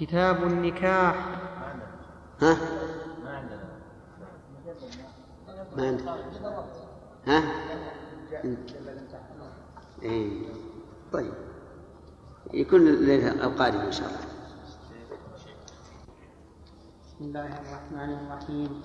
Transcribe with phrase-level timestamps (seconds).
[0.00, 1.14] كتاب النكاح
[2.42, 2.56] ها؟
[5.76, 6.04] ما عندك
[7.26, 7.42] ها؟
[10.02, 10.42] إيه.
[11.12, 11.32] طيب
[12.54, 14.20] يكون الليلة القادم إن شاء الله
[17.06, 18.82] بسم الله الرحمن الرحيم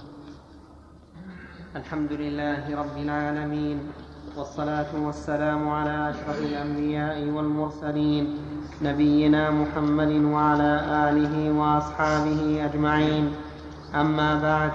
[1.75, 3.91] الحمد لله رب العالمين
[4.37, 8.37] والصلاة والسلام على أشرف الأنبياء والمرسلين
[8.81, 10.71] نبينا محمد وعلى
[11.09, 13.31] آله وأصحابه أجمعين.
[13.95, 14.71] أما بعد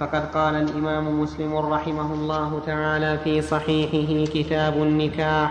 [0.00, 5.50] فقد قال الإمام مسلم رحمه الله تعالى في صحيحه كتاب النكاح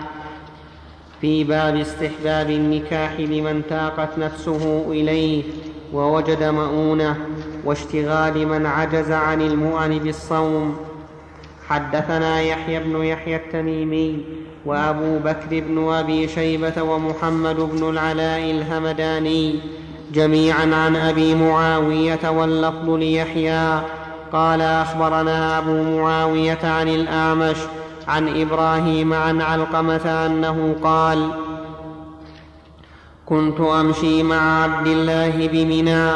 [1.22, 5.44] في باب استحباب النكاح لمن تاقت نفسه إليه
[5.94, 7.16] ووجد مؤونة
[7.66, 10.78] واشتغال من عجز عن المؤن بالصوم
[11.74, 14.26] حدثنا يحيى بن يحيى التميمي
[14.66, 19.60] وأبو بكر بن أبي شيبة ومحمد بن العلاء الهمداني
[20.14, 23.82] جميعا عن أبي معاوية واللفظ ليحيى
[24.34, 27.58] قال أخبرنا أبو معاوية عن الأعمش
[28.08, 31.30] عن إبراهيم عن علقمة أنه قال
[33.26, 36.12] كنت أمشي مع عبد الله بمنى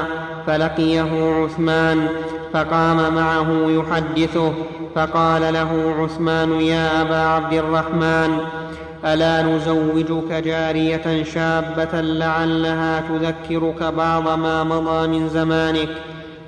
[0.48, 2.08] فلقيه عثمان
[2.54, 4.54] فقام معه يحدثه
[4.96, 8.38] فقال له عثمان يا أبا عبد الرحمن
[9.06, 15.90] ألا نزوجك جارية شابة لعلها تذكرك بعض ما مضى من زمانك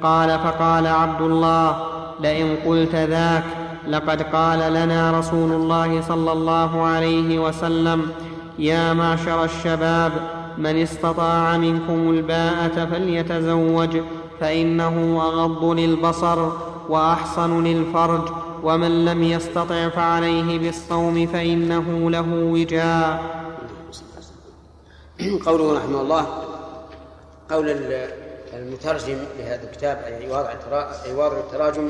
[0.04, 1.78] قال فقال عبد الله
[2.20, 3.44] لئن قلت ذاك
[3.88, 8.12] لقد قال لنا رسول الله صلى الله عليه وسلم
[8.60, 10.12] يا معشر الشباب
[10.60, 13.98] من استطاع منكم الباءة فليتزوج
[14.40, 16.50] فإنه أغض للبصر
[16.90, 18.32] وأحصن للفرج
[18.64, 23.24] ومن لم يستطع فعليه بالصوم فإنه له وجاء.
[25.46, 26.26] قوله رحمه الله
[27.50, 27.70] قول
[28.54, 30.32] المترجم لهذا الكتاب أي
[31.16, 31.90] واضع التراجم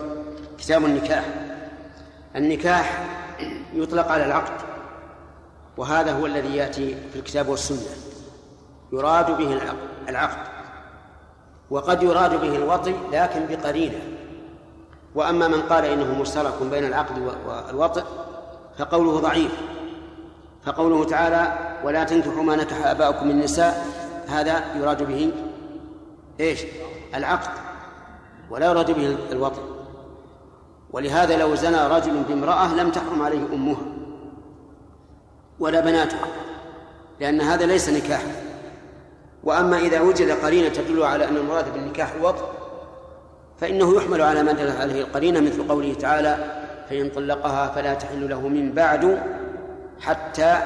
[0.58, 1.26] كتاب النكاح.
[2.36, 3.08] النكاح
[3.74, 4.62] يطلق على العقد
[5.78, 8.09] وهذا هو الذي يأتي في الكتاب والسنة.
[8.94, 9.60] يراد به
[10.10, 10.48] العقد
[11.70, 14.00] وقد يراد به الوطي لكن بقرينة.
[15.16, 18.04] وأما من قال إنه مشترك بين العقد والوطئ
[18.78, 19.52] فقوله ضعيف.
[20.66, 23.86] فقوله تعالى ولا تنكحوا ما نكح آباؤكم من النساء
[24.28, 25.32] هذا يراد به
[26.40, 26.60] إيش؟
[27.16, 27.52] العقد.
[28.50, 29.62] ولا يراد به الوطئ
[30.92, 33.82] ولهذا لو زنى رجل بامرأة لم تحرم عليه أمها
[35.60, 36.28] ولا بناتها
[37.20, 38.49] لأن هذا ليس نكاحا.
[39.44, 42.46] وأما إذا وجد قرينة تدل على أن المراد بالنكاح الوطء
[43.62, 46.38] فإنه يحمل على ما دلت عليه القرينة مثل قوله تعالى
[46.90, 49.24] فإن طلقها فلا تحل له من بعد
[50.00, 50.58] حتى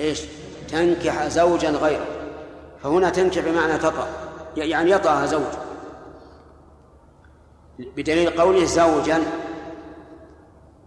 [0.00, 0.22] إيش؟
[0.68, 2.06] تنكح زوجا غيره.
[2.82, 4.08] فهنا تنكح بمعنى تطأ
[4.56, 5.52] يعني يطأها زوج.
[7.96, 9.22] بدليل قوله زوجا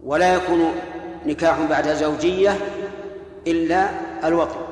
[0.04, 0.72] ولا يكون
[1.26, 2.58] نكاح بعد زوجية
[3.48, 3.90] إلا
[4.24, 4.63] الوطن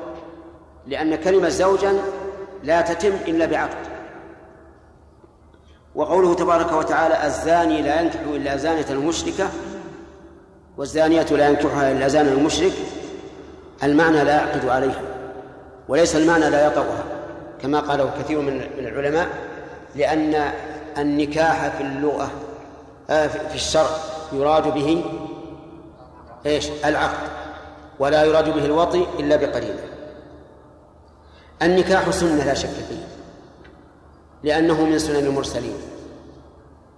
[0.86, 1.94] لأن كلمة زوجا
[2.64, 3.92] لا تتم إلا بعقد.
[5.94, 9.48] وقوله تبارك وتعالى الزاني لا ينكح إلا زانية مشركة
[10.76, 12.72] والزانية لا ينكحها إلا زان مشرك
[13.82, 15.00] المعنى لا يعقد عليها
[15.88, 17.04] وليس المعنى لا يطأها
[17.62, 19.28] كما قاله كثير من العلماء
[19.96, 20.52] لأن
[20.98, 22.30] النكاح في اللغة
[23.10, 23.90] آه، في الشرع
[24.32, 25.04] يراد به
[26.46, 27.28] إيش؟ العقد
[27.98, 29.91] ولا يراد به الوطي إلا بقرينه
[31.62, 33.06] النكاح سنة لا شك فيه
[34.42, 35.74] لأنه من سنن المرسلين.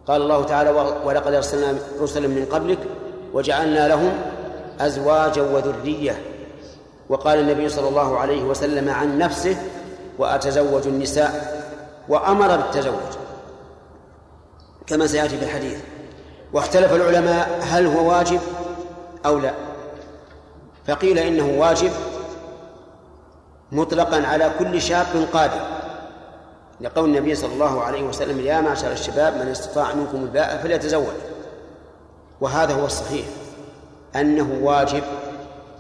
[0.07, 0.71] قال الله تعالى
[1.05, 2.79] ولقد أرسلنا رسلا من قبلك
[3.33, 4.13] وجعلنا لهم
[4.81, 6.23] أزواجا وذرية.
[7.09, 9.57] وقال النبي صلى الله عليه وسلم عن نفسه
[10.19, 11.65] وأتزوج النساء.
[12.09, 13.13] وأمر بالتزوج
[14.87, 15.79] كما سيأتي في الحديث.
[16.53, 18.41] واختلف العلماء هل هو واجب
[19.27, 19.53] أو لا؟
[20.87, 21.91] فقيل إنه واجب
[23.73, 25.67] مطلقا على كل شاب قادر.
[26.81, 31.15] لقول النبي صلى الله عليه وسلم يا معشر الشباب من استطاع منكم الباء فليتزوج.
[32.41, 33.27] وهذا هو الصحيح.
[34.17, 35.03] أنه واجب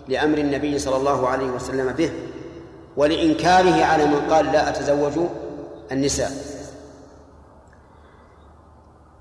[0.08, 2.12] لأمر النبي صلى الله عليه وسلم به
[2.96, 5.28] ولإنكاره على من قال لا أتزوج
[5.92, 6.30] النساء.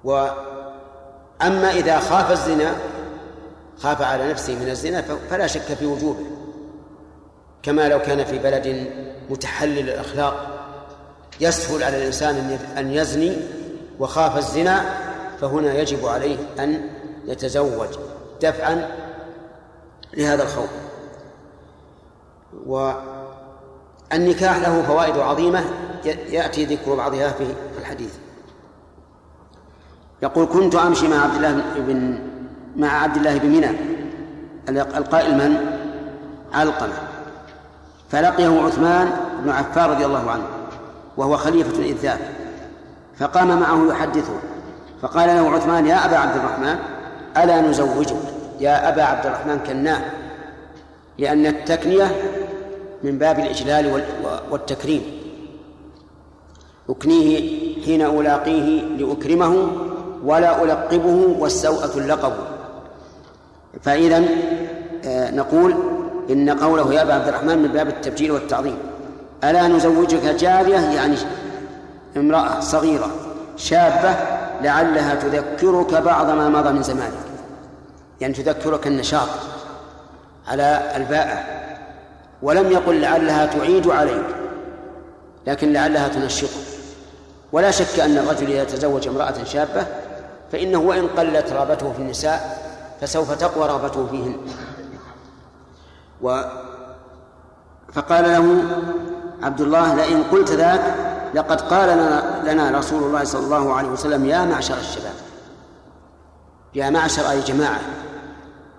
[0.04, 2.76] وأما إذا خاف الزنا
[3.78, 6.26] خاف على نفسه من الزنا فلا شك في وجوبه.
[7.64, 8.88] كما لو كان في بلد
[9.30, 10.50] متحلل الأخلاق
[11.42, 13.38] يسهل على الإنسان أن يزني
[14.00, 14.86] وخاف الزنا
[15.42, 16.90] فهنا يجب عليه أن
[17.26, 17.88] يتزوج
[18.42, 18.90] دفعا
[20.18, 20.70] لهذا الخوف.
[22.66, 25.64] والنكاح له فوائد عظيمة
[26.06, 28.14] يأتي ذكر بعضها في الحديث.
[30.22, 32.20] يقول كنت أمشي مع عبد الله بن
[32.76, 33.70] مع عبد الله بن منى
[34.98, 35.58] القائل من؟
[36.54, 37.13] علقمة.
[38.14, 39.12] فلقيه عثمان
[39.44, 40.44] بن عفان رضي الله عنه
[41.18, 42.20] وهو خليفة إذ ذاك
[43.20, 44.34] فقام معه يحدثه
[45.02, 46.76] فقال له عثمان يا أبا عبد الرحمن
[47.38, 48.16] ألا نزوجك؟
[48.60, 50.02] يا أبا عبد الرحمن كناه
[51.18, 52.12] لأن التكنية
[53.04, 54.04] من باب الإجلال
[54.52, 55.02] والتكريم.
[56.90, 57.38] أكنيه
[57.86, 59.68] حين ألاقيه لأكرمه
[60.24, 62.34] ولا ألقبه والسوءة اللقب.
[63.82, 64.24] فإذا
[65.06, 65.93] آه، نقول
[66.30, 68.78] إن قوله يا أبا عبد الرحمن من باب التبجيل والتعظيم
[69.44, 71.16] ألا نزوجك جارية؟ يعني
[72.18, 73.12] امرأة صغيرة
[73.58, 74.16] شابة
[74.62, 77.14] لعلها تذكرك بعض ما مضى من زمانك.
[78.22, 79.28] يعني تذكرك النشاط
[80.48, 81.44] على الباءة.
[82.42, 84.26] ولم يقل لعلها تعيد عليك
[85.48, 86.50] لكن لعلها تنشطك.
[87.52, 89.86] ولا شك أن الرجل إذا تزوج امرأة شابة
[90.52, 92.64] فإنه وإن قلت رغبته في النساء
[93.02, 94.36] فسوف تقوى رغبته فيهن.
[96.24, 96.42] و
[97.94, 98.64] فقال له
[99.44, 100.96] عبد الله لئن قلت ذاك
[101.34, 105.14] لقد قال لنا, لنا رسول الله صلى الله عليه وسلم يا معشر الشباب
[106.76, 107.80] يا معشر أي جماعة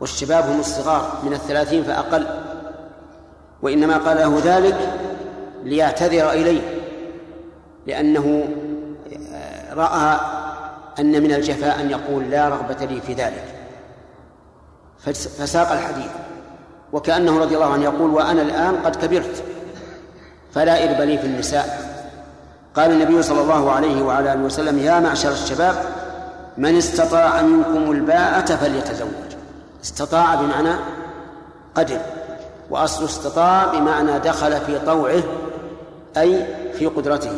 [0.00, 2.26] والشباب هم الصغار من الثلاثين فأقل
[3.62, 4.76] وإنما قال له ذلك
[5.64, 6.61] ليعتذر إليه
[7.87, 8.49] لأنه
[9.73, 10.20] رأى
[10.99, 13.44] أن من الجفاء أن يقول لا رغبة لي في ذلك.
[15.38, 16.11] فساق الحديث.
[16.94, 19.43] وكأنه رضي الله عنه يقول وأنا الآن قد كبرت
[20.52, 21.94] فلا إرب لي في النساء.
[22.76, 25.75] قال النبي صلى الله عليه وعلى آله وسلم يا معشر الشباب
[26.58, 29.08] من استطاع منكم الباءة فليتزوج.
[29.85, 30.75] استطاع بمعنى
[31.75, 31.99] قدر
[32.70, 35.23] وأصل استطاع بمعنى دخل في طوعه
[36.17, 37.32] أي في قدرته.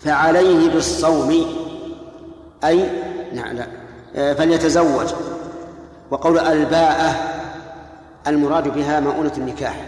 [0.00, 1.46] فعليه بالصوم
[2.64, 2.90] أي
[3.32, 5.06] نعم لا فليتزوج.
[6.10, 7.31] وقول الباءة
[8.26, 9.86] المراد بها مؤونة النكاح.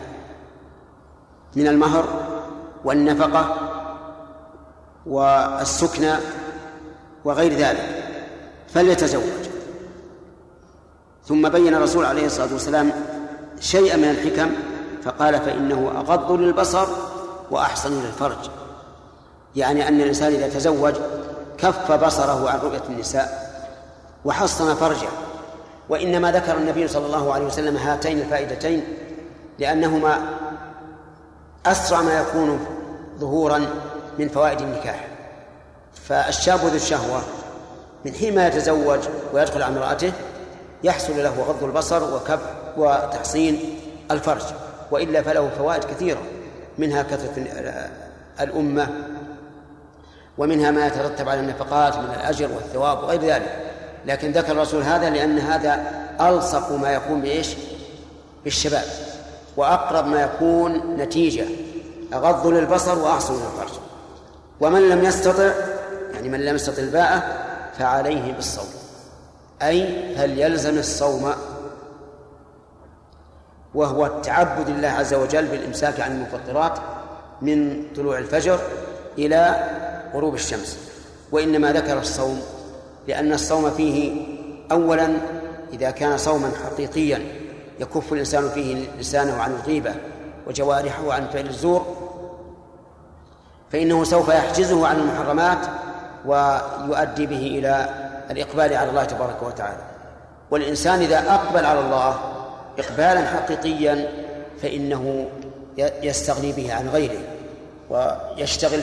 [1.57, 2.05] من المهر
[2.85, 3.57] والنفقة
[5.07, 6.13] والسكنى
[7.25, 8.05] وغير ذلك
[8.69, 9.23] فليتزوج.
[11.27, 12.93] ثم بين الرسول عليه الصلاة والسلام
[13.61, 14.51] شيئا من الحكم
[15.03, 16.87] فقال فإنه أغض للبصر
[17.51, 18.51] وأحسن للفرج.
[19.57, 20.95] يعني أن الإنسان إذا تزوج
[21.59, 23.45] كف بصره عن رؤية النساء
[24.25, 25.09] وحصن فرجه.
[25.89, 28.85] وإنما ذكر النبي صلى الله عليه وسلم هاتين الفائدتين
[29.59, 30.21] لأنهما
[31.67, 32.67] أسرع ما يكون
[33.19, 33.67] ظهورا
[34.19, 35.09] من فوائد النكاح.
[36.09, 37.23] فالشاب ذو الشهوة
[38.05, 38.99] من حين ما يتزوج
[39.33, 40.13] ويدخل على امرأته
[40.85, 42.41] يحصل له غض البصر وكف
[42.77, 43.79] وتحصين
[44.11, 44.43] الفرج
[44.91, 46.23] وإلا فله فوائد كثيرة
[46.79, 47.45] منها كثرة
[48.41, 48.89] الأمة
[50.39, 53.64] ومنها ما يترتب على النفقات من الأجر والثواب وغير ذلك.
[54.07, 55.85] لكن ذكر الرسول هذا لأن هذا
[56.21, 57.49] ألصق ما يكون بإيش؟
[58.45, 58.85] بالشباب
[59.57, 61.45] وأقرب ما يكون نتيجة
[62.13, 63.79] أغض للبصر وأحصن للفرج.
[64.61, 65.53] ومن لم يستطع
[66.15, 67.23] يعني من لم يستطع الباءة
[67.79, 68.69] فعليه بالصوم.
[69.63, 71.33] أي هل يلزم الصوم؟
[73.75, 76.79] وهو التعبد لله عز وجل بالإمساك عن المفطرات
[77.43, 78.61] من طلوع الفجر
[79.19, 79.69] إلى
[80.15, 80.79] غروب الشمس.
[81.33, 82.43] وإنما ذكر الصوم
[83.09, 84.13] لأن الصوم فيه
[84.73, 85.17] أولا
[85.73, 87.23] إذا كان صوما حقيقيا
[87.81, 89.95] يكف الإنسان فيه لسانه عن الغيبة
[90.47, 91.97] وجوارحه عن فعل الزور
[93.73, 95.59] فإنه سوف يحجزه عن المحرمات
[96.27, 97.89] ويؤدي به إلى
[98.31, 99.83] الإقبال على الله تبارك وتعالى.
[100.51, 102.19] والإنسان إذا أقبل على الله
[102.79, 104.09] إقبالا حقيقيا
[104.63, 105.29] فإنه
[105.79, 107.21] يستغني به عن غيره
[107.91, 108.81] ويشتغل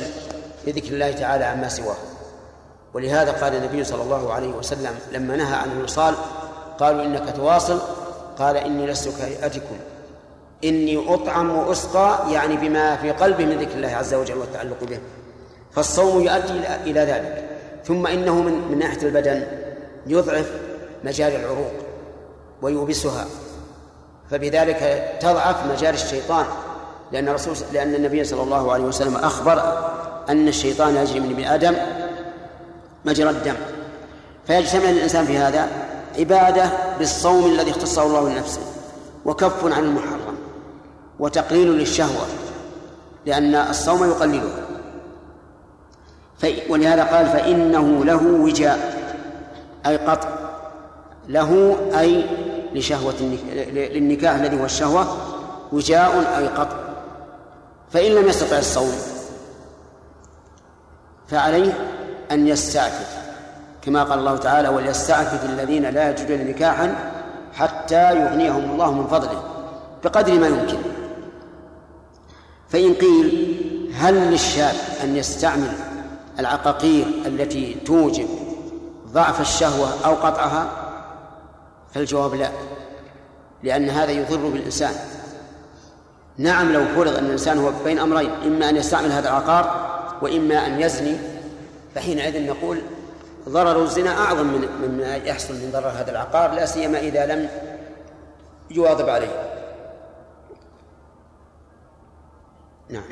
[0.65, 2.10] بذكر الله تعالى عما سواه.
[2.93, 6.15] ولهذا قال النبي صلى الله عليه وسلم لما نهى عن الوصال
[6.79, 7.79] قالوا إنك تواصل
[8.39, 9.75] قال إني لست كهيئتكم
[10.63, 14.99] إني أطعم وأسقى يعني بما في قلبي من ذكر الله عز وجل والتعلق به.
[15.71, 17.49] فالصوم يؤدي إلى ذلك.
[17.85, 19.43] ثم إنه من, ناحية البدن
[20.07, 20.51] يضعف
[21.03, 21.71] مجاري العروق
[22.61, 23.25] ويوبسها.
[24.31, 26.45] فبذلك تضعف مجاري الشيطان
[27.11, 29.61] لأن الرسول لأن النبي صلى الله عليه وسلم أخبر
[30.29, 31.75] أن الشيطان يجري من ابن آدم
[33.05, 33.55] مجرى الدم.
[34.47, 35.67] فيجتمع الإنسان في هذا
[36.19, 38.61] عبادة بالصوم الذي اختصه الله لنفسه
[39.25, 40.37] وكف عن المحرم
[41.19, 42.25] وتقليل للشهوة
[43.25, 44.67] لأن الصوم يقللها.
[46.69, 49.01] ولهذا قال فإنه له وجاء
[49.85, 50.29] أي قطع
[51.27, 52.25] له أي
[52.73, 53.37] لشهوة
[53.73, 55.17] للنكاح الذي هو الشهوة
[55.71, 56.77] وجاء أي قطع.
[57.91, 58.91] فإن لم يستطع الصوم
[61.27, 61.73] فعليه
[62.31, 63.17] أن يستعفف.
[63.81, 66.95] كما قال الله تعالى وليستعفف الذين لا يجدون نكاحا
[67.53, 69.43] حتى يغنيهم الله من فضله
[70.03, 70.77] بقدر ما يمكن.
[72.69, 73.57] فإن قيل
[73.95, 75.71] هل للشاب أن يستعمل
[76.39, 78.27] العقاقير التي توجب
[79.07, 80.69] ضعف الشهوة أو قطعها؟
[81.93, 82.49] فالجواب لا
[83.63, 84.93] لأن هذا يضر بالإنسان.
[86.37, 90.81] نعم لو فرض أن الإنسان هو بين أمرين إما أن يستعمل هذا العقار وإما أن
[90.81, 91.17] يزني
[91.95, 92.81] فحينئذ نقول
[93.49, 97.49] ضرر الزنا أعظم من مما يحصل من ضرر هذا العقار لا سيما إذا لم
[98.71, 99.51] يواظب عليه.
[102.89, 103.03] نعم.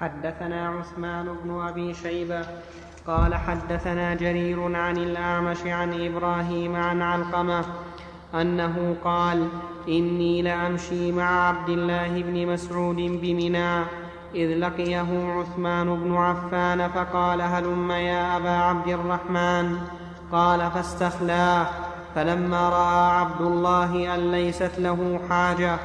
[0.00, 2.46] حدثنا عثمان بن أبي شيبة
[3.06, 7.64] قال حدثنا جرير عن الأعمش عن إبراهيم عن علقمة
[8.34, 9.48] أنه قال
[9.88, 13.84] إني لأمشي مع عبد الله بن مسعود بمنى
[14.34, 19.78] إذ لقيه عثمان بن عفان فقال هلم يا أبا عبد الرحمن؟
[20.32, 21.66] قال فاستخلاه.
[22.14, 25.76] فلما رأى عبد الله أن ليست له حاجة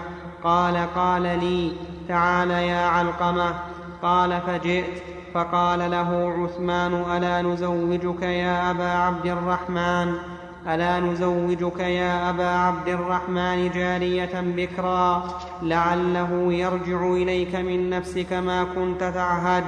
[0.43, 1.71] قال قال لي
[2.07, 3.53] تعال يا علقمة.
[4.01, 5.03] قال فجئت.
[5.33, 10.32] فقال له عثمان ألا نزوجك يا أبا عبد الرحمن؟
[10.67, 15.23] ألا نزوجك يا أبا عبد الرحمن جارية بكرا
[15.61, 19.63] لعله يرجع إليك من نفسك ما كنت تعهد.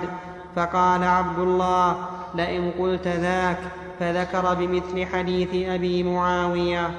[0.55, 1.95] فقال عبد الله
[2.35, 3.59] لئن قلت ذاك
[3.99, 6.91] فذكر بمثل حديث أبي معاوية.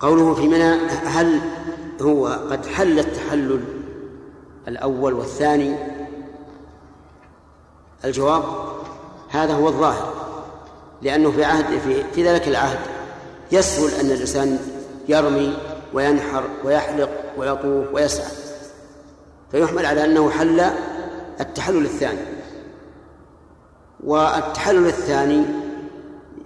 [0.00, 0.74] قوله في منى
[1.06, 1.40] هل
[2.02, 3.64] هو قد حل التحلل
[4.68, 5.74] الأول والثاني؟
[8.04, 8.42] الجواب
[9.30, 10.13] هذا هو الظاهر.
[11.04, 12.78] لأنه في عهد في, في ذلك العهد
[13.52, 14.58] يسهل أن الإنسان
[15.08, 15.56] يرمي
[15.92, 18.30] وينحر ويحلق ويطوف ويسعى.
[19.50, 20.70] فيحمل على أنه حل
[21.40, 22.20] التحلل الثاني.
[24.04, 25.44] والتحلل الثاني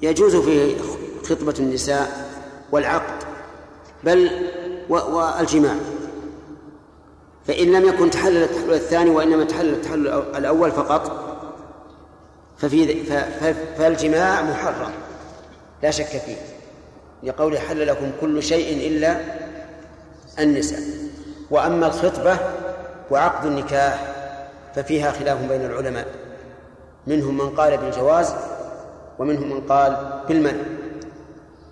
[0.03, 0.77] يجوز فيه
[1.25, 2.31] خطبة النساء
[2.73, 3.25] والعقد
[4.05, 4.31] بل
[4.89, 5.75] والجماع.
[7.47, 11.28] فإن لم يكن تحلل التحلل الثاني وإنما تحلل التحلل الأول فقط
[12.59, 13.05] ففي
[13.79, 14.93] فالجماع محرم.
[15.83, 16.37] لا شك فيه.
[17.23, 19.21] لقول حل لكم كل شيء إلا
[20.39, 20.81] النساء.
[21.51, 22.39] وأما الخطبة
[23.11, 24.05] وعقد النكاح
[24.75, 26.07] ففيها خلاف بين العلماء.
[27.07, 28.35] منهم من قال بالجواز
[29.19, 30.63] ومنهم من قال بالمنع.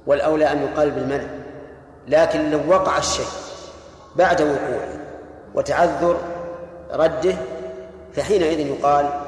[0.07, 1.27] والأولى أن يقال بالمنع.
[2.09, 3.27] لكن لو وقع الشيء
[4.17, 5.01] بعد وقوعه
[5.55, 6.19] وتعذر
[6.93, 7.37] رده
[8.15, 9.26] فحينئذ يقال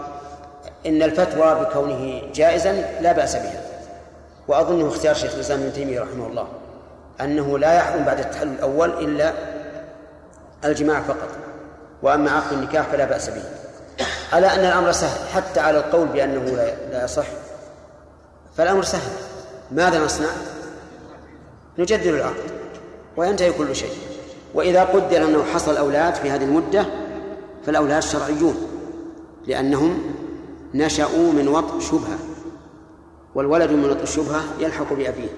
[0.89, 3.63] إن الفتوى بكونه جائزا لا بأس بها.
[4.49, 6.49] وأظنه اختيار شيخ الإسلام ابن تيمية رحمه الله
[7.21, 9.33] أنه لا يحرم بعد التحلل الأول إلا
[10.65, 11.29] الجماع فقط
[12.03, 13.43] وأما عقد النكاح فلا بأس به.
[14.33, 16.45] على أن الأمر سهل حتى على القول بأنه
[16.91, 17.27] لا يصح
[18.57, 19.11] فالأمر سهل.
[19.71, 20.29] ماذا نصنع؟
[21.79, 22.51] نجدد العقد
[23.17, 23.93] وينتهي كل شيء.
[24.55, 26.87] وإذا قدر أنه حصل أولاد في هذه المدة
[27.67, 28.57] فالأولاد شرعيون
[29.47, 30.15] لأنهم
[30.75, 32.19] نشأوا من وطء شبهة
[33.35, 35.29] والولد من وطء الشبهة يلحق بأبيه.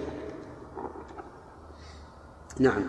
[2.59, 2.83] نعم.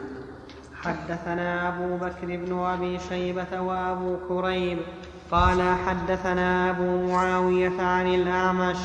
[0.84, 4.78] حدثنا أبو بكر بن أبي شيبة وأبو كريب
[5.32, 8.78] قال حدثنا أبو معاوية عن الأعمش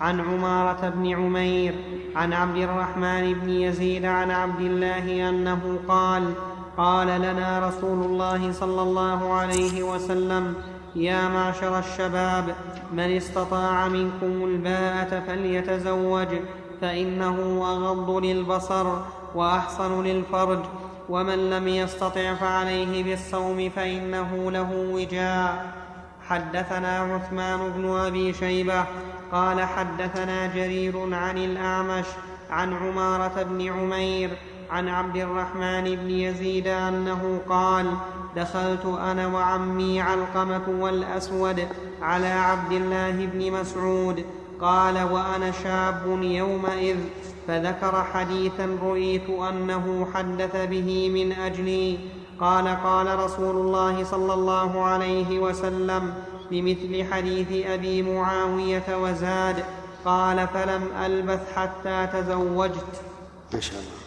[0.00, 1.74] عن عمارة بن عمير
[2.16, 6.34] عن عبد الرحمن بن يزيد عن عبد الله أنه قال
[6.76, 10.54] قال لنا رسول الله صلى الله عليه وسلم
[10.96, 12.54] يا معشر الشباب
[12.92, 16.28] من استطاع منكم الباءة فليتزوج
[16.80, 18.86] فإنه أغض للبصر
[19.34, 20.58] وأحصن للفرج
[21.08, 25.72] ومن لم يستطع فعليه بالصوم فإنه له وجاء
[26.28, 28.84] حدثنا عثمان بن أبي شيبة
[29.32, 32.06] قال حدثنا جرير عن الأعمش
[32.50, 34.30] عن عمارة بن عمير
[34.72, 37.86] عن عبد الرحمن بن يزيد أنه قال
[38.36, 41.68] دخلت أنا وعمي علقمة والأسود
[42.02, 44.24] على عبد الله بن مسعود.
[44.60, 46.96] قال وأنا شاب يومئذ.
[47.48, 51.98] فذكر حديثا رؤيت أنه حدث به من أجلي.
[52.40, 56.14] قال قال رسول الله صلى الله عليه وسلم
[56.50, 59.64] بمثل حديث أبي معاوية وزاد
[60.04, 63.02] قال فلم ألبث حتى تزوجت.
[63.54, 64.01] ما شاء الله.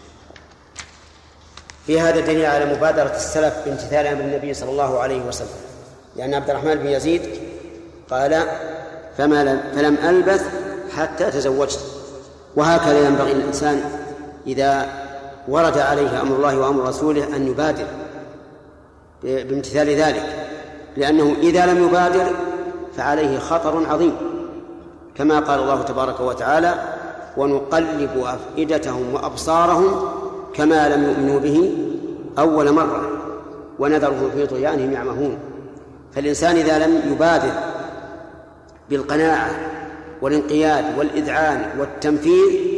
[1.86, 5.48] في هذا دليل على مبادرة السلف بامتثال أمر النبي صلى الله عليه وسلم.
[6.16, 7.22] لأن عبد الرحمن بن يزيد
[8.10, 8.44] قال
[9.18, 10.46] فما لم فلم ألبث
[10.96, 11.80] حتى تزوجت.
[12.56, 13.82] وهكذا ينبغي الإنسان
[14.48, 14.90] إذا
[15.48, 17.86] ورد عليه أمر الله وأمر رسوله أن يبادر
[19.24, 20.24] بامتثال ذلك.
[20.98, 22.26] لأنه إذا لم يبادر
[22.98, 24.16] فعليه خطر عظيم.
[25.16, 26.74] كما قال الله تبارك وتعالى
[27.38, 30.10] ونقلب أفئدتهم وأبصارهم
[30.58, 31.72] كما لم يؤمنوا به
[32.40, 33.10] أول مرة
[33.80, 35.38] ونذرهم في طغيانهم يعمهون.
[36.16, 37.52] فالإنسان إذا لم يبادر
[38.90, 39.50] بالقناعة
[40.22, 42.76] والانقياد والإذعان والتنفيذ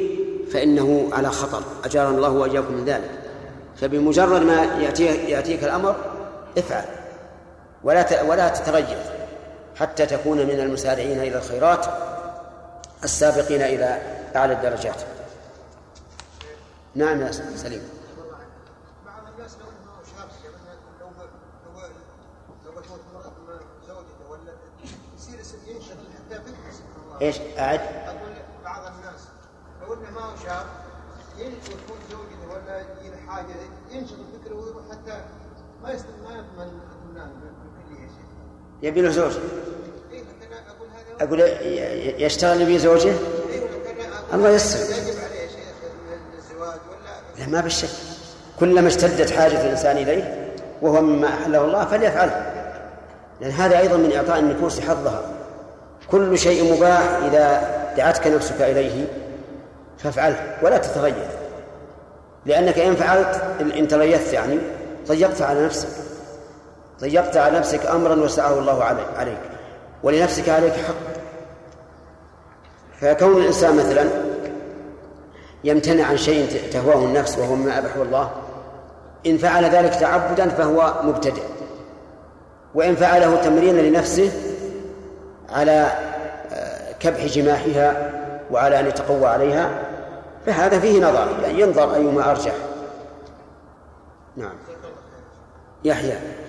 [0.54, 1.64] فإنه على خطر.
[1.86, 3.10] أجارنا الله وإياكم من ذلك.
[3.82, 5.96] فبمجرد ما يأتيك, يأتيك الأمر
[6.58, 6.84] افعل.
[7.84, 8.88] ولا ولا تتريث
[9.76, 11.86] حتى تكون من المسارعين إلى الخيرات
[13.04, 13.98] السابقين إلى
[14.36, 14.96] أعلى الدرجات.
[16.96, 17.82] نعم يا سليم
[19.06, 19.66] بعض الناس لو
[20.18, 20.30] شاب
[21.00, 21.82] لو لو
[22.66, 24.54] لو زوجته ولا
[25.40, 26.42] يصير ينشغل حتى
[27.22, 29.22] إيش؟ أعد؟ أقول بعض الناس
[29.82, 30.66] لو انه ما هو شاب
[31.40, 33.56] وتموت زوجته ولا يجي حاجة
[33.92, 35.26] ينشغل فكره ويروح حتى
[35.84, 36.82] ما يستطيع ما يضمن
[38.82, 39.34] يبي له زوج
[41.22, 41.42] أقول
[42.22, 43.16] يشتغل يبي زوجه؟
[44.34, 44.80] الله يسر
[47.40, 47.90] لا ما بالشك.
[48.60, 50.52] كلما اشتدت حاجة الإنسان إليه
[50.82, 52.54] وهو مما أحله الله فليفعله.
[53.42, 55.22] لأن هذا أيضا من إعطاء النفوس حظها.
[56.12, 57.62] كل شيء مباح إذا
[57.98, 59.06] دعتك نفسك إليه
[59.98, 61.16] فافعله ولا تتريث
[62.46, 63.42] لأنك إن فعلت
[63.78, 64.58] إن تريثت يعني
[65.08, 65.90] ضيقت على نفسك.
[67.02, 68.84] ضيقت على نفسك أمرا وسعه الله
[69.18, 69.38] عليك.
[70.04, 71.18] ولنفسك عليك حق.
[73.02, 74.04] فكون الإنسان مثلا
[75.64, 78.32] يمتنع عن شيء تهواه النفس وهو ما أبحه الله.
[79.26, 81.44] إن فعل ذلك تعبدا فهو مبتدع.
[82.76, 84.32] وإن فعله تمرينا لنفسه
[85.50, 85.92] على
[86.52, 88.12] آه، كبح جماحها
[88.52, 89.70] وعلى أن يتقوى عليها
[90.46, 92.54] فهذا فيه نظر يعني ينظر أيما أرجح.
[94.38, 94.56] نعم.
[95.84, 96.10] يحيى.
[96.10, 96.48] يعني.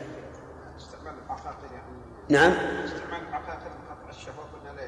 [2.29, 2.53] نعم.
[2.85, 4.87] استعمال العقاقير لقطع الشهوة قلنا لا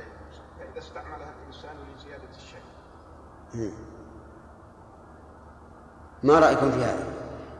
[0.73, 3.73] إذا استعملها الإنسان لزيادة الشهوة
[6.23, 7.04] ما رأيكم في هذا؟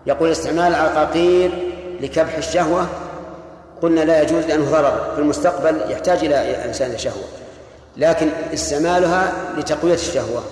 [0.07, 2.87] يقول استعمال العقاقير لكبح الشهوة.
[3.83, 5.15] قلنا لا يجوز لأنه ضرر.
[5.15, 7.25] في المستقبل يحتاج إلى إنسان شهوة.
[7.97, 10.43] لكن استعمالها لتقوية الشهوة.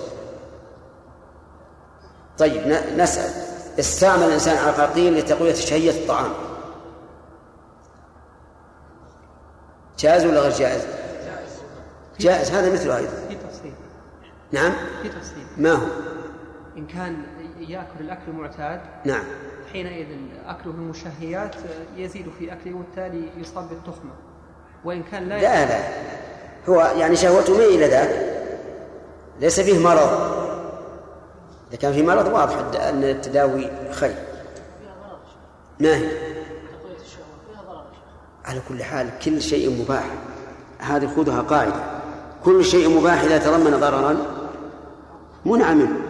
[2.38, 2.66] طيب
[2.96, 3.30] نسأل.
[3.78, 6.32] استعمل الإنسان عقاقير لتقوية شهية الطعام.
[9.98, 10.82] جائز ولا غير جائز؟
[12.20, 12.50] جائز.
[12.50, 13.12] هذا مثله أيضا.
[13.28, 13.72] في تفصيل
[14.52, 15.86] نعم؟ في تفصيل ما هو؟
[16.76, 17.16] إن كان
[17.68, 18.80] يأكل الأكل المعتاد.
[19.04, 19.24] نعم.
[19.72, 20.06] حينئذ
[20.46, 21.54] أكله المشهيات
[21.96, 24.12] يزيد في أكله وبالتالي يصاب بالتخمة.
[24.84, 25.80] وإن كان لا لا لا.
[26.68, 28.38] هو يعني شهوته ما إلى ذاك.
[29.40, 30.38] ليس فيه مرض.
[31.70, 32.56] إذا كان في مرض واضح
[32.88, 34.14] أن التداوي خير.
[35.80, 36.08] ما هي؟
[38.44, 40.04] على كل حال كل شيء مباح.
[40.78, 42.00] هذه خذها قاعدة.
[42.44, 44.16] كل شيء مباح إذا تضمن ضررا
[45.44, 46.07] منع منه.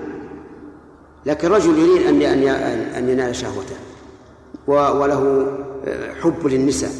[1.26, 2.22] لكن رجل يريد أن
[2.94, 3.76] أن ينال شهوته
[4.66, 5.46] وله
[6.22, 6.90] حب للنساء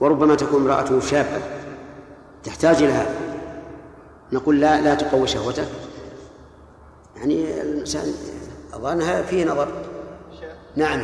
[0.00, 1.42] وربما تكون امرأته شابة
[2.44, 3.14] تحتاج إلى هذا.
[4.32, 5.68] نقول لا لا تقوي شهوتك.
[7.16, 8.12] يعني الإنسان
[8.74, 9.68] أظنها فيه نظر.
[10.76, 11.00] نعم.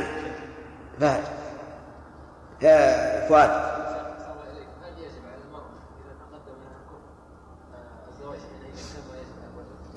[1.01, 1.23] فهد.
[3.29, 3.51] فؤاد.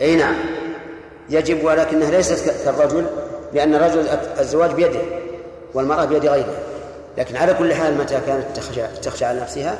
[0.02, 0.36] إي نعم.
[1.29, 3.05] يجب ولكنها ليست كالرجل
[3.53, 4.07] لأن الرجل
[4.39, 5.01] الزواج بيده
[5.73, 6.59] والمرأة بيد غيرها
[7.17, 9.77] لكن على كل حال متى كانت تخشى, تخشى على نفسها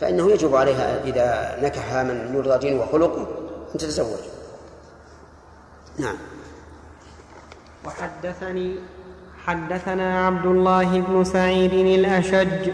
[0.00, 3.26] فإنه يجب عليها إذا نكحها من يرضى دينه وخلقه
[3.74, 4.18] أن تتزوج.
[5.98, 6.16] نعم.
[7.86, 8.76] وحدثني
[9.46, 12.70] حدثنا عبد الله بن سعيد الأشج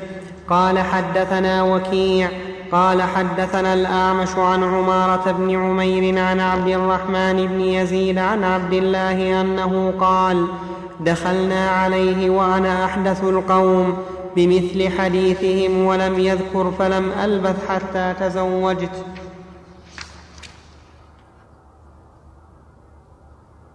[0.48, 2.30] قال حدثنا وكيع
[2.72, 9.40] قال حدثنا الأعمش عن عمارة بن عمير عن عبد الرحمن بن يزيد عن عبد الله
[9.40, 10.48] أنه قال
[11.00, 13.96] دخلنا عليه وأنا أحدث القوم
[14.36, 19.04] بمثل حديثهم ولم يذكر فلم ألبث حتى تزوجت.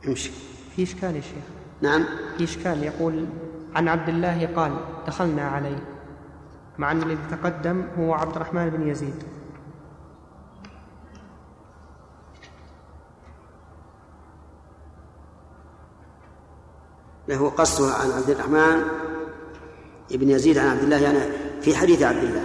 [0.08, 0.32] امشي.
[0.76, 1.44] في إشكال يا شيخ.
[1.82, 2.06] نعم.
[2.38, 3.26] في إشكال يقول
[3.76, 4.72] عن عبد الله قال
[5.08, 5.99] دخلنا عليه.
[6.80, 9.24] مع أن الذي تقدم هو عبد الرحمن بن يزيد.
[17.28, 18.84] له قصة عن عبد الرحمن
[20.12, 21.20] بن يزيد عن عبد الله يعني
[21.62, 22.44] في حديث عبد الله.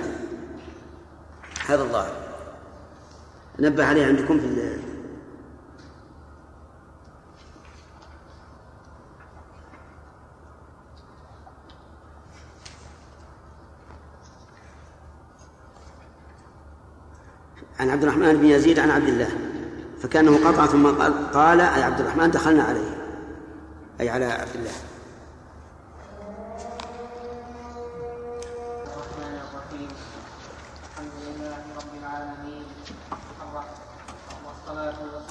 [1.67, 2.13] هذا الظاهر.
[3.61, 4.47] نبه عليه عندكم في
[17.81, 19.29] عن عبد الرحمن بن يزيد عن عبد الله
[20.03, 22.97] فكأنه قطع ثم قال قال أي عبد الرحمن دخلنا عليه.
[24.01, 24.71] أي على عبد الله.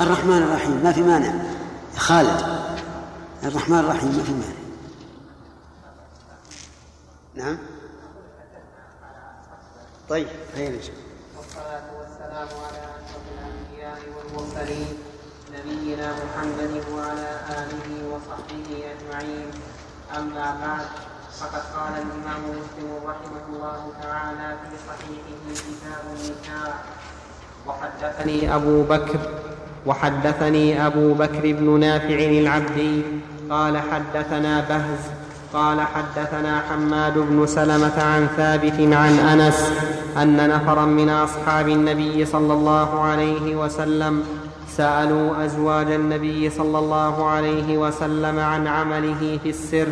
[0.02, 1.34] الرحمن الرحيم ما في مانع.
[1.98, 2.42] خالد
[3.44, 4.64] الرحمن الرحيم ما في مانع.
[7.36, 7.58] نعم.
[10.10, 10.80] طيب هيا
[11.38, 14.98] والصلاة والسلام على أشرف الأنبياء والمرسلين
[15.54, 19.50] نبينا محمد وعلى آله وصحبه أجمعين.
[20.18, 20.86] أما بعد
[21.40, 26.76] فقد قال الإمام مسلم رحمه الله تعالى في صحيحه كتاب النكاح.
[27.68, 29.20] وحدثني أبو بكر
[29.86, 33.04] وحدثني أبو بكر بن نافع العبدي
[33.50, 35.04] قال حدثنا بهز
[35.54, 39.72] قال حدثنا حماد بن سلمة عن ثابت عن أنس
[40.18, 44.43] أن نفرا من أصحاب النبي صلى الله عليه وسلم
[44.78, 49.88] سألوا أزواج النبي صلى الله عليه وسلم عن عمله في السر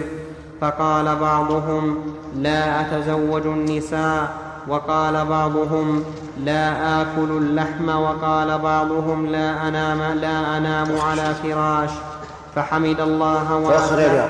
[0.61, 4.33] فقال بعضهم لا أتزوج النساء.
[4.67, 6.03] وقال بعضهم
[6.43, 7.89] لا آكل اللحم.
[7.89, 11.89] وقال بعضهم لا أنام لا أنام على فراش.
[12.55, 14.23] فحمد الله وأثنى.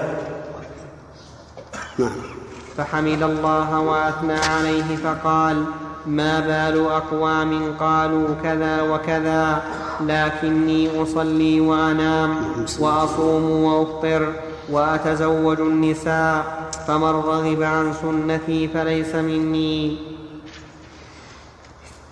[2.77, 5.65] فحمد الله وأثنى عليه فقال
[6.07, 9.63] ما بال أقوام قالوا كذا وكذا
[10.01, 12.35] لكني أصلي وأنام
[12.79, 14.33] وأصوم وأفطر
[14.69, 16.43] وأتزوج النساء
[16.87, 19.97] فمن رغب عن سنتي فليس مني.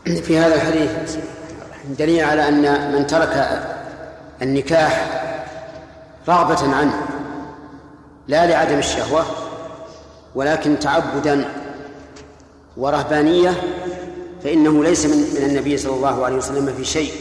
[0.05, 1.17] في هذا الحديث
[1.99, 3.61] دليل على أن من ترك
[4.41, 5.09] النكاح
[6.29, 7.01] رغبة عنه
[8.27, 9.25] لا لعدم الشهوة
[10.35, 11.45] ولكن تعبدا
[12.77, 13.53] ورهبانية
[14.43, 17.11] فإنه ليس من, من النبي صلى الله عليه وسلم في شيء.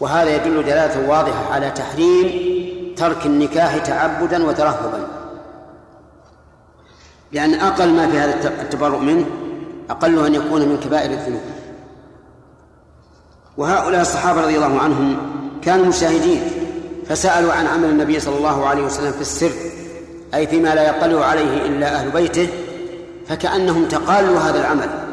[0.00, 2.56] وهذا يدل دلالة واضحة على تحريم
[2.96, 5.08] ترك النكاح تعبدا وترهبا.
[7.32, 9.26] لأن أقل ما في هذا التبرؤ منه
[9.90, 11.40] أقل أن يكون من كبائر الذنوب.
[13.56, 15.16] وهؤلاء الصحابة رضي الله عنهم
[15.62, 16.40] كانوا مشاهدين
[17.08, 19.50] فسألوا عن عمل النبي صلى الله عليه وسلم في السر
[20.34, 22.48] أي فيما لا يطلع عليه إلا أهل بيته
[23.28, 25.05] فكأنهم تقالوا هذا العمل.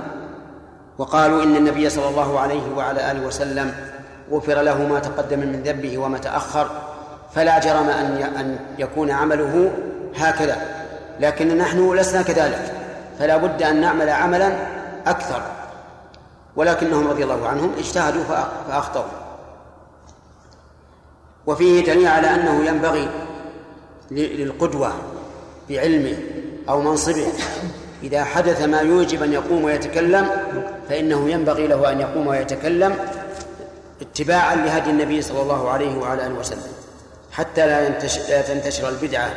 [0.98, 3.76] وقالوا إن النبي صلى الله عليه وعلى آله وسلم
[4.32, 6.70] غفر له ما تقدم من ذنبه وما تأخر
[7.36, 9.72] فلا جرم أن أن يكون عمله
[10.16, 10.58] هكذا.
[11.20, 12.74] لكن نحن لسنا كذلك
[13.20, 14.56] فلا بد أن نعمل عملا
[15.08, 15.42] أكثر.
[16.56, 18.24] ولكنهم رضي الله عنهم اجتهدوا
[18.70, 19.06] فأخطأوا.
[21.48, 23.10] وفيه دليل على أنه ينبغي
[24.12, 24.94] للقدوة
[25.70, 26.18] بعلمه
[26.70, 27.28] أو منصبه.
[28.04, 30.30] إذا حدث ما يوجب أن يقوم ويتكلم
[30.90, 32.96] فإنه ينبغي له أن يقوم ويتكلم
[34.02, 36.72] اتباعا لهدي النبي صلى الله عليه وعلى آله وسلم
[37.32, 37.90] حتى لا,
[38.30, 39.30] لا تنتشر البدعة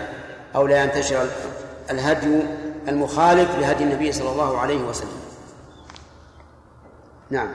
[0.57, 1.27] أو لا ينتشر
[1.91, 2.43] الهدي
[2.89, 5.21] المخالف لهدي النبي صلى الله عليه وسلم.
[7.31, 7.49] نعم.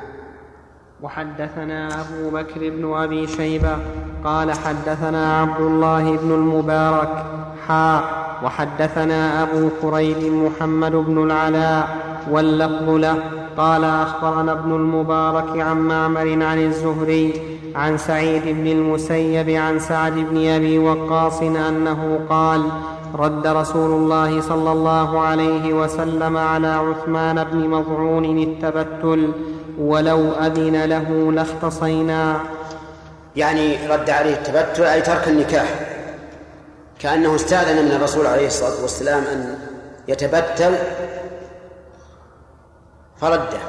[1.01, 3.77] وحدثنا أبو بكر بن أبي شيبة
[4.23, 7.25] قال حدثنا عبد الله بن المبارك
[7.67, 8.03] حا
[8.43, 11.87] وحدثنا أبو كريب محمد بن العلاء
[12.31, 13.17] واللفظ له
[13.57, 17.33] قال أخبرنا ابن المبارك عن معمر عن الزهري
[17.75, 22.61] عن سعيد بن المسيب عن سعد بن أبي وقاص أنه قال
[23.15, 29.31] رد رسول الله صلى الله عليه وسلم على عثمان بن مظعون التبتل
[29.79, 32.39] ولو أذن له لاختصينا.
[33.35, 35.90] يعني رد عليه التبتل أي ترك النكاح.
[37.01, 39.57] كأنه استأذن من الرسول عليه الصلاة والسلام أن
[40.07, 40.75] يتبتل
[43.21, 43.59] فرده.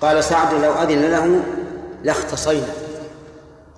[0.00, 1.42] قال سعد لو أذن له
[2.02, 2.72] لاختصينا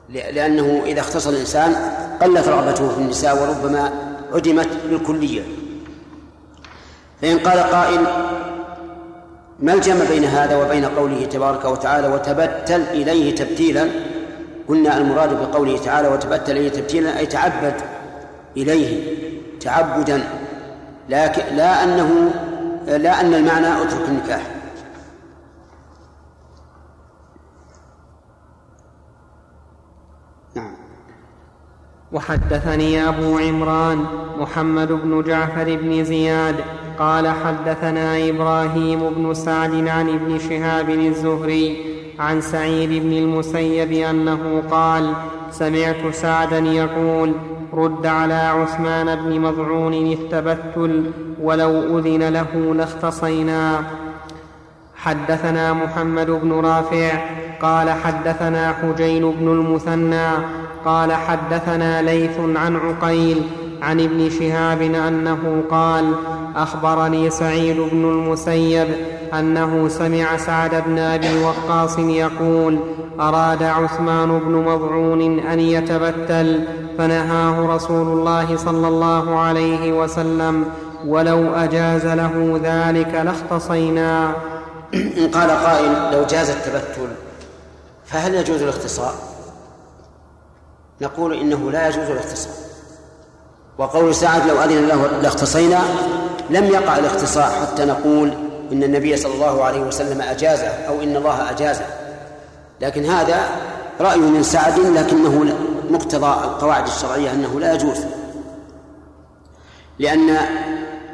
[0.08, 1.74] لأنه إذا اختص الإنسان
[2.20, 3.92] قلت رغبته في النساء وربما
[4.32, 5.42] عدمت بالكلية.
[7.22, 8.00] فإن قال قائل
[9.58, 13.90] ما الجمع بين هذا وبين قوله تبارك وتعالى وتبتل إليه تبتيلا؟
[14.68, 17.74] قلنا المراد بقوله تعالى وتبتل إليه تبتيلا أي تعبد
[18.56, 19.18] إليه
[19.60, 20.24] تعبدا
[21.08, 22.30] لكن لا أنه
[22.86, 24.42] لا أن المعنى أترك النكاح.
[30.56, 30.74] نعم.
[32.12, 34.04] وحدثني أبو عمران
[34.38, 36.56] محمد بن جعفر بن زياد
[36.98, 45.12] قال حدثنا إبراهيم بن سعد عن ابن شهاب الزهري عن سعيد بن المسيب أنه قال
[45.50, 47.32] سمعت سعدا يقول
[47.72, 51.10] رد على عثمان بن مضعون التبتل
[51.42, 53.84] ولو أذن له لاختصينا.
[54.96, 57.10] حدثنا محمد بن رافع
[57.62, 60.28] قال حدثنا حجين بن المثنى
[60.84, 63.42] قال حدثنا ليث عن عقيل
[63.82, 66.14] عن ابن شهاب أنه قال
[66.56, 68.88] أخبرني سعيد بن المسيب
[69.34, 72.78] أنه سمع سعد بن أبي وقاص يقول
[73.20, 76.64] أراد عثمان بن مضعون أن يتبتل
[76.98, 80.64] فنهاه رسول الله صلى الله عليه وسلم
[81.06, 84.32] ولو أجاز له ذلك لاختصينا.
[84.94, 87.08] ان قال قائل لو جاز التبتل
[88.06, 89.14] فهل يجوز الاختصار
[91.00, 92.67] نقول إنه لا يجوز الاختصار
[93.78, 95.80] وقول سعد لو أذن له لاختصينا
[96.50, 98.32] لم يقع الاختصار حتى نقول
[98.72, 101.86] إن النبي صلى الله عليه وسلم أجازه أو إن الله أجازه.
[102.80, 103.48] لكن هذا
[104.00, 105.54] رأي من سعد لكنه
[105.90, 107.96] مقتضى القواعد الشرعية أنه لا يجوز.
[109.98, 110.38] لأن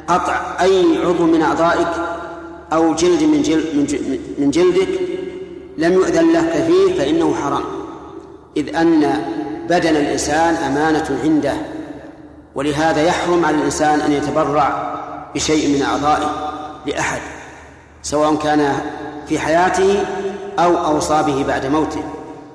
[0.07, 1.87] قطع أي عضو من أعضائك
[2.73, 4.99] أو جلد من جلد من جلدك
[5.77, 7.63] لم يؤذن لك فيه فإنه حرام.
[8.57, 9.21] إذ أن
[9.69, 11.53] بدن الإنسان أمانة عنده.
[12.55, 14.95] ولهذا يحرم على الإنسان أن يتبرع
[15.35, 16.29] بشيء من أعضائه
[16.85, 17.21] لأحد
[18.03, 18.79] سواء كان
[19.27, 20.03] في حياته
[20.59, 22.03] أو اوصى به بعد موته.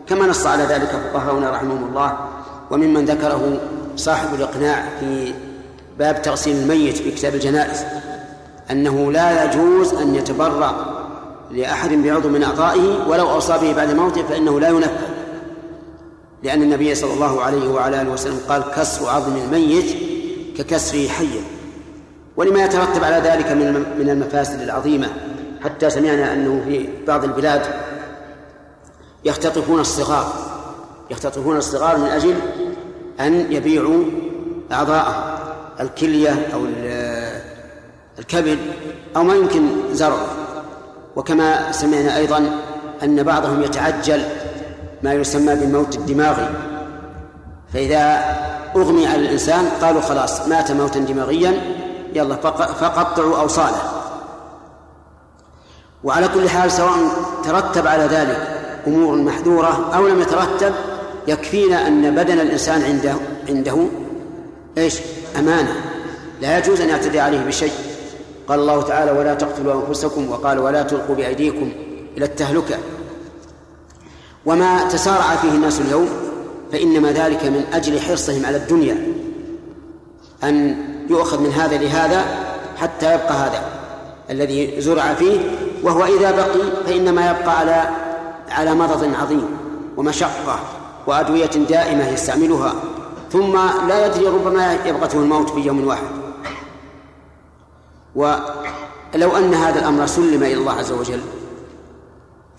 [0.06, 2.18] كما نص على ذلك فقهاؤنا رحمهم الله
[2.70, 3.60] وممن ذكره
[3.96, 5.34] صاحب الإقناع في
[5.98, 7.84] باب تغسيل الميت في كتاب الجنائز
[8.70, 10.74] أنه لا يجوز أن يتبرع
[11.50, 15.09] لأحد بعضو من أعضائه ولو أوصى به بعد موته فإنه لا ينفذ.
[16.42, 19.96] لأن النبي صلى الله عليه وعلى آله وسلم قال كسر عظم الميت
[20.58, 21.42] ككسره حيا
[22.36, 25.08] ولما يترتب على ذلك من من المفاسد العظيمة
[25.64, 27.62] حتى سمعنا أنه في بعض البلاد
[29.24, 30.32] يختطفون الصغار
[31.10, 32.34] يختطفون الصغار من أجل
[33.20, 34.04] أن يبيعوا
[34.72, 35.40] أعضاءهم
[35.80, 36.66] الكلية أو
[38.18, 38.58] الكبد
[39.16, 40.28] أو ما يمكن زرعه.
[41.16, 42.50] وكما سمعنا أيضا
[43.02, 44.22] أن بعضهم يتعجل
[45.02, 46.48] ما يسمى بالموت الدماغي.
[47.72, 48.24] فإذا
[48.76, 51.52] أغمي على الإنسان قالوا خلاص مات موتا دماغيا
[52.14, 52.34] يلا
[52.80, 53.82] فقطعوا أوصاله.
[56.04, 56.96] وعلى كل حال سواء
[57.44, 60.72] ترتب على ذلك أمور محذورة أو لم يترتب
[61.28, 63.14] يكفينا أن بدن الإنسان عنده
[63.48, 63.86] عنده
[64.78, 65.00] إيش؟
[65.38, 65.74] أمانة.
[66.40, 67.72] لا يجوز أن يعتدي عليه بشيء.
[68.48, 71.72] قال الله تعالى ولا تقتلوا أنفسكم وقال ولا تلقوا بأيديكم
[72.16, 72.76] إلى التهلكة.
[74.46, 76.08] وما تسارع فيه الناس اليوم
[76.72, 79.12] فإنما ذلك من أجل حرصهم على الدنيا
[80.44, 80.76] أن
[81.10, 82.24] يؤخذ من هذا لهذا
[82.76, 83.62] حتى يبقى هذا
[84.30, 85.40] الذي زرع فيه
[85.82, 87.88] وهو إذا بقي فإنما يبقى على
[88.48, 89.48] على مرض عظيم
[89.96, 90.60] ومشقة
[91.06, 92.74] وأدوية دائمة يستعملها
[93.32, 96.20] ثم لا يدري ربما يبغته الموت في يوم واحد.
[98.14, 101.20] ولو أن هذا الأمر سلم إلى الله عز وجل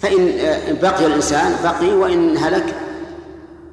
[0.02, 0.28] فإن
[0.82, 2.76] بقي الإنسان بقي وإن هلك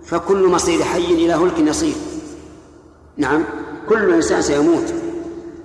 [0.05, 1.95] فكل مصير حي إلى هلك يصير.
[3.17, 3.45] نعم
[3.89, 4.95] كل إنسان سيموت.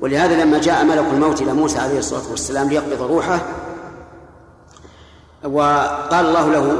[0.01, 3.45] ولهذا لما جاء ملك الموت إلى موسى عليه الصلاة والسلام ليقبض روحه
[5.43, 6.77] وقال الله له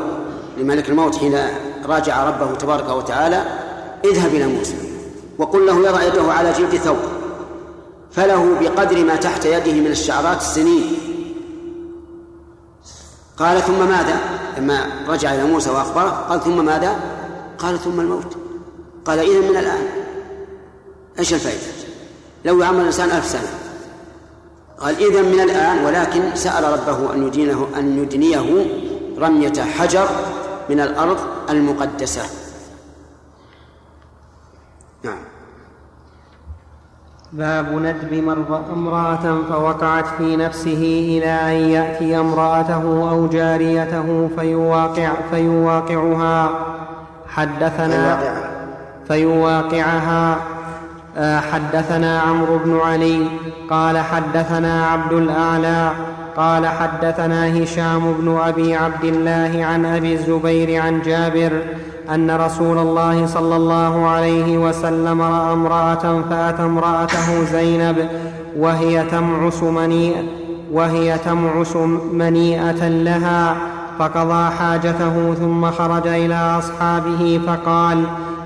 [0.57, 1.37] لملك الموت حين
[1.85, 3.45] راجع ربه تبارك وتعالى
[4.05, 4.75] اذهب إلى موسى
[5.37, 6.97] وقل له يضع يده على جلد ثوب
[8.11, 10.97] فله بقدر ما تحت يده من الشعرات السنين.
[13.37, 14.19] قال ثم ماذا؟
[14.57, 16.99] لما رجع إلى موسى وأخبره قال ثم ماذا؟
[17.57, 18.37] قال ثم الموت.
[19.05, 19.87] قال إذا من الآن.
[21.19, 21.61] إيش الفائدة؟
[22.45, 23.59] لو يعمل الإنسان ألف سنة.
[24.79, 28.65] قال إذا من الآن ولكن سأل ربه أن يدينه أن يدنيه
[29.17, 30.07] رمية حجر
[30.69, 31.17] من الأرض
[31.49, 32.21] المقدسة.
[35.03, 35.32] نعم.
[37.37, 38.37] باب ندب
[38.73, 46.49] امرأة فوقعت في نفسه إلى أن يأتي امرأته أو جاريته فيواقع فيواقعها.
[47.27, 48.19] حدثنا
[49.07, 50.37] فيواقعها.
[51.17, 53.27] آه، حدثنا عمرو بن علي.
[53.69, 55.91] قال حدثنا عبد الأعلى.
[56.37, 61.61] قال حدثنا هشام بن أبي عبد الله عن أبي الزبير عن جابر.
[62.09, 68.09] أن رسول الله صلى الله عليه وسلم رأى امرأة فأتى امرأته زينب
[68.57, 70.23] وهي تمعس منيئة
[70.71, 71.75] وهي تمعس
[72.13, 73.55] منيئة لها
[73.99, 78.03] فقضى حاجته ثم خرج إلى أصحابه فقال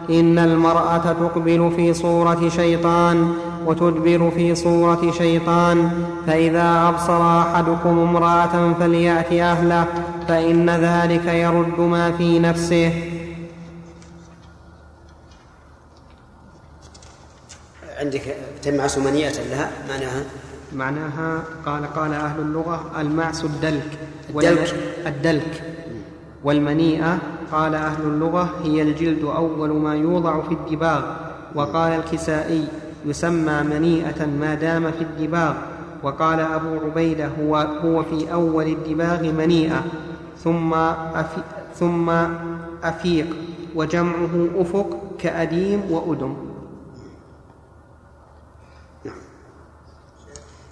[0.10, 3.34] إن المرأة تقبل في صورة شيطان
[3.66, 5.90] وتدبر في صورة شيطان
[6.28, 9.86] فإذا أبصر أحدكم امرأة فليأت أهله
[10.28, 12.92] فإن ذلك يرد ما في نفسه
[18.00, 20.24] عندك تمعس منيئة لها؟ معناها؟
[20.74, 24.00] معناها قال قال أهل اللغة المعس الدلك.
[24.30, 24.76] الدلك.
[25.08, 25.64] الدلك.
[26.44, 27.18] والمنيئة
[27.52, 31.02] قال أهل اللغة هي الجلد أول ما يوضع في الدباغ.
[31.56, 32.68] وقال الكسائي
[33.06, 35.54] يسمى منيئة ما دام في الدباغ.
[36.04, 39.84] وقال أبو عبيدة هو, هو في أول الدباغ منيئة.
[40.44, 41.42] ثم أفي
[41.76, 42.10] ثم
[42.84, 43.28] أفيق.
[43.76, 46.47] وجمعه أفق كأديم وأدم.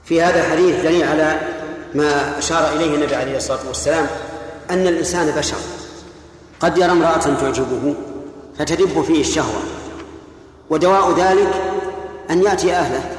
[0.06, 1.40] في هذا الحديث دليل على
[1.94, 4.08] ما أشار إليه النبي عليه الصلاة والسلام
[4.72, 5.58] أن الإنسان بشر.
[6.60, 7.96] قد يرى امرأة تعجبه
[8.60, 9.62] فتدب فيه الشهوة.
[10.70, 11.54] ودواء ذلك
[12.30, 13.12] أن يأتي أهله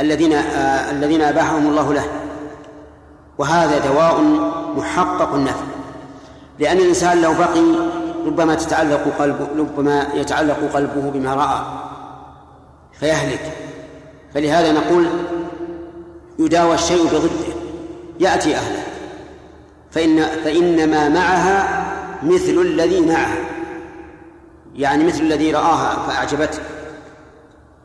[0.00, 2.04] الذين آه الذين أباحهم الله له.
[3.38, 4.20] وهذا دواء
[4.76, 5.64] محقق النفع.
[6.58, 7.62] لأن الإنسان لو بقي
[8.26, 11.60] ربما تتعلق قلبه ربما يتعلق قلبه بما رأى
[13.00, 13.52] فيهلك.
[14.34, 15.06] فلهذا نقول
[16.38, 17.54] يداوى الشيء بضده.
[18.20, 18.82] يأتي أهله.
[19.90, 21.84] فإن فإن ما معها
[22.22, 23.38] مثل الذي معها.
[24.74, 26.58] يعني مثل الذي رآها فأعجبته.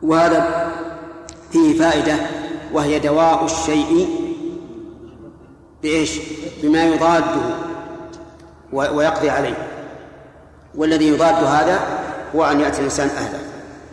[0.02, 0.72] وهذا
[1.52, 2.16] فيه فائدة
[2.72, 4.08] وهي دواء الشيء
[5.82, 6.18] بإيش؟
[6.62, 7.42] بما يضاده
[8.72, 9.68] ويقضي عليه.
[10.74, 11.80] والذي يضاد هذا
[12.36, 13.38] هو أن يأتي الإنسان أهله.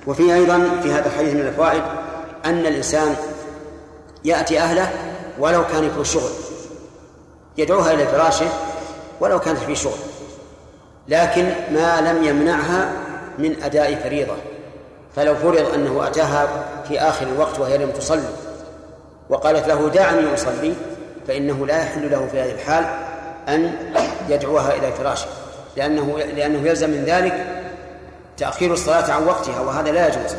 [0.08, 1.84] وفي أيضا في هذا الحديث من الفوائد
[2.46, 3.16] أن الإنسان
[4.26, 4.92] يأتي أهله
[5.40, 6.32] ولو كان في شغل.
[7.58, 8.48] يدعوها إلى فراشه
[9.20, 10.00] ولو كانت في شغل.
[11.08, 12.92] لكن ما لم يمنعها
[13.40, 14.36] من أداء فريضة.
[15.16, 16.48] فلو فرض أنه أتاها
[16.88, 18.30] في آخر الوقت وهي لم تصلي
[19.30, 20.74] وقالت له دعني أصلي
[21.28, 22.86] فإنه لا يحل له في هذه الحال
[23.48, 23.76] أن
[24.30, 25.28] يدعوها إلى فراشه.
[25.78, 27.46] لأنه لأنه يلزم من ذلك
[28.38, 30.36] تأخير الصلاة عن وقتها وهذا لا يجوز.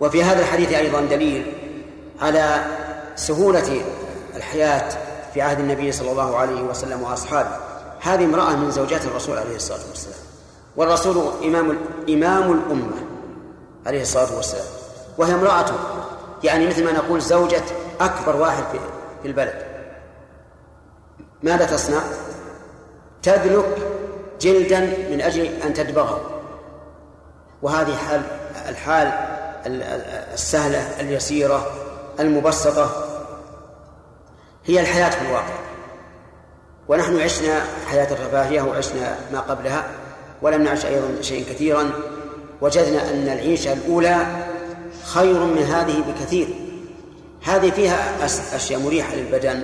[0.00, 1.52] وفي هذا الحديث أيضا دليل
[2.20, 2.64] على
[3.16, 3.82] سهولة
[4.36, 4.88] الحياة
[5.34, 7.56] في عهد النبي صلى الله عليه وسلم وأصحابه.
[8.00, 10.18] هذه امرأة من زوجات الرسول عليه الصلاة والسلام.
[10.76, 11.78] والرسول إمام
[12.08, 12.96] إمام الأمة
[13.86, 14.66] عليه الصلاة والسلام.
[15.18, 15.74] وهي امرأته
[16.44, 17.62] يعني مثل ما نقول زوجة
[18.00, 18.64] أكبر واحد
[19.22, 19.62] في البلد.
[21.42, 22.00] ماذا تصنع؟
[23.22, 23.76] تدلك
[24.40, 26.40] جلدا من أجل أن تدبغه
[27.62, 28.22] وهذه حال
[28.68, 29.12] الحال
[30.34, 31.66] السهلة اليسيرة
[32.20, 33.04] المبسطة
[34.66, 35.58] هي الحياة في الواقع.
[36.88, 39.86] ونحن عشنا حياة الرفاهية وعشنا ما قبلها
[40.42, 41.90] ولم نعش أيضا شيئا كثيرا.
[42.60, 44.16] وجدنا أن العيشة الأولى
[45.04, 46.48] خير من هذه بكثير.
[47.44, 49.62] هذه فيها أشياء مريحة للبدن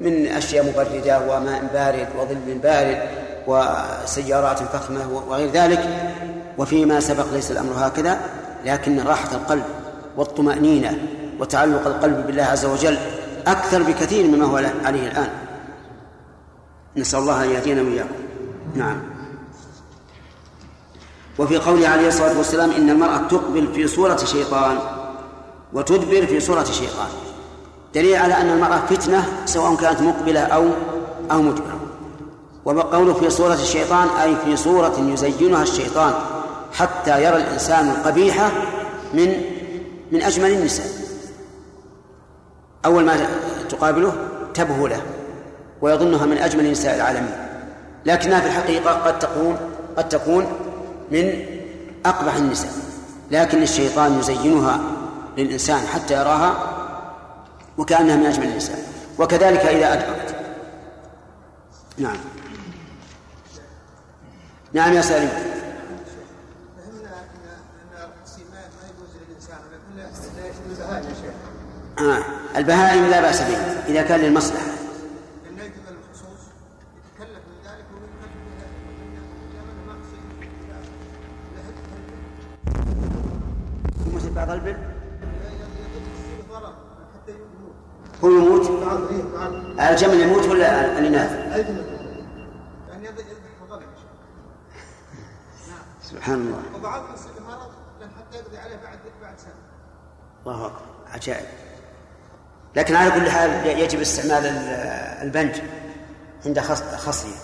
[0.00, 2.98] من أشياء مبردة وماء بارد وظل بارد
[3.46, 6.12] وسيارات فخمة وغير ذلك.
[6.58, 8.20] وفيما سبق ليس الأمر هكذا
[8.64, 9.64] لكن راحة القلب
[10.16, 10.98] والطمأنينة
[11.40, 12.98] وتعلق القلب بالله عز وجل
[13.46, 15.28] أكثر بكثير مما هو عليه الآن.
[16.96, 18.14] نسأل الله أن يهدينا وإياكم
[18.74, 19.02] نعم.
[21.38, 24.78] وفي قوله عليه الصلاة والسلام إن المرأة تقبل في صورة شيطان
[25.72, 27.08] وتدبر في صورة شيطان.
[27.94, 30.68] دليل على أن المرأة فتنة سواء كانت مقبلة أو
[31.30, 31.80] أو مدبرة
[32.64, 36.14] وقوله في صورة الشيطان أي في صورة يزينها الشيطان
[36.72, 38.50] حتى يرى الإنسان القبيحة
[39.14, 39.42] من
[40.12, 41.05] من أجمل النساء.
[42.86, 43.26] أول ما
[43.68, 44.12] تقابله
[44.54, 45.02] تبهو له
[45.80, 47.36] ويظنها من أجمل نساء العالمين.
[48.06, 49.56] لكنها في الحقيقة قد تكون
[49.96, 50.46] قد تكون
[51.10, 51.44] من
[52.06, 52.70] أقبح النساء.
[53.30, 54.80] لكن الشيطان يزينها
[55.38, 56.54] للإنسان حتى يراها
[57.78, 58.78] وكأنها من أجمل النساء.
[59.18, 60.34] وكذلك إذا أدبرت.
[61.98, 62.16] نعم.
[64.72, 65.30] نعم يا سالم.
[71.98, 72.45] آه.
[72.56, 73.56] البهائم لا بأس به
[73.88, 74.66] إذا كان للمصلحة.
[84.14, 84.76] مثل بعض البر؟
[88.24, 88.70] هو يموت؟
[89.80, 91.30] الجمل يموت ولا الإناث؟
[96.02, 96.62] سبحان الله.
[96.74, 99.52] وبعضهم يصيب المرض حتى يقضي عليه بعد بعد سنة.
[100.46, 100.80] الله أكبر.
[101.06, 101.46] عجائب.
[102.76, 104.46] لكن على كل حال يجب استعمال
[105.22, 105.60] البنج
[106.46, 107.36] عند خصية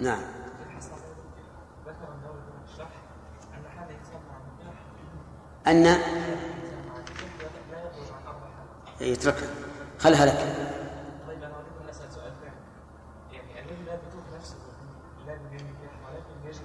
[0.00, 0.22] نعم.
[5.66, 5.98] أن
[9.00, 9.48] يتركها
[9.98, 10.38] خلها لك
[11.28, 12.54] طيب أنا أريد أن أسأل سؤال ثاني
[13.32, 14.56] يعني الذي لا بتوب نفسه
[15.26, 16.62] لا ولكن يجب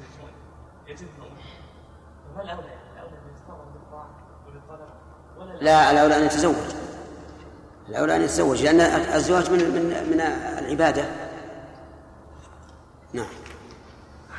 [0.87, 1.07] يجب
[2.35, 2.83] الأولى يعني
[5.35, 6.55] الأولى لا الأولى أن يتزوج.
[7.89, 8.80] الأولى أن يتزوج لأن
[9.16, 10.22] الزواج من من من
[10.59, 11.03] العبادة.
[13.14, 13.26] نعم.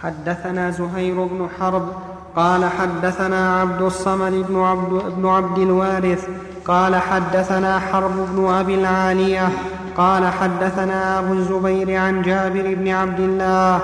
[0.02, 1.88] حدثنا زهير بن حرب
[2.36, 6.28] قال حدثنا عبد الصمد بن عبد, بن عبد الوارث
[6.64, 9.48] قال حدثنا حرب بن أبي العالية
[9.96, 13.76] قال حدثنا أبو الزبير عن جابر بن عبد الله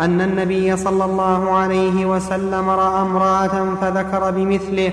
[0.00, 4.92] أن النبي صلى الله عليه وسلم رأى امرأة فذكر بمثله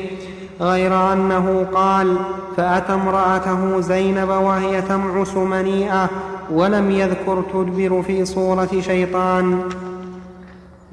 [0.62, 2.18] غير أنه قال
[2.57, 6.10] فأتى امرأته زينب وهي تمعس منيئة
[6.51, 9.64] ولم يذكر تدبر في صورة شيطان.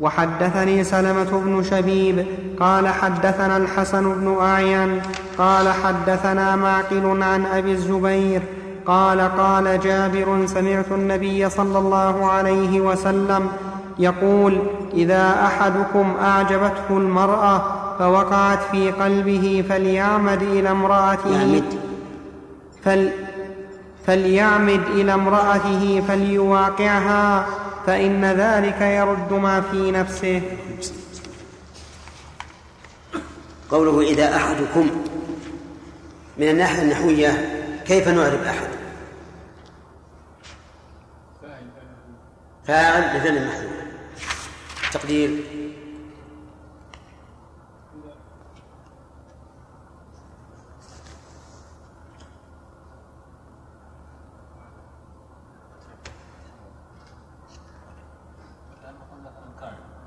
[0.01, 2.27] وحدثني سلمة بن شبيب
[2.61, 5.01] قال حدثنا الحسن بن أعين
[5.39, 8.43] قال حدثنا معقل عن أبي الزبير
[8.87, 13.49] قال قال جابر سمعت النبي صلى الله عليه وسلم
[13.99, 14.59] يقول
[14.95, 17.63] إذا أحدكم أعجبته المرأة
[17.99, 21.63] فوقعت في قلبه فليعمد إلى امرأته.
[22.85, 23.11] فل
[24.07, 27.47] فليعمد إلى امرأته فليواقعها
[27.87, 30.43] فإن ذلك يرد ما في نفسه.
[33.71, 34.91] قوله إذا أحدكم
[36.39, 38.69] من الناحية النحوية كيف نعرف أحد؟
[42.67, 43.03] فاعل.
[43.03, 43.73] بفعل محذوف.
[44.93, 45.31] تقدير.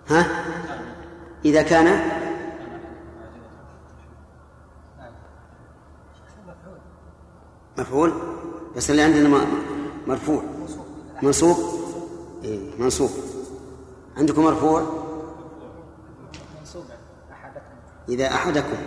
[0.10, 0.26] ها؟
[1.46, 2.10] إذا كان
[7.78, 8.14] مفعول.
[8.76, 9.48] بس اللي عندنا
[10.08, 10.44] مرفوع.
[11.22, 11.58] منصوب؟
[12.44, 13.10] إيه منصوب.
[14.18, 14.84] عندكم مرفوع؟
[18.10, 18.78] إذا أحدكم.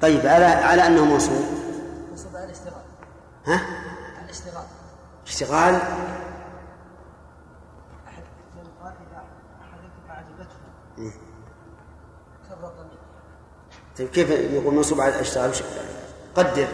[0.00, 1.44] طيب على على أنه منصوب.
[2.10, 2.82] منصوب على الاشتغال.
[3.46, 3.60] ها؟
[4.16, 4.64] على الاشتغال.
[5.26, 5.80] اشتغال؟
[14.00, 15.52] طيب كيف يقول منصوب على اشتغال
[16.34, 16.68] قدر.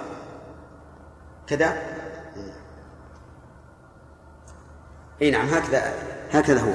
[1.48, 1.78] كذا؟
[5.22, 5.94] اي نعم هكذا
[6.32, 6.74] هكذا هو.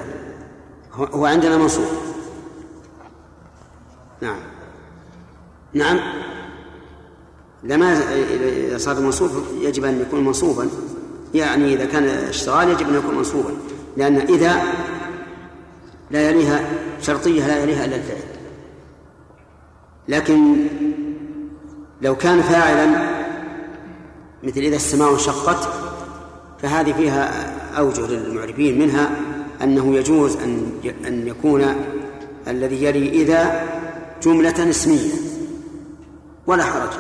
[1.05, 1.89] هو عندنا منصوب.
[4.21, 4.41] نعم.
[5.73, 6.01] نعم.
[7.63, 10.71] لما إذا صار منصوب يجب أن يكون منصوبا.
[11.35, 13.51] يعني إذا كان اشتغال يجب أن يكون منصوبا
[13.97, 14.63] لأن إذا
[16.11, 16.61] لا يليها
[17.03, 18.19] شرطية لا يليها إلا الفعل.
[20.09, 20.57] لكن
[22.03, 23.15] لو كان فاعلا
[24.43, 25.69] مثل إذا السماء انشقت
[26.63, 29.11] فهذه فيها أوجه للمعربين منها
[29.63, 30.73] أنه يجوز أن
[31.07, 31.65] أن يكون
[32.49, 33.65] الذي يلي إذا
[34.23, 35.13] جملة اسمية
[36.47, 36.91] ولا حرج.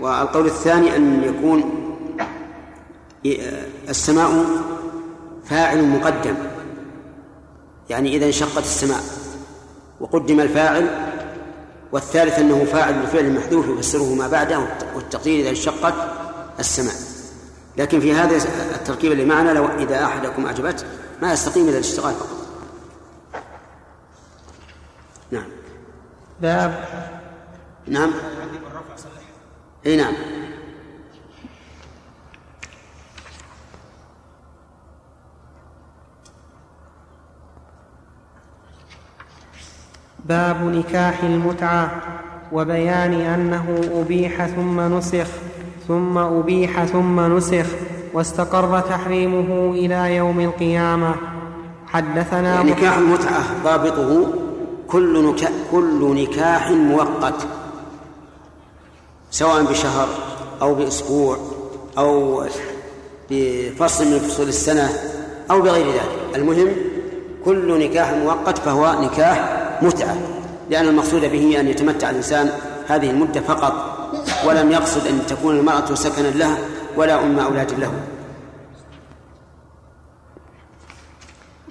[0.00, 1.79] والقول الثاني أن يكون
[3.88, 4.46] السماء
[5.44, 6.34] فاعل مقدم.
[7.90, 9.00] يعني إذا انشقت السماء
[10.00, 11.10] وقدم الفاعل
[11.92, 15.94] والثالث أنه فاعل بالفعل المحذوف يفسره ما بعده والتقدير إذا انشقت
[16.58, 16.94] السماء.
[17.76, 18.36] لكن في هذا
[18.74, 20.84] التركيب اللي معنا لو إذا أحدكم أعجبته
[21.22, 22.40] ما يستقيم إلا الاشتغال فقط.
[25.30, 25.48] نعم.
[26.40, 26.84] باب.
[27.86, 28.12] نعم.
[29.86, 30.14] إي نعم.
[40.28, 41.90] باب نكاح المتعة
[42.52, 45.26] وبيان أنه أبيح ثم نسخ
[45.88, 47.66] ثم أبيح ثم نسخ
[48.14, 51.14] واستقر تحريمه إلى يوم القيامة.
[51.86, 54.26] حدثنا نكاح المتعة ضابطه
[54.88, 57.46] كل نكاح, كل نكاح مؤقت
[59.30, 60.08] سواء بشهر
[60.62, 61.36] أو بأسبوع
[61.98, 62.42] أو
[63.30, 64.88] بفصل من فصول السنة
[65.50, 66.36] أو بغير ذلك.
[66.36, 66.68] المهم
[67.44, 70.16] كل نكاح مؤقت فهو نكاح متعة
[70.70, 72.50] لأن المقصود به أن يتمتع الإنسان
[72.88, 74.00] هذه المدة فقط
[74.46, 76.58] ولم يقصد أن تكون المرأة سكنا له
[76.96, 77.92] ولا أم أولاد له.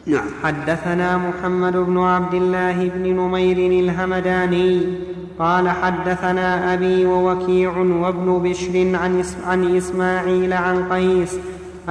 [0.05, 0.27] نعم.
[0.43, 4.97] حدثنا محمد بن عبد الله بن نمير الهمداني
[5.39, 11.35] قال حدثنا أبي ووكيع وابن بشر عن, عن إسماعيل عن قيس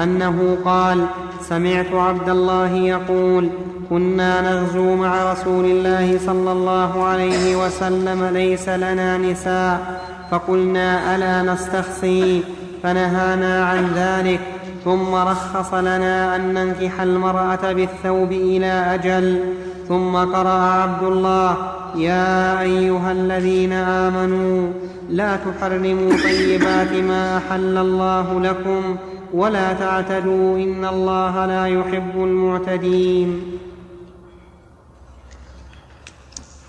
[0.03, 1.07] أنه قال
[1.41, 3.49] سمعت عبد الله يقول
[3.91, 12.43] كنا نغزو مع رسول الله صلى الله عليه وسلم ليس لنا نساء فقلنا ألا نستخصي؟
[12.83, 14.41] فنهانا عن ذلك
[14.85, 19.55] ثم رخص لنا أن ننكح المرأة بالثوب إلى أجل
[19.89, 21.57] ثم قرأ عبد الله
[21.97, 24.71] يا أيها الذين آمنوا
[25.11, 28.97] لا تحرموا طيبات ما أحل الله لكم
[29.33, 33.59] ولا تعتدوا إن الله لا يحب المعتدين.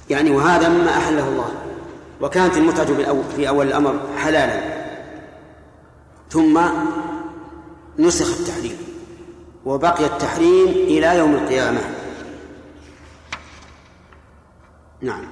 [0.10, 1.52] يعني وهذا مما أحله الله.
[2.22, 2.86] وكانت المتعة
[3.36, 4.80] في أول الأمر حلالا.
[6.30, 6.60] ثم
[8.00, 8.78] نسخ التحريم.
[9.66, 11.82] وبقي التحريم إلى يوم القيامة.
[15.02, 15.26] نعم.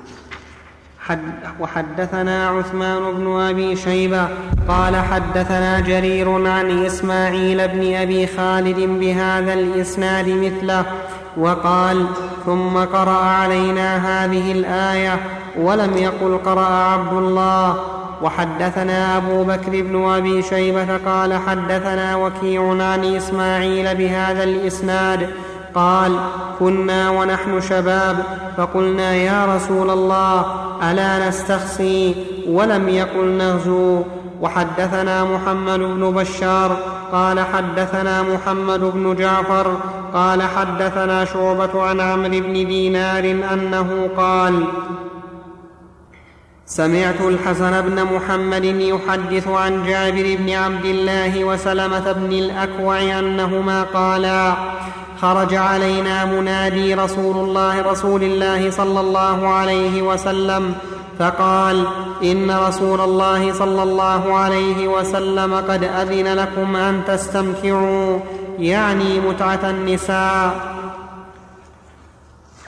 [1.08, 1.20] حد
[1.60, 4.28] وحدثنا عثمان بن أبي شيبة
[4.68, 10.86] قال حدثنا جرير عن إسماعيل بن أبي خالد بهذا الإسناد مثله
[11.38, 12.06] وقال
[12.46, 15.20] ثم قرأ علينا هذه الآية
[15.58, 17.76] ولم يقل قرأ عبد الله.
[18.22, 25.30] وحدثنا أبو بكر بن أبي شيبة قال حدثنا وكيع عن إسماعيل بهذا الإسناد
[25.76, 26.20] قال
[26.60, 28.18] كنا ونحن شباب.
[28.58, 30.46] فقلنا يا رسول الله
[30.92, 32.16] ألا نستخصي؟
[32.50, 34.02] ولم يقل نغزو.
[34.42, 36.78] وحدثنا محمد بن بشار
[37.12, 39.78] قال حدثنا محمد بن جعفر.
[40.14, 44.64] قال حدثنا شعبة عن عمرو بن دينار أنه قال
[46.70, 54.54] سمعت الحسن بن محمد يحدث عن جابر بن عبد الله وسلمة بن الأكوع أنهما قالا
[55.22, 60.76] خرج علينا منادي رسول الله رسول الله صلى الله عليه وسلم
[61.20, 61.86] فقال
[62.24, 68.20] إن رسول الله صلى الله عليه وسلم قد أذن لكم أن تستمتعوا
[68.60, 70.78] يعني متعة النساء.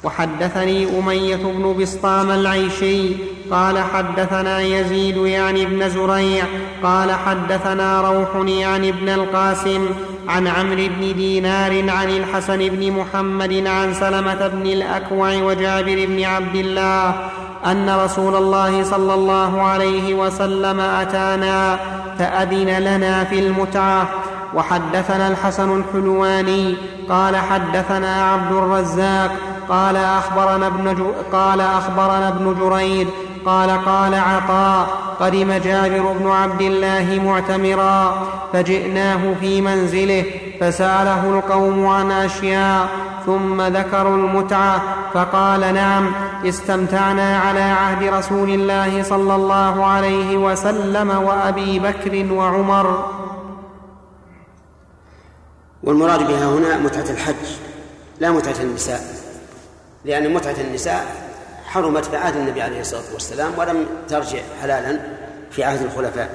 [0.04, 3.16] وحدثني أمية بن بسطام العيشي
[3.52, 6.46] قال حدثنا يزيد يعني ابن زريع
[6.84, 9.90] قال حدثنا روح يعني ابن القاسم
[10.28, 16.56] عن عمرو بن دينار عن الحسن بن محمد عن سلمة بن الأكوع وجابر بن عبد
[16.56, 17.16] الله
[17.66, 21.80] أن رسول الله صلى الله عليه وسلم أتانا
[22.20, 24.10] فأذن لنا في المتعة.
[24.54, 26.76] وحدثنا الحسن الحلواني
[27.10, 29.32] قال حدثنا عبد الرزاق
[29.70, 33.08] قال أخبرنا ابن قال أخبرنا ابن جريد
[33.46, 34.88] قال قال عطاء
[35.20, 40.26] قدم جابر بن عبد الله معتمرا فجئناه في منزله
[40.60, 42.88] فسأله القوم عن أشياء
[43.26, 44.82] ثم ذكروا المتعة
[45.14, 46.12] فقال نعم
[46.46, 53.06] استمتعنا على عهد رسول الله صلى الله عليه وسلم وأبي بكر وعمر.
[55.84, 57.46] والمراد بها هنا متعة الحج
[58.20, 59.19] لا متعة النساء.
[60.10, 61.06] لأن متعة النساء
[61.66, 65.00] حرمت في عهد النبي عليه الصلاة والسلام ولم ترجع حلالا
[65.52, 66.30] في عهد الخلفاء.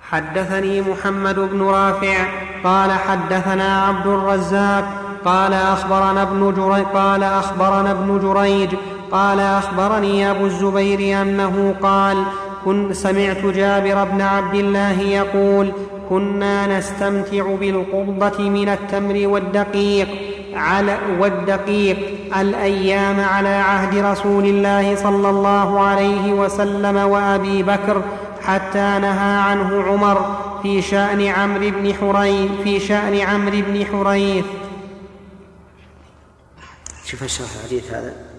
[0.00, 2.26] حدثني محمد بن رافع
[2.64, 4.84] قال حدثنا عبد الرزاق
[5.24, 8.74] قال أخبرنا ابن جريج قال أخبرنا ابن جريج
[9.10, 12.24] قال أخبرني أبو الزبير أنه قال
[12.64, 15.72] كن سمعت جابر بن عبد الله يقول
[16.08, 20.08] كنا نستمتع بالقبضة من التمر والدقيق
[20.54, 21.98] على والدقيق
[22.36, 28.02] الأيام على عهد رسول الله صلى الله عليه وسلم وأبي بكر
[28.42, 34.44] حتى نهى عنه عمر في شأن عمرو بن حريث في شأن عمرو بن حريث.
[37.04, 38.33] شوف الشرح الحديث هذا.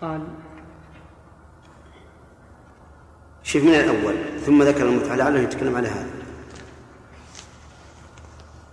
[0.00, 0.20] قال
[3.42, 6.10] شوف من الأول ثم ذكر المتعة لعله يتكلم على هذا.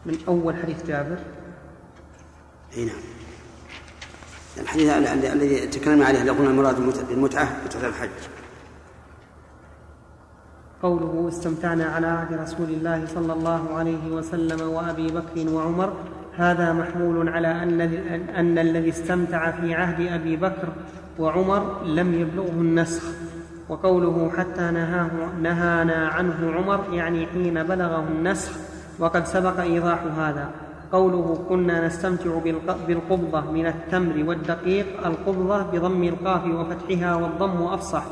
[0.05, 1.17] من أول حديث جابر؟
[2.77, 2.95] إي نعم.
[4.57, 6.75] الحديث الذي تكلمنا عليه لو قلنا المراد
[7.09, 8.09] بالمتعة متعة الحج.
[10.81, 15.93] قوله استمتعنا على عهد رسول الله صلى الله عليه وسلم وأبي بكر وعمر.
[16.35, 17.81] هذا محمول على أن,
[18.35, 20.73] أن الذي استمتع في عهد أبي بكر
[21.19, 23.03] وعمر لم يبلغه النسخ
[23.69, 25.09] وقوله حتى نهاه
[25.41, 28.51] نهانا عنه عمر يعني حين بلغه النسخ
[28.99, 30.49] وقد سبق إيضاح هذا.
[30.91, 32.39] قوله كنا نستمتع
[32.87, 38.03] بالقبضة من التمر والدقيق القبضة بضم القاف وفتحها والضم أفصح.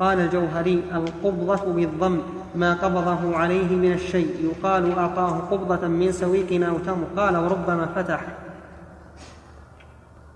[0.00, 2.18] قال الجوهري القبضة بالضم
[2.54, 4.52] ما قبضه عليه من الشيء.
[4.52, 7.06] يقال أعطاه قبضة من سويق أو تمر.
[7.16, 8.20] قال وربما فتح.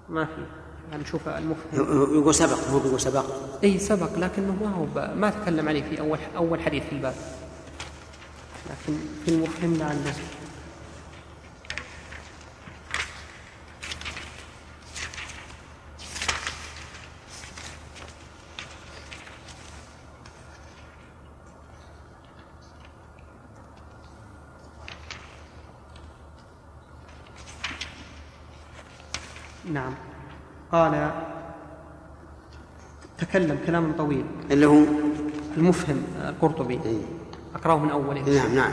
[0.08, 0.63] ما في.
[0.92, 3.24] نشوف المفهم يقول سبق هو بيقول سبق.
[3.64, 7.14] إي سبق لكنه ما هو ما تكلم عليه في أول أول حديث في الباب.
[8.70, 10.14] لكن في المفهم لعله
[29.72, 30.13] نعم.
[30.74, 31.10] قال
[33.18, 34.24] تكلم كلاما طويل.
[34.50, 34.82] اللي هو؟
[35.56, 36.80] المفهم القرطبي.
[36.84, 37.02] إيه.
[37.54, 38.72] أقرأه من أوله نعم نعم.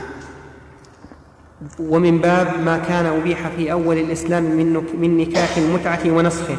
[1.80, 6.56] ومن باب ما كان أبيح في أول الإسلام من, من نكاح المتعة ونسخه.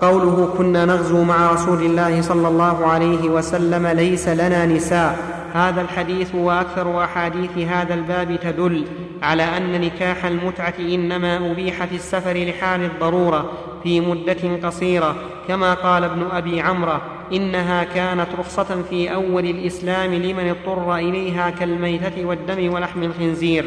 [0.00, 5.39] قوله كنا نغزو مع رسول الله صلى الله عليه وسلم ليس لنا نساء.
[5.54, 8.84] هذا الحديث وأكثر أحاديث هذا الباب تدل
[9.22, 15.16] على أن نكاح المتعة إنما ابيح في السفر لحال الضرورة في مدة قصيرة
[15.48, 22.24] كما قال ابن أبي عمره إنها كانت رخصة في أول الإسلام لمن اضطر إليها كالميتة
[22.24, 23.64] والدم ولحم الخنزير.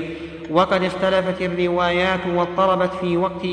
[0.52, 3.46] وقد اختلفت الروايات واضطربت في وقت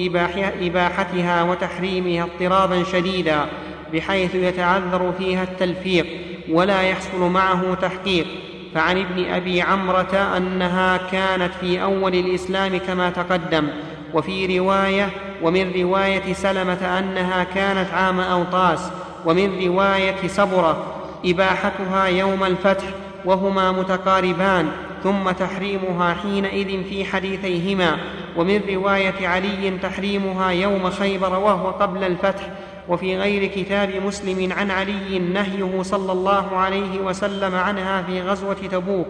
[0.61, 3.47] إباحتها وتحريمها اضطرابا شديدا
[3.93, 6.07] بحيث يتعذر فيها التلفيق.
[6.53, 8.27] ولا يحصل معه تحقيق.
[8.75, 13.69] فعن ابن أبي عمرة أنها كانت في أول الإسلام كما تقدم.
[14.15, 15.09] وفي رواية
[15.43, 18.91] ومن رواية سلمة أنها كانت عام أوطاس.
[19.27, 20.85] ومن رواية سبره
[21.25, 22.85] إباحتها يوم الفتح
[23.25, 24.69] وهما متقاربان
[25.05, 27.97] ثم تحريمها حينئذ في حديثيهما.
[28.37, 32.43] ومن رواية علي تحريمها يوم خيبر وهو قبل الفتح
[32.91, 39.07] وفي غير كتاب مسلم عن علي نهيه صلى الله عليه وسلم عنها في غزوة تبوك.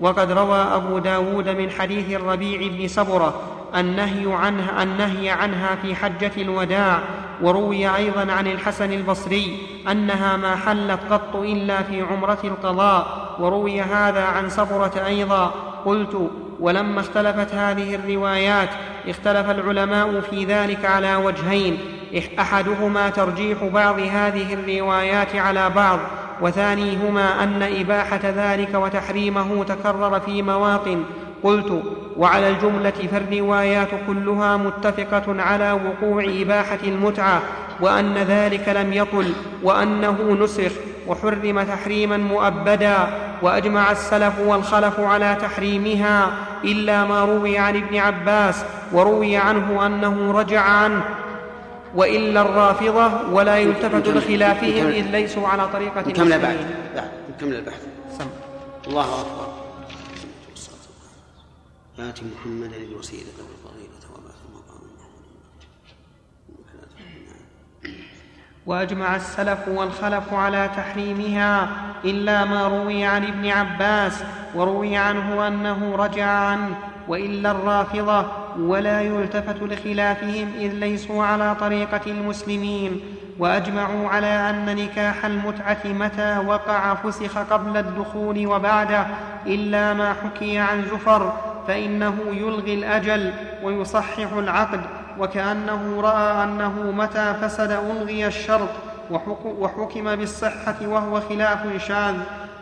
[0.00, 3.40] وقد روى أبو داود من حديث الربيع بن سبره
[3.76, 7.00] النهي عنها, النهي عنها في حجة الوداع.
[7.42, 9.58] وروي أيضا عن الحسن البصري
[9.90, 13.36] أنها ما حلت قط إلا في عمرة القضاء.
[13.38, 15.54] وروي هذا عن سبره أيضا.
[15.84, 18.68] قلت ولما اختلفت هذه الروايات
[19.08, 21.78] اختلف العلماء في ذلك على وجهين
[22.38, 25.98] أحدهما ترجيح بعض هذه الروايات على بعض
[26.40, 31.04] وثانيهما أن إباحة ذلك وتحريمه تكرر في مواطن.
[31.42, 31.82] قلت
[32.16, 37.42] وعلى الجملة فالروايات كلها متفقة على وقوع إباحة المتعة
[37.80, 39.32] وأن ذلك لم يطل
[39.62, 40.72] وأنه نسخ
[41.06, 42.96] وحرم تحريما مؤبدا
[43.42, 46.30] وأجمع السلف والخلف على تحريمها
[46.64, 51.02] إلا ما روي عن ابن عباس وروي عنه أنه رجع عنه
[51.96, 56.56] وإلا الرافضة ولا يلتفت لخلافهم اذ ليسوا على طريقة نكمل بعد.
[57.36, 57.86] نكمل البحث.
[58.86, 59.46] الله أكبر.
[61.98, 64.80] آت محمدا الوسيلة والفضيلة وبعث مقام
[68.66, 71.68] وأجمع السلف والخلف على تحريمها
[72.04, 74.22] إلا ما روي عن ابن عباس
[74.54, 76.76] وروي عنه أنه رجع عنه
[77.08, 78.26] وإلا الرافضة
[78.58, 83.00] ولا يلتفت لخلافهم إذ ليسوا على طريقة المسلمين
[83.38, 89.06] وأجمعوا على أن نكاح المتعة متى وقع فسخ قبل الدخول وبعده
[89.46, 91.32] إلا ما حكي عن زفر
[91.68, 93.32] فإنه يلغي الأجل
[93.62, 94.80] ويصحح العقد
[95.18, 98.68] وكأنه رأى أنه متى فسد ألغي الشرط
[99.44, 102.14] وحكم بالصحة وهو خلاف شاذ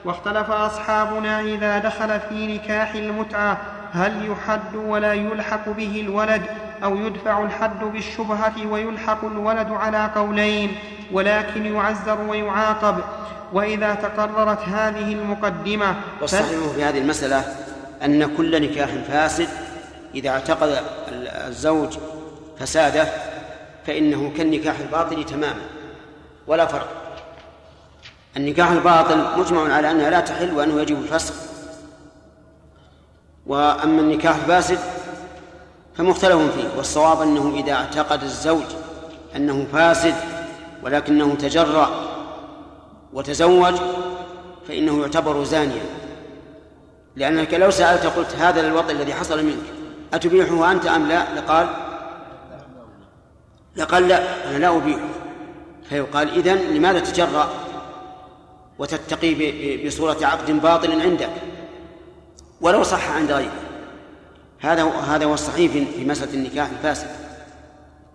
[0.04, 3.58] واختلف أصحابنا إذا دخل في نكاح المتعة
[3.94, 6.42] هل يحد ولا يلحق به الولد
[6.84, 10.76] أو يدفع الحد بالشبهة ويلحق الولد على قولين
[11.12, 12.98] ولكن يعزر ويعاقب.
[13.52, 17.44] وإذا تقررت هذه المقدمة والصحيح في هذه المسألة
[18.04, 19.48] أن كل نكاح فاسد
[20.14, 20.78] إذا اعتقد
[21.48, 21.98] الزوج
[22.58, 23.08] فساده
[23.86, 25.62] فإنه كالنكاح الباطل تماما
[26.46, 26.88] ولا فرق.
[28.36, 31.34] النكاح الباطل مجمع على أنها لا تحل وأنه يجب الفسخ.
[33.46, 34.78] وأما النكاح الفاسد
[35.96, 38.64] فمختلف فيه والصواب أنه إذا اعتقد الزوج
[39.36, 40.14] أنه فاسد
[40.82, 41.90] ولكنه تجرأ
[43.12, 43.74] وتزوج
[44.68, 45.82] فإنه يعتبر زانيا.
[47.16, 49.64] لأنك لو سألت قلت هذا الوضع الذي حصل منك
[50.14, 51.66] أتبيحه أنت أم لا؟ لقال
[53.76, 55.08] لقال لا أنا لا ابيحه
[55.88, 57.50] فيقال إذن لماذا تجرأ
[58.78, 59.34] وتتقي
[59.86, 61.30] بصورة عقد باطل عندك؟
[62.64, 63.50] ولو صح عند غيرك
[64.60, 67.06] هذا هذا هو الصحيح في مسألة النكاح الفاسد.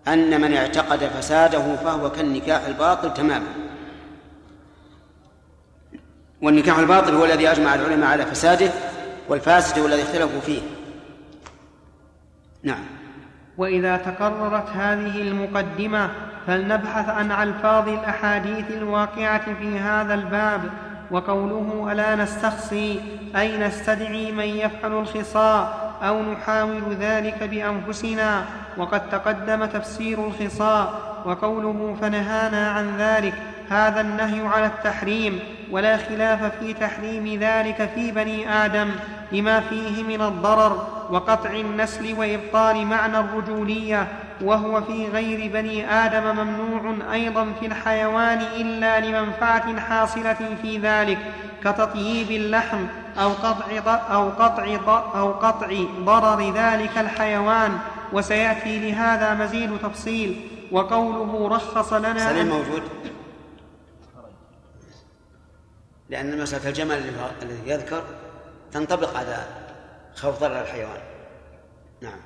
[0.07, 3.47] أن من اعتقد فساده فهو كالنكاح الباطل تماما.
[6.41, 8.71] والنكاح الباطل هو الذي أجمع العلماء على فساده
[9.29, 10.61] والفاسد هو الذي اختلفوا فيه.
[12.63, 12.83] نعم.
[13.57, 16.09] وإذا تقررت هذه المقدمة
[16.47, 20.69] فلنبحث عن ألفاظ الأحاديث الواقعة في هذا الباب.
[21.11, 23.01] وقوله ألا نستخصي
[23.35, 28.45] أي نستدعي من يفعل الخصاء أو نحاول ذلك بأنفسنا
[28.77, 30.93] وقد تقدم تفسير الخصاء
[31.25, 33.33] وقوله فنهانا عن ذلك
[33.69, 35.39] هذا النهي على التحريم
[35.71, 38.89] ولا خلاف في تحريم ذلك في بني آدم
[39.31, 44.07] لما فيه من الضرر وقطع النسل وإبطال معنى الرجولية
[44.41, 51.17] وهو في غير بني آدم ممنوع أيضا في الحيوان إلا لمنفعة حاصلة في ذلك
[51.63, 52.85] كتطييب اللحم
[53.17, 53.65] أو قطع
[54.11, 54.65] أو قطع
[55.15, 55.67] أو قطع
[55.99, 57.77] ضرر ذلك الحيوان.
[58.13, 60.41] وسيأتي لهذا مزيد تفصيل
[60.71, 62.83] وقوله رخص لنا سليم موجود.
[66.09, 67.01] لأن مسألة الجمل
[67.41, 68.03] الذي يذكر
[68.71, 69.37] تنطبق على
[70.15, 71.01] خوف ضرر الحيوان.
[72.01, 72.19] نعم.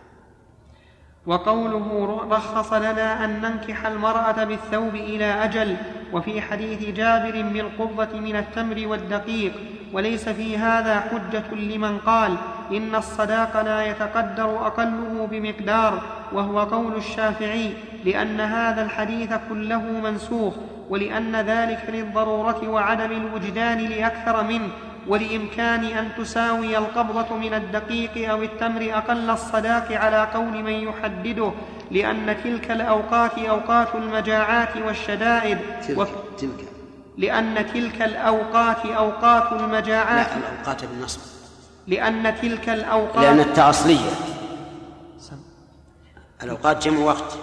[1.26, 5.78] وقوله رخص لنا أن ننكح المرأة بالثوب إلى أجل
[6.14, 9.54] وفي حديث جابر بالقبة من التمر والدقيق
[9.94, 12.36] وليس في هذا حجة لمن قال
[12.72, 16.02] إن الصداق لا يتقدر أقله بمقدار
[16.34, 17.74] وهو قول الشافعي
[18.06, 20.54] لأن هذا الحديث كله منسوخ
[20.90, 24.70] ولأن ذلك للضرورة وعدم الوجدان لأكثر منه
[25.08, 31.52] ولإمكان أن تساوي القبضة من الدقيق أو التمر أقل الصداق على قول من يحدده
[31.92, 35.58] لأن تلك الأوقات أوقات المجاعات والشدائد.
[35.88, 36.06] تلك, و...
[36.38, 36.73] تلك.
[37.18, 40.28] لأن تلك الأوقات أوقات المجاعات.
[40.28, 41.20] لا الأوقات بالنصب.
[41.88, 44.10] لأن تلك الأوقات لأن التأصلية
[46.44, 47.38] الأوقات جمع وقت.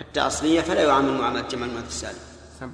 [0.00, 2.18] التأصلية فلا يعامل معاملة جمع المؤنث السالم
[2.60, 2.72] نعم.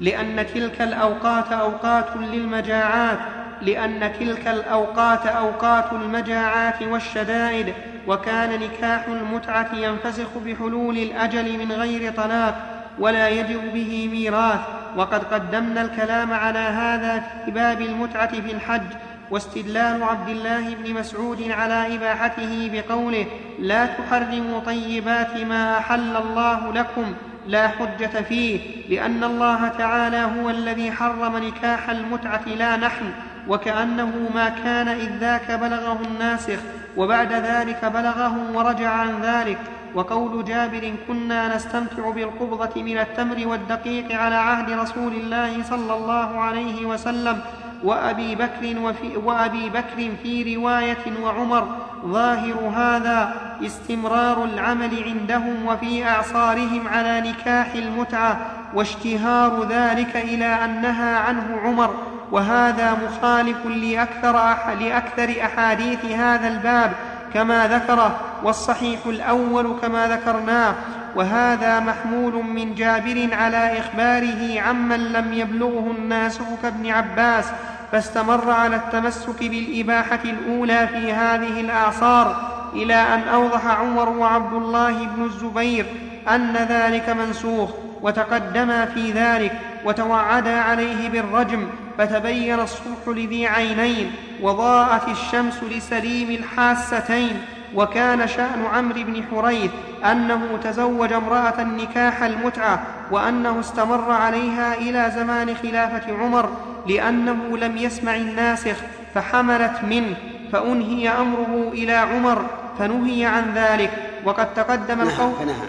[0.00, 3.18] لأن تلك الأوقات أوقات للمجاعات.
[3.62, 7.74] لأن تلك الأوقات أوقات المجاعات والشدائد.
[8.08, 12.86] وكان نكاح المتعة ينفسخ بحلول الأجل من غير طلاق.
[12.98, 14.60] ولا يجب به ميراث.
[14.96, 18.86] وقد قدمنا الكلام على هذا في باب المتعة في الحج
[19.30, 23.26] واستدلال عبد الله بن مسعود على إباحته بقوله
[23.58, 27.14] لا تحرموا طيبات ما أحل الله لكم
[27.46, 33.12] لا حجة فيه لأن الله تعالى هو الذي حرم نكاح المتعة لا نحن
[33.48, 36.58] وكأنه ما كان إذ ذاك بلغه الناسخ
[36.96, 39.58] وبعد ذلك بلغهم ورجع عن ذلك.
[39.94, 46.86] وقول جابر كنا نستمتع بالقبضة من التمر والدقيق على عهد رسول الله صلى الله عليه
[46.86, 47.40] وسلم
[47.84, 51.68] وأبي بكر, وفي وأبي بكر في رواية وعمر
[52.06, 53.34] ظاهر هذا
[53.66, 58.40] استمرار العمل عندهم وفي أعصارهم على نكاح المتعة
[58.74, 61.94] واشتهار ذلك إلى أن نهى عنه عمر
[62.32, 66.92] وهذا مخالف لأكثر, أح لأكثر أحاديث هذا الباب
[67.34, 70.74] كما ذكره والصحيح الأول كما ذكرناه
[71.16, 77.44] وهذا محمول من جابر على إخباره عمن لم يبلغه الناس كابن عباس
[77.92, 85.24] فاستمر على التمسك بالإباحة الأولى في هذه الأعصار إلى أن أوضح عمر وعبد الله بن
[85.24, 85.86] الزبير
[86.30, 87.70] أن ذلك منسوخ
[88.02, 89.52] وتقدما في ذلك
[89.84, 91.66] وتوعدا عليه بالرجم
[92.00, 97.42] فتبين الصبح لذي عينين وضاءت الشمس لسليم الحاستين
[97.74, 99.70] وكان شأن عمرو بن حريث
[100.04, 106.50] أنه تزوج امرأة نكاح المتعة وأنه استمر عليها إلى زمان خلافة عمر
[106.88, 108.76] لأنه لم يسمع الناسخ
[109.14, 110.16] فحملت منه
[110.52, 112.46] فأنهي أمره إلى عمر
[112.78, 113.90] فنهي عن ذلك
[114.24, 115.68] وقد تقدم القول فنهى.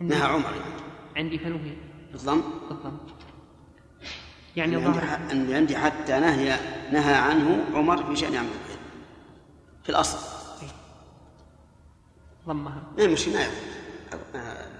[0.00, 0.52] نهى عمر.
[1.16, 1.72] عندي فنهي.
[2.12, 2.40] بالضم.
[2.68, 2.96] بالضم.
[4.58, 4.76] يعني
[5.30, 6.56] عندي, عندي حتى نهي
[6.92, 8.52] نهى عنه عمر في شأن عمرو
[9.82, 10.18] في الأصل.
[12.46, 12.82] ضمها.
[12.98, 13.28] اي مش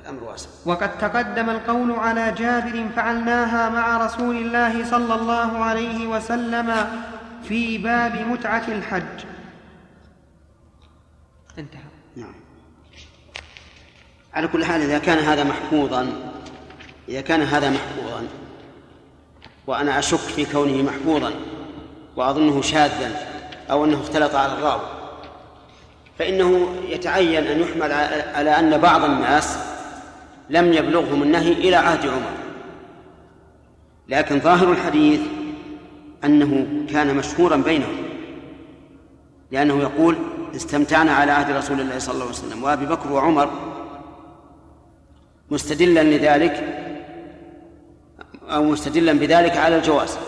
[0.03, 0.49] الأمر واسع.
[0.67, 6.75] وقد تقدم القول على جابر فعلناها مع رسول الله صلى الله عليه وسلم
[7.45, 9.25] في باب متعة الحج.
[11.59, 11.81] انتهى.
[12.17, 12.35] نعم.
[14.35, 16.33] على كل حال إذا كان هذا محفوظا
[17.09, 18.29] إذا كان هذا محفوظا
[19.69, 21.33] وأنا أشك في كونه محفوظا
[22.17, 23.11] وأظنه شاذا
[23.71, 24.83] أو أنه اختلط على الراوي.
[26.19, 27.93] فإنه يتعين أن يحمل
[28.35, 29.59] على أن بعض الناس
[30.51, 32.33] لم يبلغهم النهي إلى عهد عمر.
[34.09, 35.21] لكن ظاهر الحديث
[36.25, 37.97] أنه كان مشهورا بينهم
[39.51, 40.17] لأنه يقول
[40.57, 43.51] استمتعنا على عهد رسول الله صلى الله عليه وسلم وأبي بكر وعمر
[45.51, 46.85] مستدلا لذلك
[48.49, 50.19] أو مستدلا بذلك على الجواز.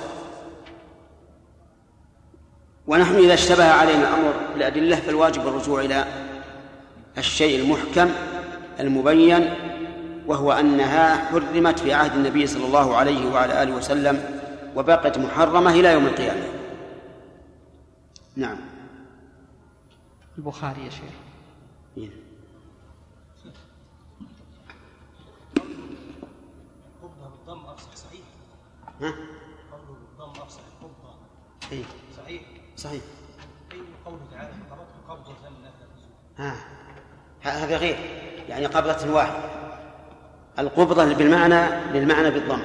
[2.86, 6.04] ونحن إذا اشتبه علينا الأمر بالأدلة فالواجب الرجوع إلى
[7.18, 8.10] الشيء المحكم
[8.80, 9.54] المبين
[10.26, 14.40] وهو أنها حرمت في عهد النبي صلى الله عليه وعلى آله وسلم
[14.76, 16.46] وبقت محرمة إلى يوم القيامة.
[18.36, 18.56] نعم.
[20.38, 22.10] البخاري يا شيخ.
[29.02, 29.08] إيه.
[29.08, 29.14] ها؟
[30.20, 31.14] افصح قبضه
[31.72, 31.84] اي
[32.16, 32.42] صحيح.
[32.76, 33.02] صحيح.
[33.72, 35.32] أي قوله تعالى؟ قبضته قبضه
[36.38, 36.56] ها.
[37.40, 37.96] هذا غير.
[38.48, 39.38] يعني قبضة واحدة
[40.58, 42.62] القبضة بالمعنى للمعنى بالضم.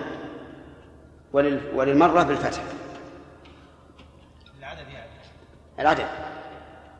[1.73, 2.63] وللمرة بالفتح.
[4.59, 5.09] العدد يعني.
[5.79, 6.07] العدد.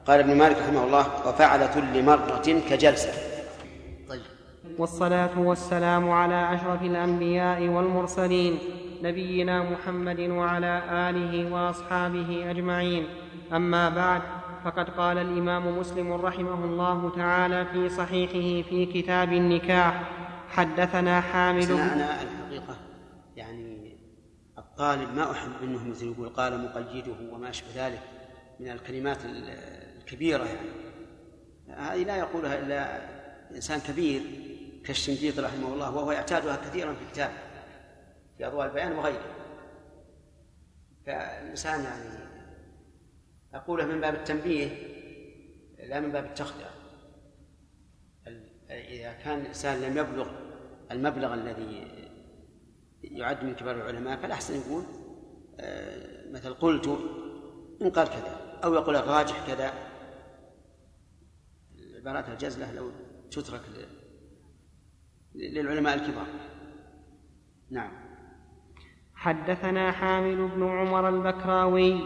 [0.07, 3.13] قال ابن مالك رحمه الله وفعل كل مرة كجلسة.
[4.09, 4.21] طيب.
[4.77, 8.59] والصلاة والسلام على أشرف الأنبياء والمرسلين
[9.05, 13.07] نبينا محمد وعلى آله وأصحابه أجمعين.
[13.53, 14.21] أما بعد
[14.63, 20.11] فقد قال الإمام مسلم رحمه الله تعالى في صحيحه في كتاب النكاح
[20.49, 22.77] حدثنا حامد أنا الحقيقة.
[23.35, 23.97] يعني
[24.57, 28.01] الطالب ما أحب منه مثل يقول قال مقيده وما أشبه ذلك
[28.59, 29.17] من الكلمات
[29.97, 30.69] الكبيرة يعني.
[31.69, 33.01] هذه لا يقولها إلا
[33.55, 34.21] إنسان كبير
[34.85, 37.44] كالشنقيطي رحمه الله وهو يعتادها كثيرا في كتابه
[38.37, 39.35] في أضواء البيان وغيره.
[41.05, 42.25] فالإنسان يعني
[43.53, 44.69] أقوله من باب التنبيه
[45.79, 46.67] لا من باب التخدع
[48.69, 50.29] إذا كان الإنسان لم يبلغ
[50.91, 51.87] المبلغ الذي
[53.03, 54.83] يعد من كبار العلماء فالأحسن يقول
[55.59, 56.87] آه، مثل قلت
[57.81, 59.73] إن قال كذا أو يقول الراجح كذا.
[61.75, 62.91] العبارات الجزلة لو
[63.31, 63.61] تترك
[65.35, 66.27] للعلماء الكبار.
[67.69, 68.04] نعم.
[69.25, 71.99] حدثنا حامد بن عمر البكراوي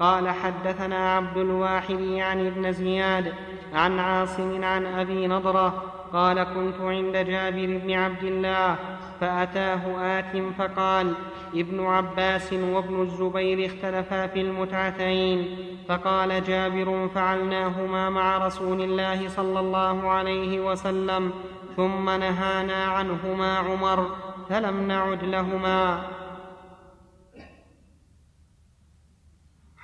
[0.00, 3.32] قال حدثنا عبد الواحد يعني ابن زياد
[3.74, 8.76] عن عاصم عن أبي نضرة قال كنت عند جابر بن عبد الله
[9.20, 11.14] فأتاه آت فقال
[11.54, 15.56] ابن عباس وابن الزبير اختلفا في المتعتين
[15.88, 21.30] فقال جابر فعلناهما مع رسول الله صلى الله عليه وسلم
[21.76, 24.06] ثم نهانا عنهما عمر
[24.48, 26.15] فلم نعد لهما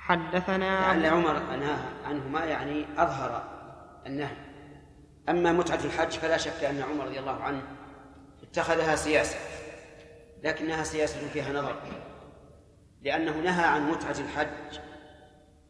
[0.03, 1.75] حدثنا لعل عمر نهى
[2.05, 3.43] عنهما يعني أظهر
[4.05, 4.35] النهي.
[5.29, 7.61] أما متعة الحج فلا شك أن عمر رضي الله عنه
[8.43, 9.35] اتخذها سياسة
[10.43, 11.75] لكنها سياسة فيها نظر
[13.01, 14.79] لأنه نهى عن متعة الحج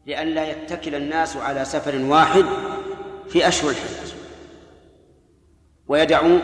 [0.06, 2.44] لئلا يتكل الناس على سفر واحد
[3.28, 4.14] في أشهر الحج
[5.88, 6.38] ويدعوا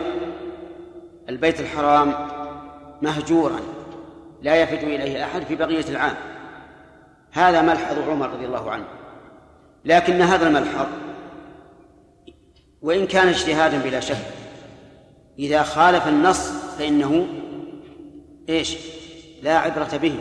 [1.29, 2.27] البيت الحرام
[3.01, 3.59] مهجورا
[4.41, 6.30] لا يفد إليه أحد في بقية العام.
[7.31, 8.85] هذا ملحظ عمر رضي الله عنه
[9.85, 10.85] لكن هذا الملحظ
[12.81, 14.17] وإن كان اجتهادا بلا شك
[15.39, 17.27] إذا خالف النص فإنه
[18.49, 18.77] إيش؟
[19.43, 20.15] لا عبرة به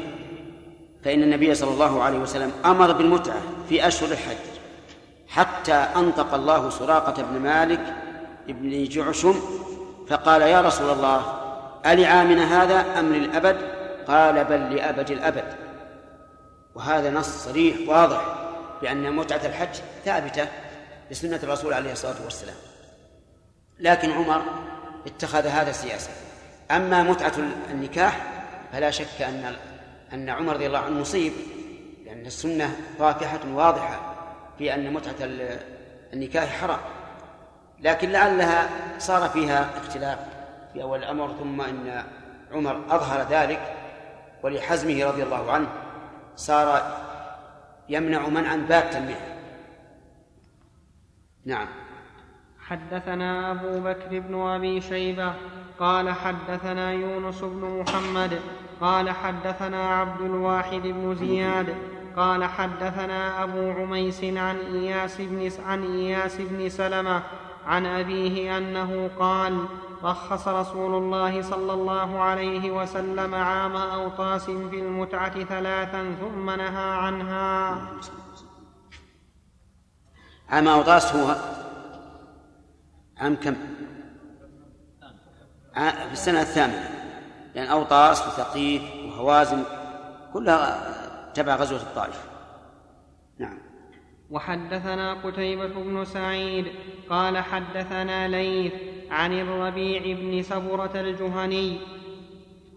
[1.05, 4.37] فإن النبي صلى الله عليه وسلم أمر بالمتعة في أشهر الحج
[5.29, 7.95] حتى أنطق الله سراقة بن مالك
[8.49, 9.35] بن جعشم
[10.09, 11.23] فقال يا رسول الله
[11.87, 13.57] ألعامنا هذا أم للأبد؟
[14.09, 15.70] قال بل لأبد الأبد
[16.75, 18.23] وهذا نص صريح واضح
[18.83, 20.49] بأن متعة الحج ثابتة
[21.11, 22.57] بسنة الرسول عليه الصلاة والسلام.
[23.81, 24.43] لكن عمر
[25.07, 26.11] اتخذ هذا سياسة.
[26.71, 27.33] أما متعة
[27.71, 28.21] النكاح
[28.73, 29.57] فلا شك أن
[30.13, 31.33] أن عمر رضي الله عنه مصيب
[32.07, 34.15] لأن السنة واضحة واضحة
[34.59, 35.15] في أن متعة
[36.13, 36.81] النكاح حرام.
[37.81, 38.69] لكن لعلها
[38.99, 40.19] صار فيها اختلاف
[40.73, 42.05] في أول الأمر ثم إن
[42.53, 43.75] عمر أظهر ذلك
[44.43, 45.69] ولحزمه رضي الله عنه.
[46.41, 46.83] صار
[47.89, 49.21] يمنع منعا باتا منه.
[51.45, 51.69] نعم.
[52.59, 55.35] حدثنا أبو بكر بن أبي شيبة
[55.79, 58.41] قال حدثنا يونس بن محمد
[58.81, 61.75] قال حدثنا عبد الواحد بن زياد
[62.17, 67.23] قال حدثنا أبو عميس عن إياس بن عن إياس بن سلمة
[67.67, 69.65] عن أبيه أنه قال
[70.05, 77.79] رخص رسول الله صلى الله عليه وسلم عام أوطاس في المتعة ثلاثا ثم نهى عنها.
[80.49, 81.37] عام أوطاس هو
[83.19, 83.55] عام كم؟
[85.75, 86.91] في السنة الثامنة.
[87.55, 89.63] لأن يعني أوطاس وثقيف وهوازن
[90.33, 92.30] كلها تبع غزوة الطائف.
[94.31, 96.67] وحدثنا قتيبة بن سعيد
[97.11, 98.73] قال حدثنا ليث
[99.11, 101.79] عن الربيع بن سبرة الجهني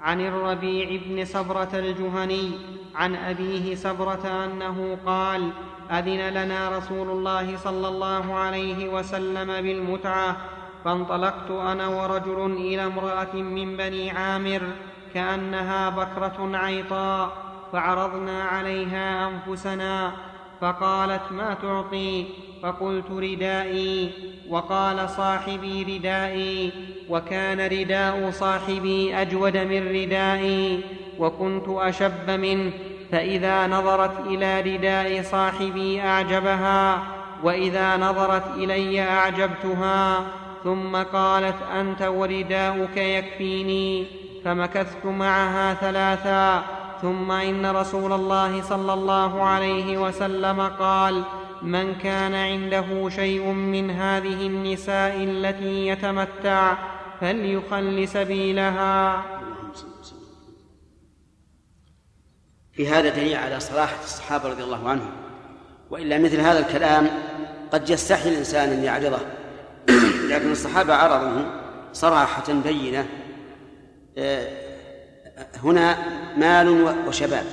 [0.02, 2.52] عن الربيع بن سبرة الجهني
[2.96, 5.50] عن أبيه سبرة أنه قال
[5.92, 10.38] أذن لنا رسول الله صلى الله عليه وسلم بالمتعة
[10.86, 14.62] فانطلقت أنا ورجل إلى امرأة من بني عامر
[15.14, 17.32] كأنها بكرة عيطاء
[17.72, 20.12] فعرضنا عليها أنفسنا
[20.64, 22.26] فقالت ما تعطي؟
[22.64, 24.12] فقلت ردائي.
[24.50, 26.72] وقال صاحبي ردائي.
[27.10, 30.82] وكان رداء صاحبي أجود من ردائي.
[31.20, 32.72] وكنت أشب منه.
[33.12, 37.04] فإذا نظرت إلى رداء صاحبي أعجبها.
[37.44, 40.24] وإذا نظرت إلي أعجبتها.
[40.64, 44.06] ثم قالت أنت ورداؤك يكفيني.
[44.46, 46.64] فمكثت معها ثلاثا.
[47.04, 51.24] ثم إن رسول الله صلى الله عليه وسلم قال
[51.62, 56.78] من كان عنده شيء من هذه النساء التي يتمتع
[57.22, 59.24] فليخل سبيلها.
[62.72, 65.12] في هذا دليل على صلاحة الصحابة رضي الله عنهم.
[65.90, 67.10] وإلا مثل هذا الكلام
[67.72, 69.22] قد يستحي الإنسان أن يعرضه.
[70.32, 71.46] لكن الصحابة عرضوه
[71.94, 73.08] صراحة بينة.
[74.18, 74.63] آه،
[75.64, 75.98] هنا
[76.38, 77.46] مال وشباب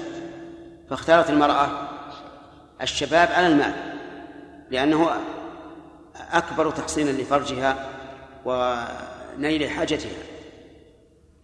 [0.90, 1.68] فاختارت المرأة
[2.82, 3.72] الشباب على المال
[4.70, 5.10] لأنه
[6.32, 7.86] أكبر تحصينا لفرجها
[8.44, 10.10] ونيل حاجتها.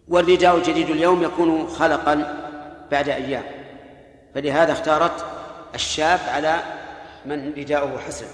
[0.07, 2.33] والرداء الجديد اليوم يكون خلقا
[2.91, 3.43] بعد أيام
[4.35, 5.25] فلهذا اختارت
[5.75, 6.59] الشاب على
[7.25, 8.25] من رداؤه حسن.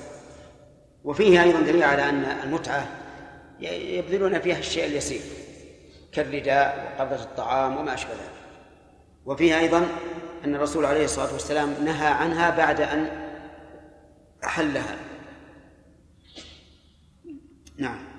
[1.04, 2.88] وفيه أيضا دليل على أن المتعة
[3.60, 5.22] يبذلون فيها الشيء اليسير.
[6.16, 8.44] كالرداء وقبضة الطعام وما أشبه ذلك.
[9.26, 9.88] وفيه أيضا
[10.46, 13.10] أن الرسول عليه الصلاة والسلام نهى عنها بعد أن
[14.46, 14.96] أحلها.
[17.78, 18.14] نعم.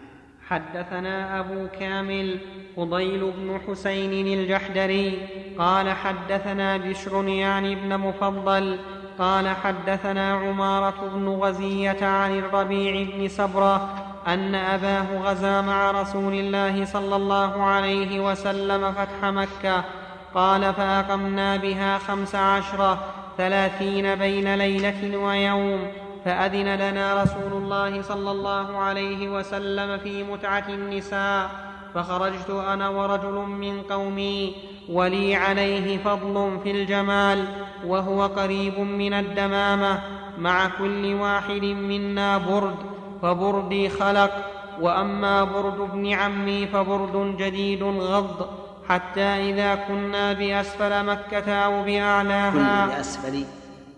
[0.49, 2.38] حدثنا أبو كامل
[2.76, 5.26] فضيل بن حسين الجحدري
[5.59, 8.78] قال حدثنا بشر يعني ابن مفضل
[9.18, 16.85] قال حدثنا عمارة بن غزية عن الربيع بن سبرة أن أباه غزا مع رسول الله
[16.85, 19.85] صلى الله عليه وسلم فتح مكة.
[20.35, 22.99] قال فأقمنا بها خمس عشرة
[23.39, 25.79] ثلاثين بين ليلة ويوم.
[26.25, 31.51] فأذن لنا رسول الله صلى الله عليه وسلم في متعة النساء.
[31.95, 34.55] فخرجت أنا ورجل من قومي
[34.89, 37.45] ولي عليه فضل في الجمال
[37.87, 40.01] وهو قريب من الدمامة.
[40.39, 42.93] مع كل واحد منا برد.
[43.25, 44.31] فبردي خلق
[44.81, 48.49] وأما برد ابن عمي فبرد جديد غض
[48.89, 53.45] حتى إذا كنا بأسفل مكة أو بأعلاها كنا بأسفل.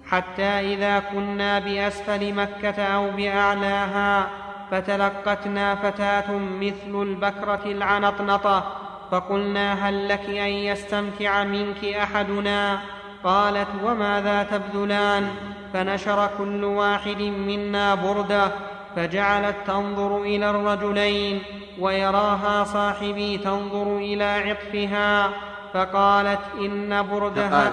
[0.07, 4.27] حتى إذا كنا بأسفل مكة أو بأعلاها
[4.71, 8.65] فتلقتنا فتاة مثل البكرة العنطنطة
[9.11, 12.79] فقلنا هل لك أن يستمتع منك أحدنا؟
[13.25, 15.29] قالت وماذا تبذلان؟
[15.73, 18.53] فنشر كل واحد منا برده
[18.97, 21.43] فجعلت تنظر إلى الرجلين
[21.81, 25.31] ويراها صاحبي تنظر إلى عطفها
[25.75, 27.73] فقالت إن بردها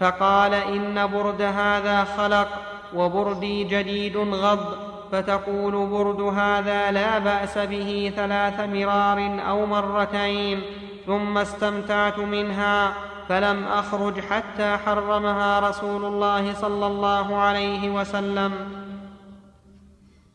[0.00, 2.48] فقال إن برد هذا خلق
[2.94, 4.74] وبردي جديد غض
[5.12, 10.62] فتقول برد هذا لا بأس به ثلاث مرار أو مرتين
[11.06, 12.92] ثم استمتعت منها
[13.28, 18.79] فلم أخرج حتى حرمها رسول الله صلى الله عليه وسلم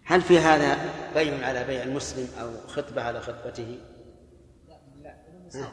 [0.06, 3.80] هل في هذا بيع على بيع المسلم أو خطبة على خطبته؟
[5.51, 5.68] لا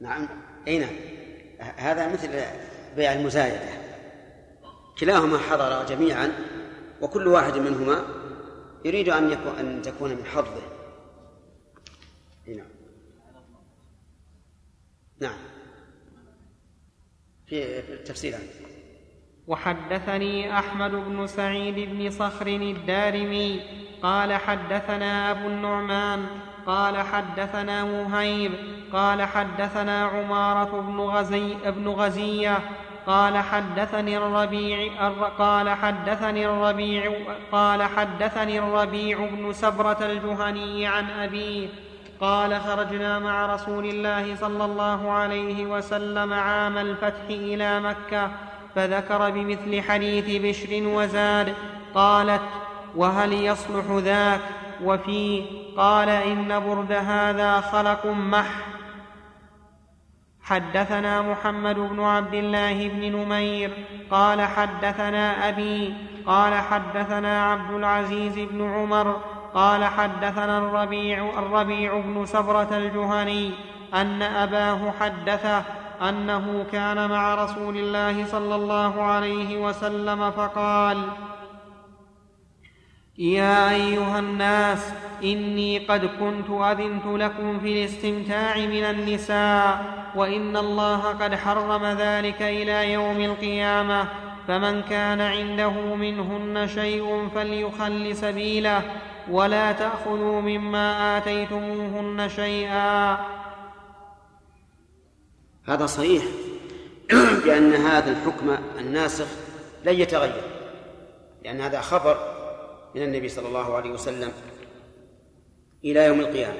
[0.00, 0.28] نعم.
[0.68, 0.94] أي نعم.
[1.60, 2.28] هذا مثل
[2.96, 3.84] بيع المزايدة.
[4.98, 6.32] كلاهما حضر جميعا
[7.00, 8.04] وكل واحد منهما
[8.84, 10.62] يريد أن يكون أن تكون من حظه.
[12.46, 12.66] نعم.
[15.20, 15.38] نعم.
[17.46, 18.63] في التفسير عنه.
[19.48, 23.60] وحدثني أحمد بن سعيد بن صخر الدارمي
[24.02, 26.26] قال حدثنا أبو النعمان
[26.66, 28.52] قال حدثنا مهيب
[28.92, 32.58] قال حدثنا عمارة بن غزي بن غزية
[33.06, 34.88] قال حدثني الربيع
[35.38, 37.12] قال حدثني الربيع
[37.52, 41.68] قال حدثني الربيع بن سبرة الجهني عن أبيه
[42.20, 48.30] قال خرجنا مع رسول الله صلى الله عليه وسلم عام الفتح إلى مكة
[48.74, 51.54] فذكر بمثل حديث بشر وزاد
[51.94, 52.42] قالت
[52.96, 54.40] وهل يصلح ذاك
[54.84, 55.44] وفيه
[55.76, 58.46] قال إن برد هذا خلق مح
[60.42, 63.70] حدثنا محمد بن عبد الله بن نمير
[64.10, 65.94] قال حدثنا أبي
[66.26, 69.20] قال حدثنا عبد العزيز بن عمر
[69.54, 73.50] قال حدثنا الربيع الربيع بن سبرة الجهني
[73.94, 75.64] أن أباه حدثه
[76.02, 81.02] أنه كان مع رسول الله صلى الله عليه وسلم فقال
[83.18, 84.92] يا أيها الناس
[85.24, 89.84] إني قد كنت أذنت لكم في الاستمتاع من النساء
[90.14, 94.08] وإن الله قد حرم ذلك إلى يوم القيامة
[94.48, 98.82] فمن كان عنده منهن شيء فليخل سبيله
[99.30, 103.18] ولا تأخذوا مما آتيتموهن شيئا.
[105.68, 106.24] هذا صحيح
[107.44, 109.26] بأن هذا الحكم الناسخ
[109.84, 110.42] لن يتغير
[111.44, 112.34] لأن هذا خبر
[112.94, 114.32] من النبي صلى الله عليه وسلم
[115.84, 116.58] إلى يوم القيامة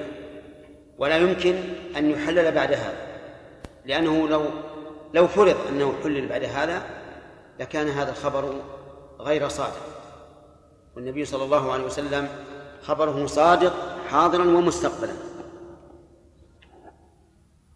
[0.97, 1.55] ولا يمكن
[1.97, 3.07] أن يحلل بعد هذا
[3.85, 4.45] لأنه لو
[5.13, 6.83] لو فرض أنه حلل بعد هذا
[7.59, 8.53] لكان هذا الخبر
[9.19, 9.81] غير صادق
[10.95, 12.27] والنبي صلى الله عليه وسلم
[12.81, 13.73] خبره صادق
[14.09, 15.13] حاضرا ومستقبلا.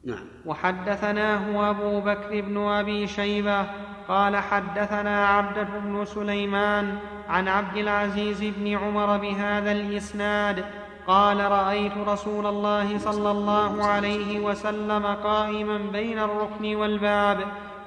[0.06, 0.26] نعم.
[0.46, 3.66] وحدثناه أبو بكر بن أبي شيبة
[4.08, 6.98] قال حدثنا عبدة بن سليمان
[7.30, 10.66] عن عبد العزيز بن عمر بهذا الإسناد
[11.08, 17.40] قال رأيت رسول الله صلى الله عليه وسلم قائما بين الركن والباب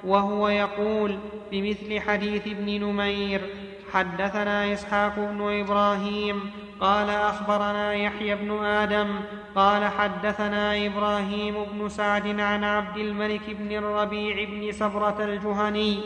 [0.03, 1.17] وهو يقول
[1.51, 3.41] بمثل حديث ابن نمير
[3.93, 9.07] حدثنا إسحاق بن إبراهيم قال أخبرنا يحيى بن آدم
[9.55, 15.99] قال حدثنا إبراهيم بن سعد عن عبد الملك بن الربيع بن سبره الجهني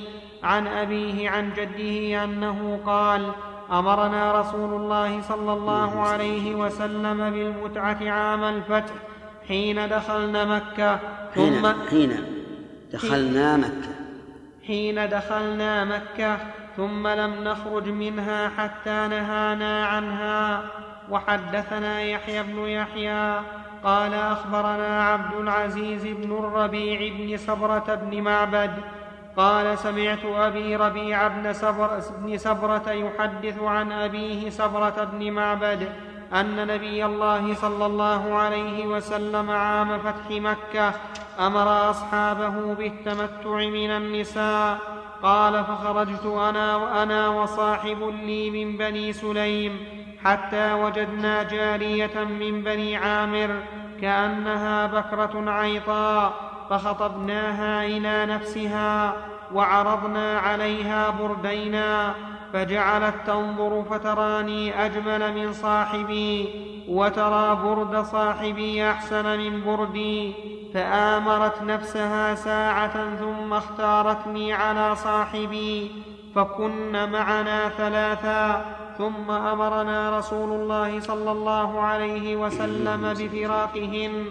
[0.44, 3.32] عن أبيه عن جده أنه قال
[3.72, 8.94] أمرنا رسول الله صلى الله عليه وسلم بالمتعة عام الفتح
[9.48, 11.00] حين دخلنا مكة
[11.36, 12.12] ثم حين
[12.94, 13.90] دخلنا مكة.
[14.68, 16.38] حين دخلنا مكة
[16.78, 20.62] ثم لم نخرج منها حتى نهانا عنها.
[21.10, 23.40] وحدثنا يحيى بن يحيى
[23.84, 28.72] قال أخبرنا عبد العزيز بن الربيع بن صبرة بن معبد
[29.38, 35.90] قال سمعت أبي ربيع بن, سبر بن سبره يحدث عن أبيه سبره بن معبد
[36.34, 40.94] أن نبي الله صلى الله عليه وسلم عام فتح مكة
[41.40, 44.78] أمر أصحابه بالتمتع من النساء
[45.24, 49.80] قال فخرجت أنا وأنا وصاحب لي من بني سليم
[50.24, 53.50] حتى وجدنا جارية من بني عامر
[54.02, 56.34] كأنها بكرة عيطاء
[56.70, 59.14] فخطبناها إلى نفسها
[59.54, 62.14] وعرضنا عليها بردينا.
[62.54, 66.50] فجعلت تنظر فتراني أجمل من صاحبي
[66.88, 70.34] وترى برد صاحبي أحسن من بردي
[70.74, 75.92] فآمرت نفسها ساعة ثم اختارتني على صاحبي
[76.36, 78.66] فكن معنا ثلاثا
[78.98, 84.26] ثم أمرنا رسول الله صلى الله عليه وسلم بفراقهن.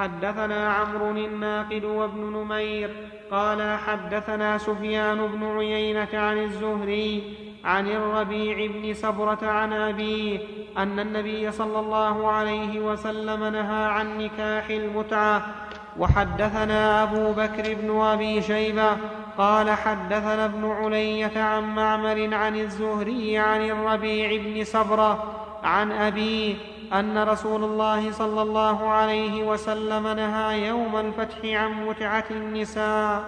[0.00, 2.90] حدثنا عمرو الناقد وابن نمير
[3.30, 7.22] قال حدثنا سفيان بن عيينة عن الزهري
[7.64, 10.38] عن الربيع بن سبرة عن أبيه
[10.78, 15.46] أن النبي صلى الله عليه وسلم نهى عن نكاح المتعة.
[15.98, 18.96] وحدثنا أبو بكر بن أبي شيبة
[19.38, 25.24] قال حدثنا ابن علية عن معمر عن الزهري عن الربيع بن سبرة
[25.62, 26.54] عن أبيه
[26.92, 33.24] أن رسول الله صلى الله عليه وسلم نهى يوم الفتح عن متعة النساء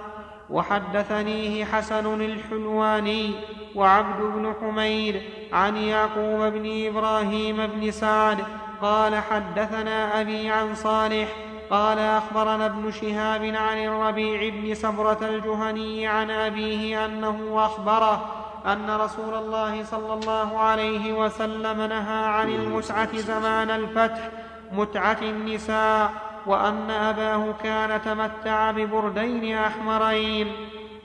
[0.50, 3.30] وحدثنيه حسن الحلواني
[3.74, 8.38] وعبد بن حميد عن يعقوب بن إبراهيم بن سعد
[8.82, 11.28] قال حدثنا أبي عن صالح
[11.70, 19.34] قال أخبرنا ابن شهاب عن الربيع بن سبره الجهني عن أبيه أنه أخبره أن رسول
[19.34, 24.30] الله صلى الله عليه وسلم نهى عن المتعة زمان الفتح
[24.72, 26.10] متعة النساء
[26.46, 30.52] وأن أباه كان تمتع ببردين أحمرين.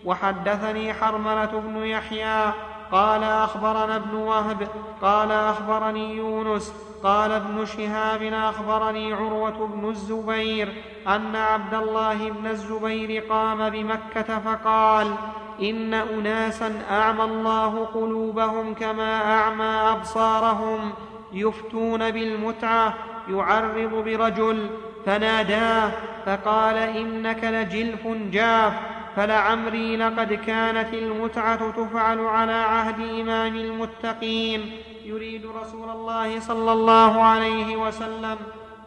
[0.05, 2.53] وحدثني حرملة بن يحيى
[2.91, 4.67] قال أخبرنا ابن وهب
[5.01, 6.73] قال أخبرني يونس
[7.03, 15.15] قال ابن شهاب أخبرني عروة بن الزبير أن عبد الله بن الزبير قام بمكة فقال
[15.61, 20.91] إن اناسا أعمى الله قلوبهم كما أعمى أبصارهم.
[21.33, 22.93] يفتون بالمتعة
[23.29, 24.69] يعرض برجل
[25.05, 25.91] فناداه
[26.25, 28.73] فقال إنك لجلف جاف
[29.15, 34.71] فلعمري لقد كانت المتعة تفعل على عهد إمام المتقين.
[35.05, 38.37] يريد رسول الله صلى الله عليه وسلم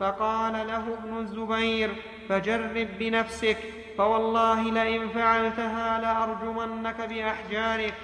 [0.00, 1.90] فقال له ابن الزبير
[2.28, 3.58] فجرب بنفسك.
[3.98, 7.94] فوالله لئن فعلتها لأرجمنك بأحجارك.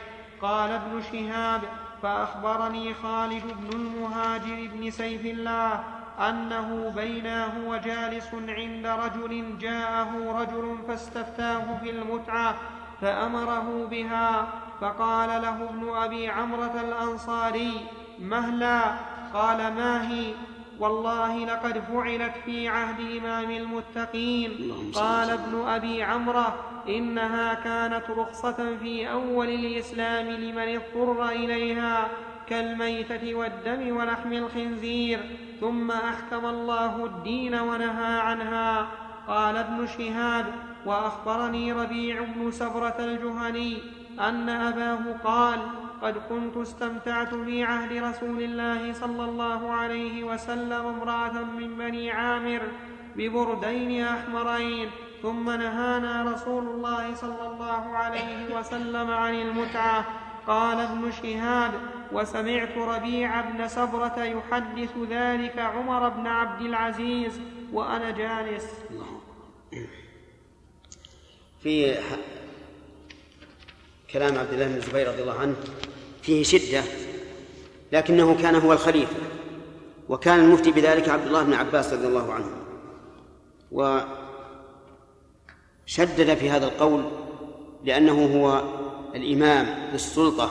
[0.42, 1.62] قال ابن شهاب
[2.02, 5.84] فأخبرني خالد بن المهاجر بن سيف الله
[6.20, 12.54] أنه بينا هو جالس عند رجل جاءه رجل فاستفتاه في المتعه
[13.00, 14.46] فأمره بها
[14.80, 17.86] فقال له ابن أبي عمرة الأنصاري
[18.18, 18.80] مهلا؟
[19.34, 20.32] قال ما هي؟
[20.80, 24.72] والله لقد فعلت في عهد إمام المتقين.
[24.94, 26.54] قال ابن أبي عمرة
[26.88, 32.08] إنها كانت رخصة في أول الإسلام لمن اضطر إليها
[32.48, 35.20] كالميتة والدم ولحم الخنزير
[35.60, 38.86] ثم أحكم الله الدين ونهى عنها.
[39.28, 40.46] قال ابن شهاب
[40.86, 43.78] وأخبرني ربيع بن سبرة الجهني
[44.20, 45.58] أن أباه قال
[46.02, 52.62] قد كنت استمتعت في عهد رسول الله صلى الله عليه وسلم امرأة من بني عامر
[53.16, 54.90] ببردين أحمرين
[55.22, 60.06] ثم نهانا رسول الله صلى الله عليه وسلم عن المتعة.
[60.46, 61.72] قال ابن شهاب
[62.12, 67.40] وسمعت ربيع بن سبره يحدث ذلك عمر بن عبد العزيز
[67.72, 68.66] وأنا جالس.
[71.62, 71.94] في
[74.16, 75.54] كلام عبد الله بن الزبير رضي الله عنه
[76.22, 76.82] فيه شدة
[77.92, 79.16] لكنه كان هو الخليفة
[80.08, 82.46] وكان المفتي بذلك عبد الله بن عباس رضي الله عنه.
[85.86, 87.04] وشدد في هذا القول
[87.84, 88.62] لأنه هو
[89.14, 90.50] الإمام بالسلطة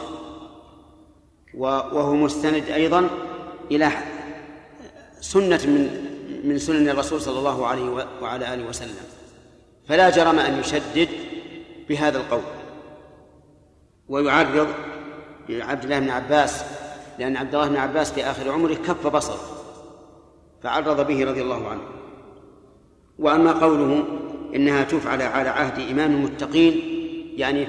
[1.53, 3.09] وهو مستند أيضا
[3.71, 3.91] إلى
[5.21, 6.05] سنة من
[6.43, 8.95] من سنن الرسول صلى الله عليه وعلى آله وسلم.
[9.87, 11.09] فلا جرم أن يشدد
[11.89, 12.41] بهذا القول.
[14.09, 14.67] ويعرض
[15.49, 16.63] لعبد الله بن عباس
[17.19, 19.37] لأن عبد الله بن عباس في آخر عمره كف بصر
[20.63, 21.81] فعرض به رضي الله عنه
[23.19, 24.03] وأما قوله
[24.55, 26.81] إنها تفعل على عهد إمام المتقين
[27.37, 27.67] يعني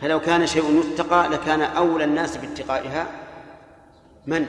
[0.00, 3.06] فلو كان شيء يتقى لكان أولى الناس باتقائها
[4.26, 4.46] من؟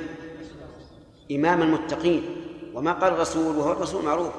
[1.31, 2.23] إمام المتقين
[2.73, 4.33] وما قال الرسول وهو الرسول معروف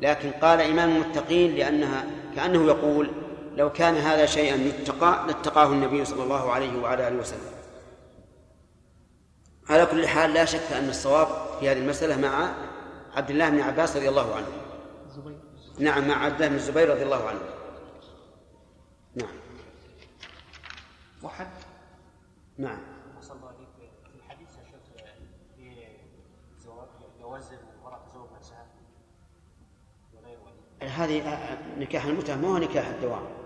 [0.00, 2.04] لكن قال إمام المتقين لأنها
[2.36, 3.10] كأنه يقول
[3.56, 7.56] لو كان هذا شيئا يتقى لاتقاه النبي صلى الله عليه وعلى آله وسلم.
[9.68, 11.28] على كل حال لا شك أن الصواب
[11.60, 12.54] في هذه المسألة مع
[13.16, 14.46] عبد الله بن عباس رضي الله عنه.
[15.06, 15.38] الزبير.
[15.78, 17.40] نعم مع عبد الله بن الزبير رضي الله عنه.
[19.14, 19.34] نعم.
[21.22, 21.48] وحد.
[22.58, 22.78] نعم.
[30.80, 33.45] هذه نكاح المتعة ما هو نكاح الدوام؟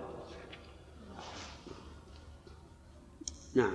[3.54, 3.74] نعم.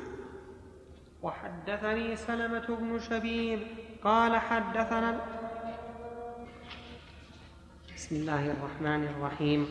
[1.23, 3.59] وحدثني سلمة بن شبيب
[4.03, 5.19] قال حدثنا
[7.95, 9.67] بسم الله الرحمن الرحيم.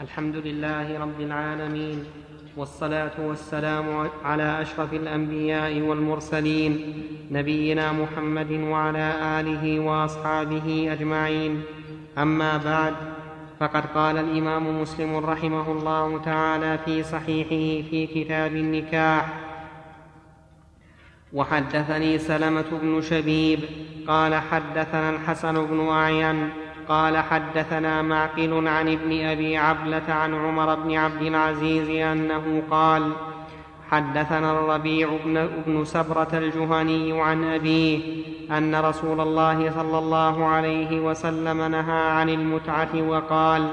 [0.00, 2.04] الحمد لله رب العالمين
[2.56, 11.62] والصلاة والسلام على أشرف الأنبياء والمرسلين نبينا محمد وعلى آله وأصحابه أجمعين.
[12.18, 12.94] أما بعد
[13.60, 19.26] فقد قال الإمام مسلم رحمه الله تعالى في صحيحه في كتاب النكاح.
[21.32, 23.60] وحدثني سلمة بن شبيب
[24.08, 26.50] قال حدثنا الحسن بن أعين
[26.88, 33.12] قال حدثنا معقل عن ابن أبي عبلة عن عمر بن عبد العزيز أنه قال
[33.90, 41.62] حدثنا الربيع بن, بن سبرة الجهني عن أبيه أن رسول الله صلى الله عليه وسلم
[41.62, 43.68] نهى عن المتعة وقال: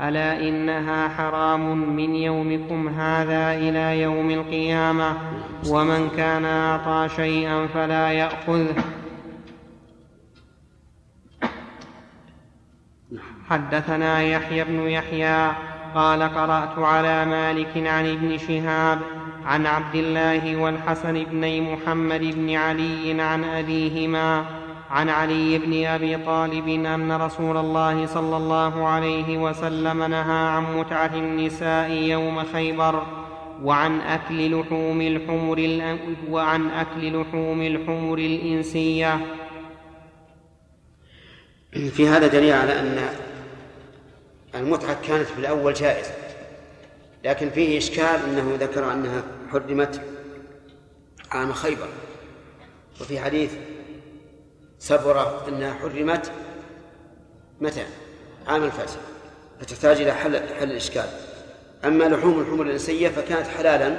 [0.00, 5.16] ألا إنها حرام من يومكم هذا إلى يوم القيامة
[5.68, 8.74] ومن كان أعطى شيئا فلا يأخذه.
[13.50, 15.50] حدثنا يحيى بن يحيى
[15.94, 18.98] قال قرأت على مالك عن ابن شهاب
[19.44, 24.44] عن عبد الله والحسن بن محمد بن علي عن أبيهما
[24.90, 31.14] عن علي بن أبي طالب أن رسول الله صلى الله عليه وسلم نهى عن متعة
[31.14, 33.06] النساء يوم خيبر
[33.62, 35.58] وعن أكل لحوم الحمر
[36.30, 39.20] وعن أكل لحوم الحمر الإنسية.
[41.70, 42.98] في هذا دليل على أن
[44.54, 46.29] المتعة كانت في الأول جائزة.
[47.24, 49.22] لكن فيه إشكال أنه ذكر أنها
[49.52, 50.00] حرمت
[51.30, 51.88] عام خيبر.
[53.00, 53.52] وفي حديث
[54.78, 56.32] سبرة أنها حرمت
[57.60, 57.84] متى؟
[58.46, 58.96] عام الفتح
[59.60, 61.06] فتحتاج إلى حل حل الإشكال.
[61.84, 63.96] أما لحوم الحمر الإنسية فكانت حلالا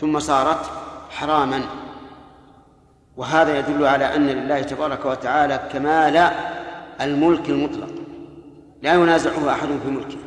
[0.00, 0.70] ثم صارت
[1.10, 1.62] حراما.
[3.16, 6.30] وهذا يدل على أن لله تبارك وتعالى كمال
[7.00, 7.90] الملك المطلق.
[8.82, 10.18] لا ينازعه أحد في ملكه.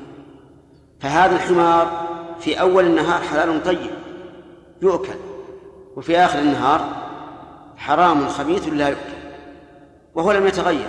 [1.00, 2.03] فهذا الحمار
[2.44, 3.92] في أول النهار حلال طيب
[4.82, 5.14] يؤكل
[5.96, 7.04] وفي آخر النهار
[7.78, 9.14] حرام خبيث لا يؤكل
[10.16, 10.88] وهو لم يتغير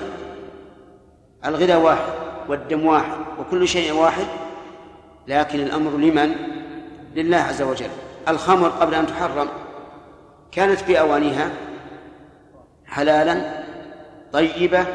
[1.45, 2.13] الغذاء واحد
[2.49, 4.27] والدم واحد وكل شيء واحد
[5.29, 6.35] لكن الأمر لمن؟
[7.15, 7.91] لله عز وجل
[8.29, 9.49] الخمر قبل أن تحرم
[10.53, 11.51] كانت في أوانيها
[12.87, 13.65] حلالا
[14.33, 14.87] طيبة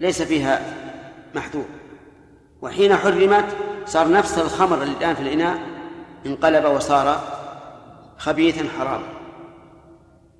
[0.00, 0.60] ليس فيها
[1.34, 1.64] محذور
[2.62, 3.56] وحين حرمت
[3.86, 5.58] صار نفس الخمر الآن في الإناء
[6.26, 7.20] انقلب وصار
[8.18, 9.06] خبيثا حراما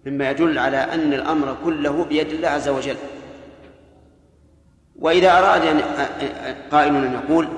[0.07, 2.97] مما يدل على أن الأمر كله بيد الله عز وجل.
[4.97, 5.81] وإذا أراد أن
[6.71, 7.49] قائل أن يقول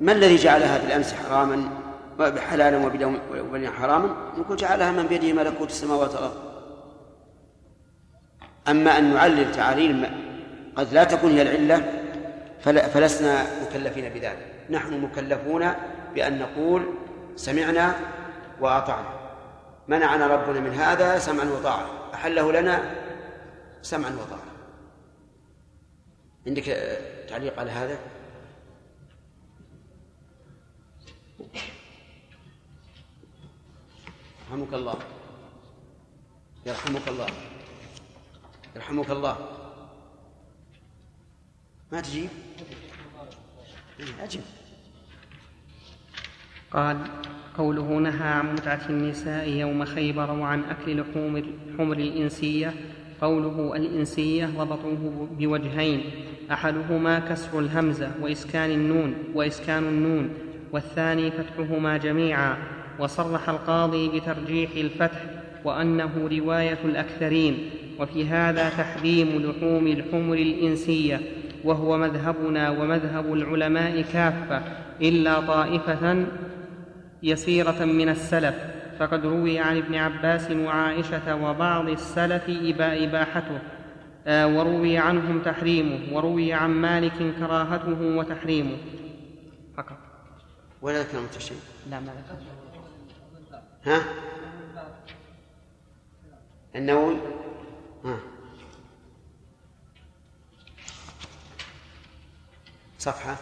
[0.00, 1.68] ما الذي جعل هذه الأمس حراما
[2.50, 6.36] حلالا وبدون حراما؟ نقول جعلها من بيده ملكوت السماوات والأرض.
[8.68, 10.06] أما أن نعلل تعاليل
[10.76, 11.92] قد لا تكون هي العلة
[12.88, 14.53] فلسنا مكلفين بذلك.
[14.70, 15.72] نحن مكلفون
[16.14, 16.94] بأن نقول
[17.36, 18.00] سمعنا
[18.60, 19.14] وأطعنا.
[19.88, 22.14] منعنا ربنا من هذا سمعا وطاعة.
[22.14, 22.94] أحله لنا
[23.82, 24.48] سمعا وطاعة.
[26.46, 26.64] عندك
[27.28, 27.98] تعليق على هذا؟
[34.50, 34.98] يرحمك الله.
[36.66, 37.26] يرحمك الله.
[38.76, 39.36] يرحمك الله.
[41.92, 42.30] ما تجيب؟
[44.00, 44.40] أجب
[46.70, 46.96] قال
[47.58, 52.74] قوله نهى عن متعة النساء يوم خيبر وعن أكل لحوم الحمر الإنسية.
[53.20, 56.00] قوله الإنسية ضبطوه بوجهين
[56.52, 60.30] أحدهما كسر الهمزة وإسكان النون وإسكان النون
[60.72, 62.56] والثاني فتحهما جميعا.
[62.98, 65.24] وصرح القاضي بترجيح الفتح
[65.64, 67.70] وأنه رواية الأكثرين.
[67.98, 71.20] وفي هذا تحريم لحوم الحمر الإنسية.
[71.64, 74.62] وهو مذهبنا ومذهب العلماء كافة
[75.02, 76.26] إلا طائفة
[77.22, 78.54] يسيرة من السلف.
[78.98, 82.42] فقد روي عن ابن عباس وعائشة وبعض السلف
[82.80, 83.58] إباحته.
[84.26, 88.76] آه، وروي عنهم تحريمه وروي عن مالك كراهته وتحريمه.
[89.76, 89.96] فقط.
[90.82, 91.58] ولا ذكر شيء
[91.90, 92.12] لا ما
[93.84, 94.00] ها؟
[96.76, 97.16] النووي؟
[98.04, 98.33] ها.
[103.04, 103.36] صفحة.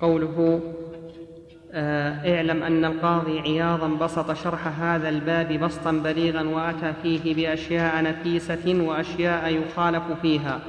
[0.00, 0.60] قوله
[1.72, 8.82] آه، اعلم أن القاضي عياضا بسط شرح هذا الباب بسطا بليغا وأتى فيه بأشياء نفيسة
[8.82, 10.60] وأشياء يخالف فيها.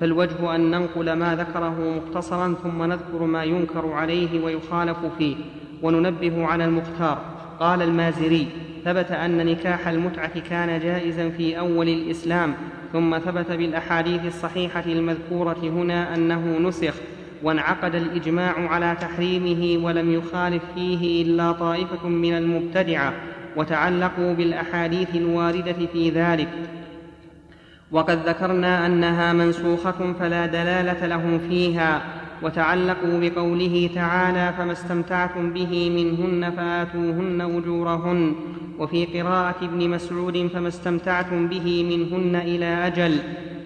[0.00, 5.36] فالوجه أن ننقل ما ذكره مختصرا ثم نذكر ما ينكر عليه ويخالف فيه.
[5.82, 7.35] وننبه على المختار.
[7.60, 8.48] قال المازري
[8.84, 12.54] ثبت أن نكاح المتعة كان جائزا في أول الإسلام
[12.92, 16.94] ثم ثبت بالأحاديث الصحيحة المذكورة هنا أنه نسخ
[17.42, 23.12] وانعقد الإجماع على تحريمه ولم يخالف فيه إلا طائفة من المبتدعة
[23.56, 26.48] وتعلقوا بالأحاديث الواردة في ذلك.
[27.92, 32.02] وقد ذكرنا أنها منسوخة فلا دلالة لهم فيها
[32.42, 38.34] وتعلقوا بقوله تعالى فما استمتعتم به منهن فآتوهن أجورهن
[38.78, 43.18] وفي قراءة ابن مسعود فما استمتعتم به منهن إلى أجل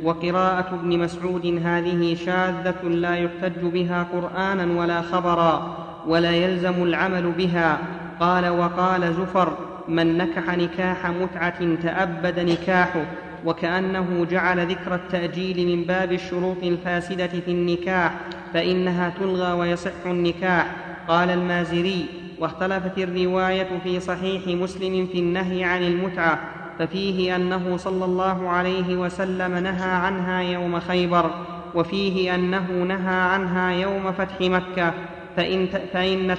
[0.05, 5.77] وقراءة ابن مسعود هذه شاذة لا يحتج بها قرآنا ولا خبرا
[6.07, 7.79] ولا يلزم العمل بها
[8.21, 9.57] قال وقال زفر
[9.89, 13.05] من نكح نكاح متعة تأبد نكاحه
[13.47, 18.15] وكأنه جعل ذكر التأجيل من باب الشروط الفاسدة في النكاح
[18.55, 20.77] فإنها تلغى ويصح النكاح.
[21.09, 22.07] قال المازري
[22.39, 26.39] واختلفت الرواية في صحيح مسلم في النهي عن المتعة
[26.79, 31.31] ففيه أنه صلى الله عليه وسلم نهى عنها يوم خيبر
[31.75, 34.93] وفيه أنه نهى عنها يوم فتح مكة.
[35.37, 36.35] فإن, فإن,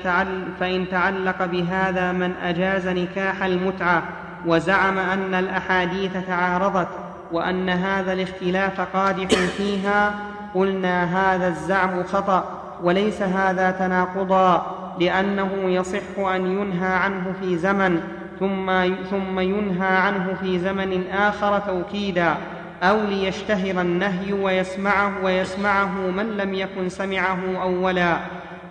[0.60, 4.04] فإن تعلق بهذا من أجاز نكاح المتعة.
[4.46, 6.88] وزعم أن الأحاديث تعارضت
[7.32, 9.28] وأن هذا الاختلاف قادح
[9.58, 10.14] فيها
[10.56, 18.02] قلنا هذا الزعم خطأ وليس هذا تناقضا لأنه يصح أن ينهى عنه في زمن
[18.40, 18.72] ثم
[19.12, 22.36] ثم ينهى عنه في زمن آخر توكيدا
[22.84, 28.18] أو ليشتهر النهي ويسمعه ويسمعه من لم يكن سمعه أولا.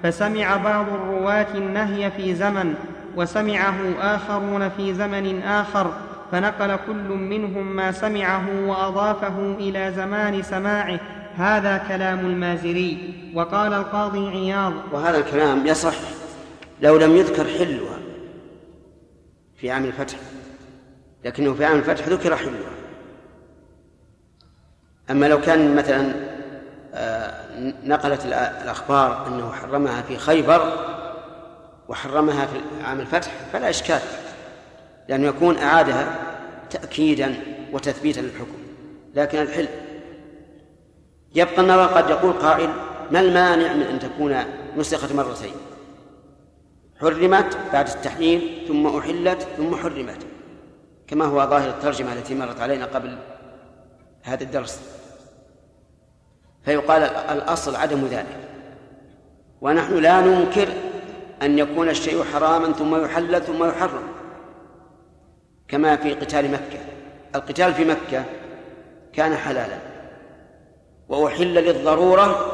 [0.02, 2.74] فسمع بعض الرواة النهي في زمن
[3.16, 5.92] وسمعه آخرون في زمن آخر
[6.32, 11.00] فنقل كل منهم ما سمعه وأضافه إلى زمان سماعه.
[11.36, 13.14] هذا كلام المازري.
[13.34, 14.72] وقال القاضي عياض.
[14.92, 15.94] وهذا الكلام يصح
[16.82, 17.98] لو لم يذكر حلها
[19.56, 20.16] في عام الفتح.
[21.24, 22.70] لكنه في عام الفتح ذكر حلها
[25.10, 26.14] أما لو كان مثلا
[26.94, 27.34] آه،
[27.84, 30.72] نقلت الأخبار أنه حرمها في خيبر
[31.90, 34.00] وحرمها في عام الفتح فلا إشكال
[35.08, 36.18] لأنه يكون أعادها
[36.70, 37.34] تأكيدا
[37.72, 38.58] وتثبيتا للحكم.
[39.14, 39.68] لكن الحل
[41.34, 42.70] يبقى النظر قد يقول قائل
[43.10, 44.36] ما المانع من أن تكون
[44.76, 45.54] نسخت مرتين؟
[47.00, 50.26] حرمت بعد التحليل ثم أحلت ثم حرمت
[51.06, 53.18] كما هو ظاهر الترجمة التي مرت علينا قبل
[54.22, 54.80] هذا الدرس.
[56.64, 58.38] فيقال الأصل عدم ذلك
[59.60, 60.68] ونحن لا ننكر
[61.42, 64.02] أن يكون الشيء حراما ثم يحلل ثم يحرم
[65.68, 66.80] كما في قتال مكة.
[67.34, 68.24] القتال في مكة
[69.12, 69.78] كان حلالا
[71.08, 72.46] وأحل للضرورة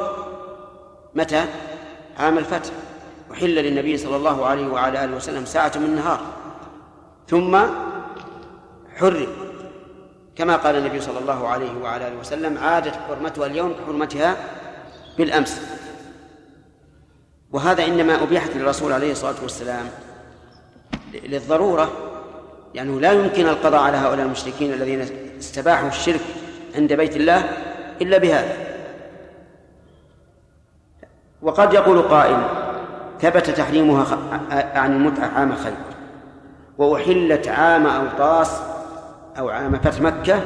[1.15, 1.45] متى؟
[2.19, 2.71] عام الفتح.
[3.33, 6.21] أحل للنبي صلى الله عليه وعلى آله وسلم ساعة من النهار
[7.29, 7.59] ثم
[8.97, 9.27] حرم.
[10.37, 14.37] كما قال النبي صلى الله عليه وعلى آله وسلم عادت حرمتها اليوم كحرمتها
[15.19, 15.76] بالأمس.
[17.53, 19.87] وهذا إنما أبيحت للرسول عليه الصلاة والسلام
[21.25, 21.91] للضرورة
[22.75, 25.01] لأنه لا يمكن القضاء على هؤلاء المشركين الذين
[25.39, 26.21] استباحوا الشرك
[26.75, 27.45] عند بيت الله
[28.03, 28.57] إلا بهذا.
[31.43, 32.37] وقد يقول قائل
[33.21, 34.19] ثبت تحريمها
[34.75, 35.77] عن المتعة عام خيبر
[36.79, 38.61] وأحلت عام أوطاس
[39.39, 40.43] أو عام فتح مكة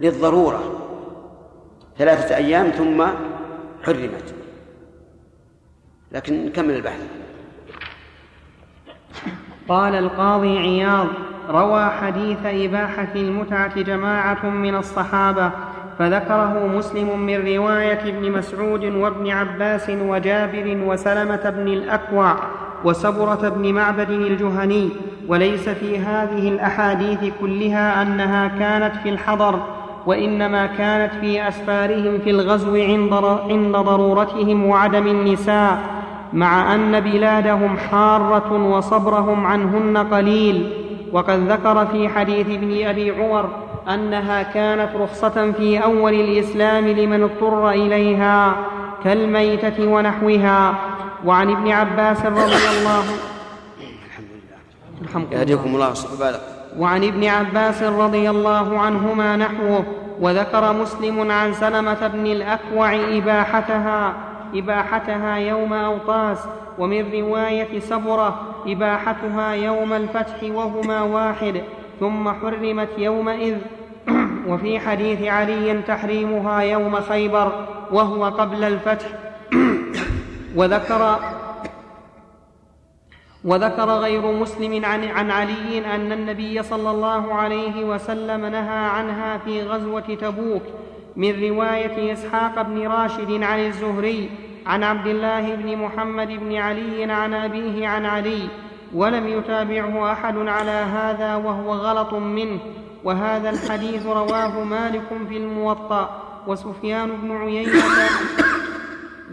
[0.00, 0.62] للضرورة
[1.98, 3.06] ثلاثة أيام ثم
[3.82, 4.34] حرمت.
[6.12, 7.00] لكن نكمل البحث.
[9.68, 11.06] قال القاضي عياض
[11.50, 15.50] روى حديث إباحة المتعة جماعة من الصحابة
[15.98, 22.36] فذكره مسلم من رواية ابن مسعود وابن عباس وجابر وسلمة بن الأكوع
[22.84, 24.88] وسبرة بن معبد الجهني
[25.28, 29.60] وليس في هذه الأحاديث كلها أنها كانت في الحضر
[30.06, 36.01] وإنما كانت في أسفارهم في الغزو عند ضرورتهم وعدم النساء.
[36.32, 40.72] مع أن بلادهم حارة وصبرهم عنهن قليل.
[41.12, 43.48] وقد ذكر في حديث ابن أبي عمر
[43.94, 48.54] أنها كانت رخصة في أول الإسلام لمن اضطر إليها
[49.04, 50.74] كالميتة ونحوها.
[51.24, 53.04] وعن ابن عباس رضي الله
[55.02, 55.94] الحمد لله يهديكم الله
[56.78, 59.84] وعن ابن عباس رضي الله عنهما نحوه.
[60.20, 64.14] وذكر مسلم عن سلمة بن الأكوع إباحتها
[64.54, 66.38] إباحتها يوم أوطاس
[66.78, 71.62] ومن رواية سبرة إباحتها يوم الفتح وهما واحد
[72.00, 73.56] ثم حرمت يومئذ.
[74.48, 79.06] وفي حديث علي تحريمها يوم خيبر وهو قبل الفتح.
[80.56, 81.18] وذكر
[83.44, 89.62] وذكر غير مسلم عن, عن علي أن النبي صلى الله عليه وسلم نهى عنها في
[89.62, 90.62] غزوة تبوك.
[91.16, 94.30] من رواية إسحاق بن راشد عن الزهري
[94.66, 98.48] عن عبد الله بن محمد بن علي عن أبيه عن علي
[98.94, 102.58] ولم يتابعه أحد على هذا وهو غلط منه.
[103.04, 107.82] وهذا الحديث رواه مالك في الموطأ وسفيان بن عيينة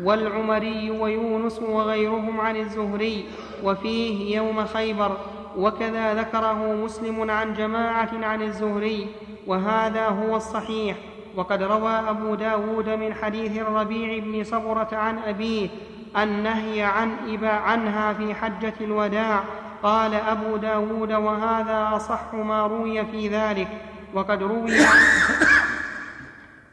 [0.04, 3.26] والعمري ويونس وغيرهم عن الزهري.
[3.64, 5.18] وفيه يوم خيبر
[5.58, 9.08] وكذا ذكره مسلم عن جماعة عن الزهري.
[9.48, 10.98] وهذا هو الصحيح.
[11.36, 15.70] وقد روى أبو داود من حديث الربيع بن صبرة عن أبيه
[16.18, 19.44] النهي عن إبا عنها في حجة الوداع.
[19.84, 23.68] قال أبو داود وهذا أصح ما روي في ذلك.
[24.14, 24.78] وقد روي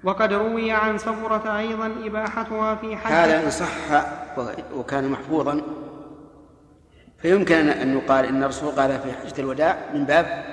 [0.05, 4.05] وقد روي عن صبرة أيضا إباحتها في حجة هذا إن صح
[4.75, 5.61] وكان محفوظا
[7.23, 10.45] فيمكن أن يقال إن الرسول قال في حجة الوداع من باب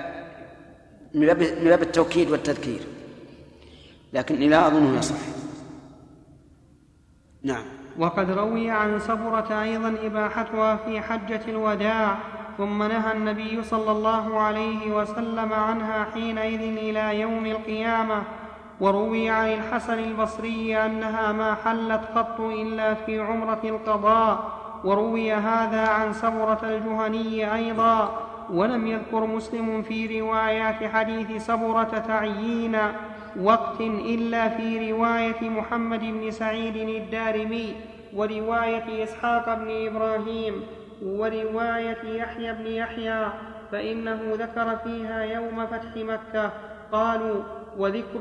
[1.14, 1.26] من
[1.64, 2.80] باب التوكيد والتذكير.
[4.14, 5.18] لكن لا أظنه يصح
[7.42, 7.64] نعم.
[7.98, 12.16] وقد روي عن صبرة أيضا إباحتها في حجة الوداع
[12.58, 18.22] ثم نهى النبي صلى الله عليه وسلم عنها حينئذ إلى يوم القيامة.
[18.80, 24.52] وروي عن الحسن البصري أنها ما حلت قط إلا في عمرة القضاء.
[24.84, 28.20] وروي هذا عن سمرة الجهني أيضا.
[28.50, 32.76] ولم يذكر مسلم في روايات حديث سبرة تعيين
[33.42, 37.74] وقت إلا في رواية محمد بن سعيد الدارمي
[38.14, 40.62] ورواية إسحاق بن إبراهيم
[41.02, 43.26] ورواية يحيى بن يحيى
[43.72, 46.50] فإنه ذكر فيها يوم فتح مكة.
[46.92, 47.42] قالوا
[47.78, 48.20] وذكر,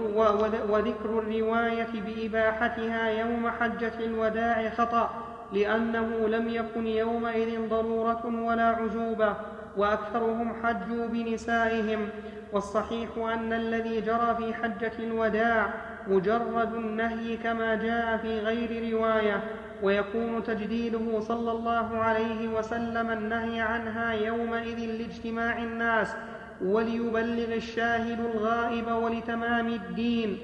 [0.69, 5.09] وذكر الرواية بإباحتها يوم حجة الوداع خطأ
[5.53, 9.33] لأنه لم يكن يومئذ ضرورة ولا عزوبة
[9.77, 12.09] وأكثرهم حجوا بنسائهم.
[12.53, 15.73] والصحيح أن الذي جرى في حجة الوداع
[16.07, 19.43] مجرد النهي كما جاء في غير رواية
[19.83, 26.15] ويكون تجديده صلى الله عليه وسلم النهي عنها يومئذ لاجتماع الناس
[26.61, 30.37] وليبلغ الشاهد الغائب ولتمام الدين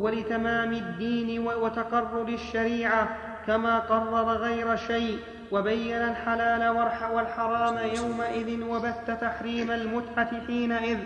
[0.00, 3.16] ولتمام الدين وتقرر الشريعة
[3.46, 5.18] كما قرر غير شيء.
[5.52, 6.68] وبين الحلال
[7.12, 10.98] والحرام يومئذ وبث تحريم المتعة حينئذ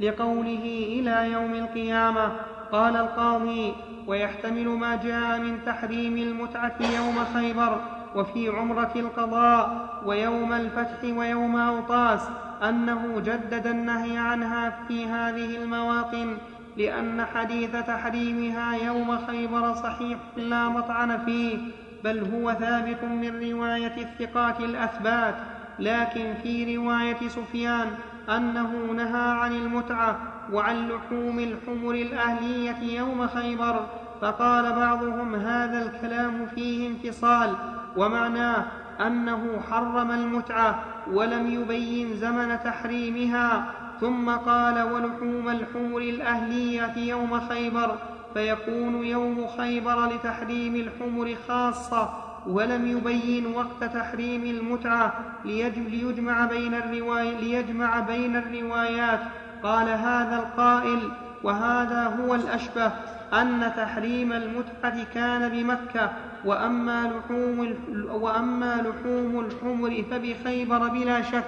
[0.00, 2.32] لقوله إلى يوم القيامة.
[2.72, 3.74] قال القاضي
[4.06, 7.80] ويحتمل ما جاء من تحريم المتعة يوم خيبر
[8.16, 12.20] وفي عمرة القضاء ويوم الفتح ويوم أوطاس
[12.68, 16.36] أنه جدد النهي عنها في هذه المواطن
[16.76, 21.58] لأن حديث تحريمها يوم خيبر صحيح لا مطعن فيه
[22.04, 25.34] بل هو ثابت من رواية الثقات الأثبات
[25.78, 27.86] لكن في رواية سفيان
[28.28, 30.18] أنه نهى عن المتعة
[30.52, 33.86] وعن لحوم الحمر الأهلية يوم خيبر
[34.20, 37.54] فقال بعضهم هذا الكلام فيه انفصال
[37.96, 38.64] ومعناه
[39.00, 43.64] أنه حرم المتعة ولم يبين زمن تحريمها
[44.00, 47.98] ثم قال ولحوم الحمر الأهلية يوم خيبر.
[48.34, 52.08] فيكون يوم خيبر لتحريم الحمر خاصة
[52.46, 59.20] ولم يبين وقت تحريم المتعة ليجمع بين, الرواي ليجمع بين الروايات.
[59.62, 61.10] قال هذا القائل
[61.42, 62.92] وهذا هو الأشبه
[63.32, 66.10] أن تحريم المتعة كان بمكة.
[66.44, 67.74] وأما لحوم,
[68.10, 71.44] وأما لحوم الحمر فبخيبر بلا شك.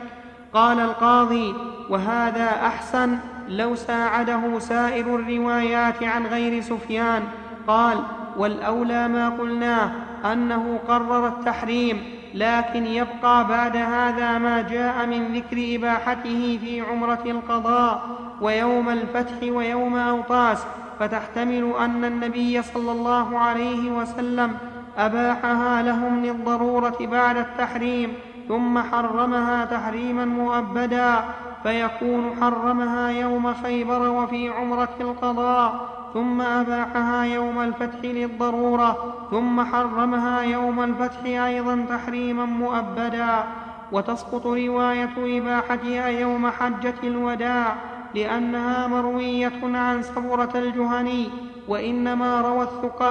[0.53, 1.55] قال القاضي
[1.91, 3.19] وهذا أحسن
[3.49, 7.23] لو ساعده سائر الروايات عن غير سفيان
[7.67, 7.99] قال
[8.37, 9.91] والأولى ما قلناه
[10.33, 12.03] أنه قرر التحريم
[12.35, 18.09] لكن يبقى بعد هذا ما جاء من ذكر إباحته في عمرة القضاء
[18.41, 20.65] ويوم الفتح ويوم أوطاس
[21.01, 24.57] فتحتمل أن النبي صلى الله عليه وسلم
[24.99, 28.13] أباحها لهم للضرورة بعد التحريم.
[28.49, 31.25] ثم حرمها تحريما مؤبدا
[31.63, 40.83] فيكون حرمها يوم خيبر وفي عمرة القضاء ثم أباحها يوم الفتح للضرورة ثم حرمها يوم
[40.85, 43.45] الفتح أيضا تحريما مؤبدا.
[43.93, 47.75] وتسقط رواية إباحتها يوم حجة الوداع
[48.15, 51.29] لأنها مروية عن سبرة الجهني
[51.69, 52.41] وإنما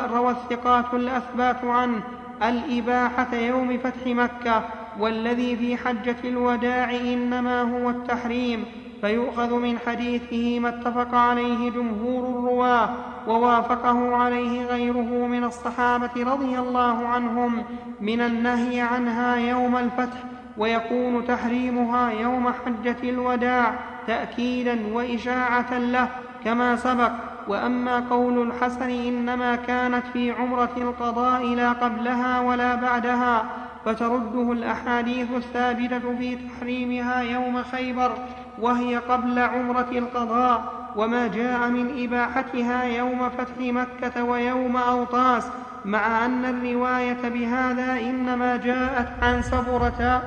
[0.10, 2.02] روى الثقات الأثبات عنه
[2.44, 4.64] الإباحة يوم فتح مكة
[5.00, 8.66] والذي في حجة الوداع إنما هو التحريم
[9.02, 12.90] فيؤخذ من حديثه ما اتفق عليه جمهور الرواة
[13.28, 17.64] ووافقه عليه غيره من الصحابة رضي الله عنهم
[18.02, 20.24] من النهي عنها يوم الفتح
[20.58, 26.10] ويكون تحريمها يوم حجة الوداع تأكيدا وإشاعة له.
[26.46, 27.12] كما سبق
[27.48, 33.46] وأما قول الحسن إنما كانت في عمرة القضاء لا قبلها ولا بعدها
[33.86, 38.12] فترده الأحاديث الثابتة في تحريمها يوم خيبر
[38.60, 40.64] وهي قبل عمرة القضاء
[40.96, 45.48] وما جاء من إباحتها يوم فتح مكة ويوم أوطاس
[45.86, 50.24] مع أن الرواية بهذا إنما جاءت عن سبرة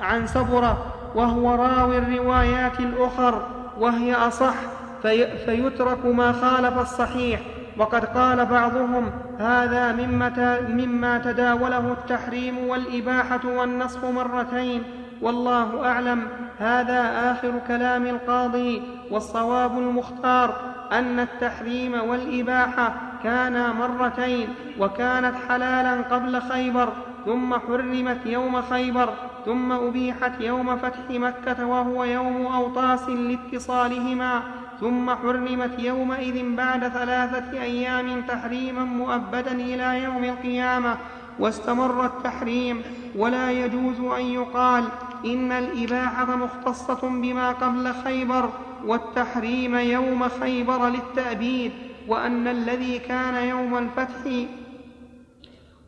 [0.00, 3.46] عن سبرة وهو راوي الروايات الأخر
[3.80, 4.54] وهي أصح
[5.02, 7.40] في فيترك ما خالف الصحيح.
[7.78, 14.82] وقد قال بعضهم هذا مما, مما تداوله التحريم والإباحة والنصف مرتين.
[15.22, 16.28] والله أعلم.
[16.58, 18.82] هذا آخر كلام القاضي.
[19.10, 20.54] والصواب المختار
[20.92, 24.48] أن التحريم والإباحة كانا مرتين
[24.78, 26.88] وكانت حلالا قبل خيبر
[27.24, 29.08] ثم حرمت يوم خيبر
[29.44, 34.42] ثم أبيحت يوم فتح مكة وهو يوم أوطاس لاتصالهما.
[34.82, 40.96] ثم حرمت يومئذ بعد ثلاثة أيام تحريما مؤبدا إلى يوم القيامة
[41.38, 42.82] واستمر التحريم.
[43.16, 44.84] ولا يجوز أن يقال
[45.24, 48.50] إن الإباحة مختصة بما قبل خيبر
[48.86, 51.72] والتحريم يوم خيبر للتأبيد
[52.08, 54.46] وأن الذي كان يوم الفتح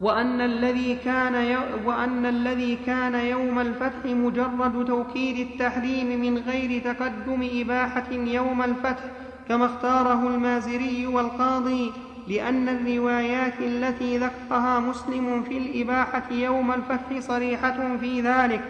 [0.00, 8.12] وأن الذي كان وأن الذي كان يوم الفتح مجرد توكيد التحريم من غير تقدم إباحة
[8.12, 9.04] يوم الفتح
[9.48, 11.92] كما اختاره المازري والقاضي
[12.28, 18.60] لأن الروايات التي ذكرها مسلم في الإباحة يوم الفتح صريحة في ذلك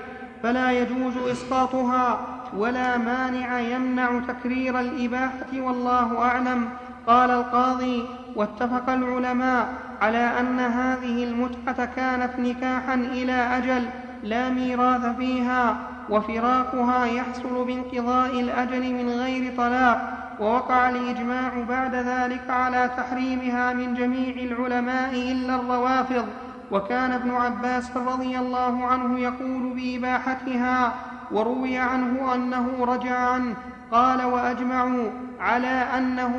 [0.42, 2.26] فلا يجوز إسقاطها
[2.56, 6.68] ولا مانع يمنع تكرير الإباحة والله أعلم.
[7.06, 8.04] قال القاضي
[8.36, 9.68] واتفق العلماء
[10.02, 13.88] على أن هذه المتعة كانت نكاحا إلى أجل
[14.22, 15.76] لا ميراث فيها
[16.10, 24.34] وفراقها يحصل بانقضاء الأجل من غير طلاق ووقع الإجماع بعد ذلك على تحريمها من جميع
[24.36, 26.26] العلماء إلا الروافض.
[26.70, 30.94] وكان ابن عباس رضي الله عنه يقول بإباحتها
[31.32, 33.54] وروي عنه أنه رجع عنه
[33.94, 35.10] قال وأجمعوا
[35.40, 36.36] على أنه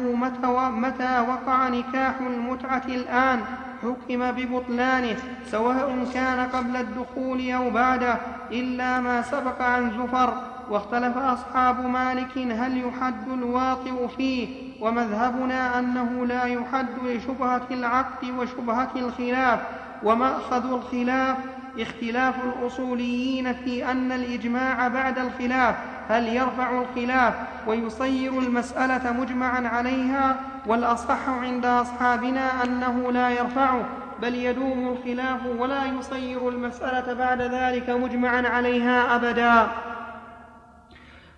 [0.72, 3.41] متى وقع نكاح المتعة الآن
[3.84, 5.15] حكم ببطلانه
[5.52, 8.15] سواء كان قبل الدخول أو بعده
[8.52, 10.34] إلا ما سبق عن زفر.
[10.69, 14.48] واختلف أصحاب مالك هل يحد الواطئ فيه
[14.82, 19.60] ومذهبنا أنه لا يحد لشبهة العقد وشبهة الخلاف
[20.03, 21.38] ومأخذ الخلاف
[21.80, 25.76] اختلاف الأصوليين في أن الإجماع بعد الخلاف
[26.10, 27.34] هل يرفع الخلاف
[27.68, 30.36] ويصير المسألة مجمعا عليها؟
[30.68, 33.86] والأصح عند أصحابنا أنه لا يرفعه
[34.22, 39.68] بل يدوم الخلاف ولا يصير المسألة بعد ذلك مجمعا عليها أبدا.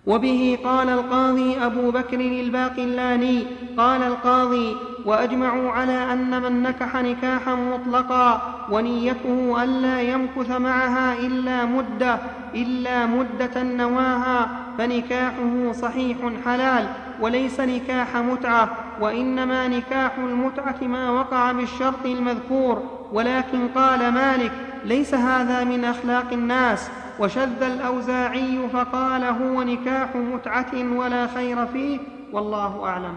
[0.08, 8.42] وبه قال القاضي أبو بكر الباقلاني قال القاضي وأجمعوا على أن من نكح نكاحا مطلقا
[8.70, 12.18] ونيته ألا يمكث معها إلا مدة
[12.54, 14.48] إلا مدة نواها
[14.78, 16.88] فنكاحه صحيح حلال
[17.20, 18.70] وليس نكاح متعة
[19.00, 22.82] وإنما نكاح المتعة ما وقع بالشرط المذكور
[23.12, 24.52] ولكن قال مالك
[24.84, 26.90] ليس هذا من أخلاق الناس.
[27.18, 31.98] وشذ الأوزاعي فقال هو نكاح متعة ولا خير فيه
[32.32, 33.16] والله أعلم.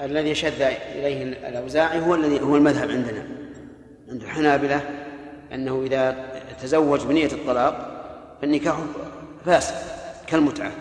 [0.00, 3.26] الذي شذ إليه الأوزاعي هو الذي هو المذهب عندنا.
[4.10, 4.80] عند الحنابلة
[5.52, 6.30] أنه إذا
[6.62, 8.00] تزوج بنية الطلاق
[8.42, 8.76] فالنكاح
[9.44, 9.74] فاسد
[10.26, 10.72] كالمتعة.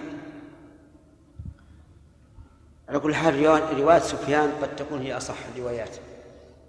[2.90, 3.46] على كل حال
[3.80, 5.98] رواية سفيان قد تكون هي أصح الروايات.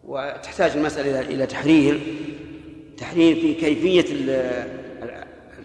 [0.04, 2.00] وتحتاج المسألة إلى تحرير
[2.98, 4.14] تحرير في كيفية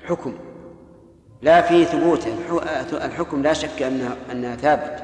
[0.06, 0.34] الحكم
[1.42, 2.36] لا في ثبوته
[3.06, 5.04] الحكم لا شك أنها أنها ثابت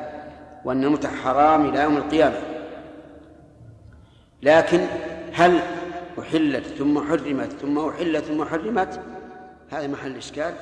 [0.66, 2.42] وأن المتع حرام إلى يوم القيامة.
[4.42, 4.86] لكن
[5.34, 5.60] هل
[6.20, 9.00] أحلت ثم حرمت ثم أحلت ثم حرمت؟
[9.72, 10.54] هذا محل إشكال.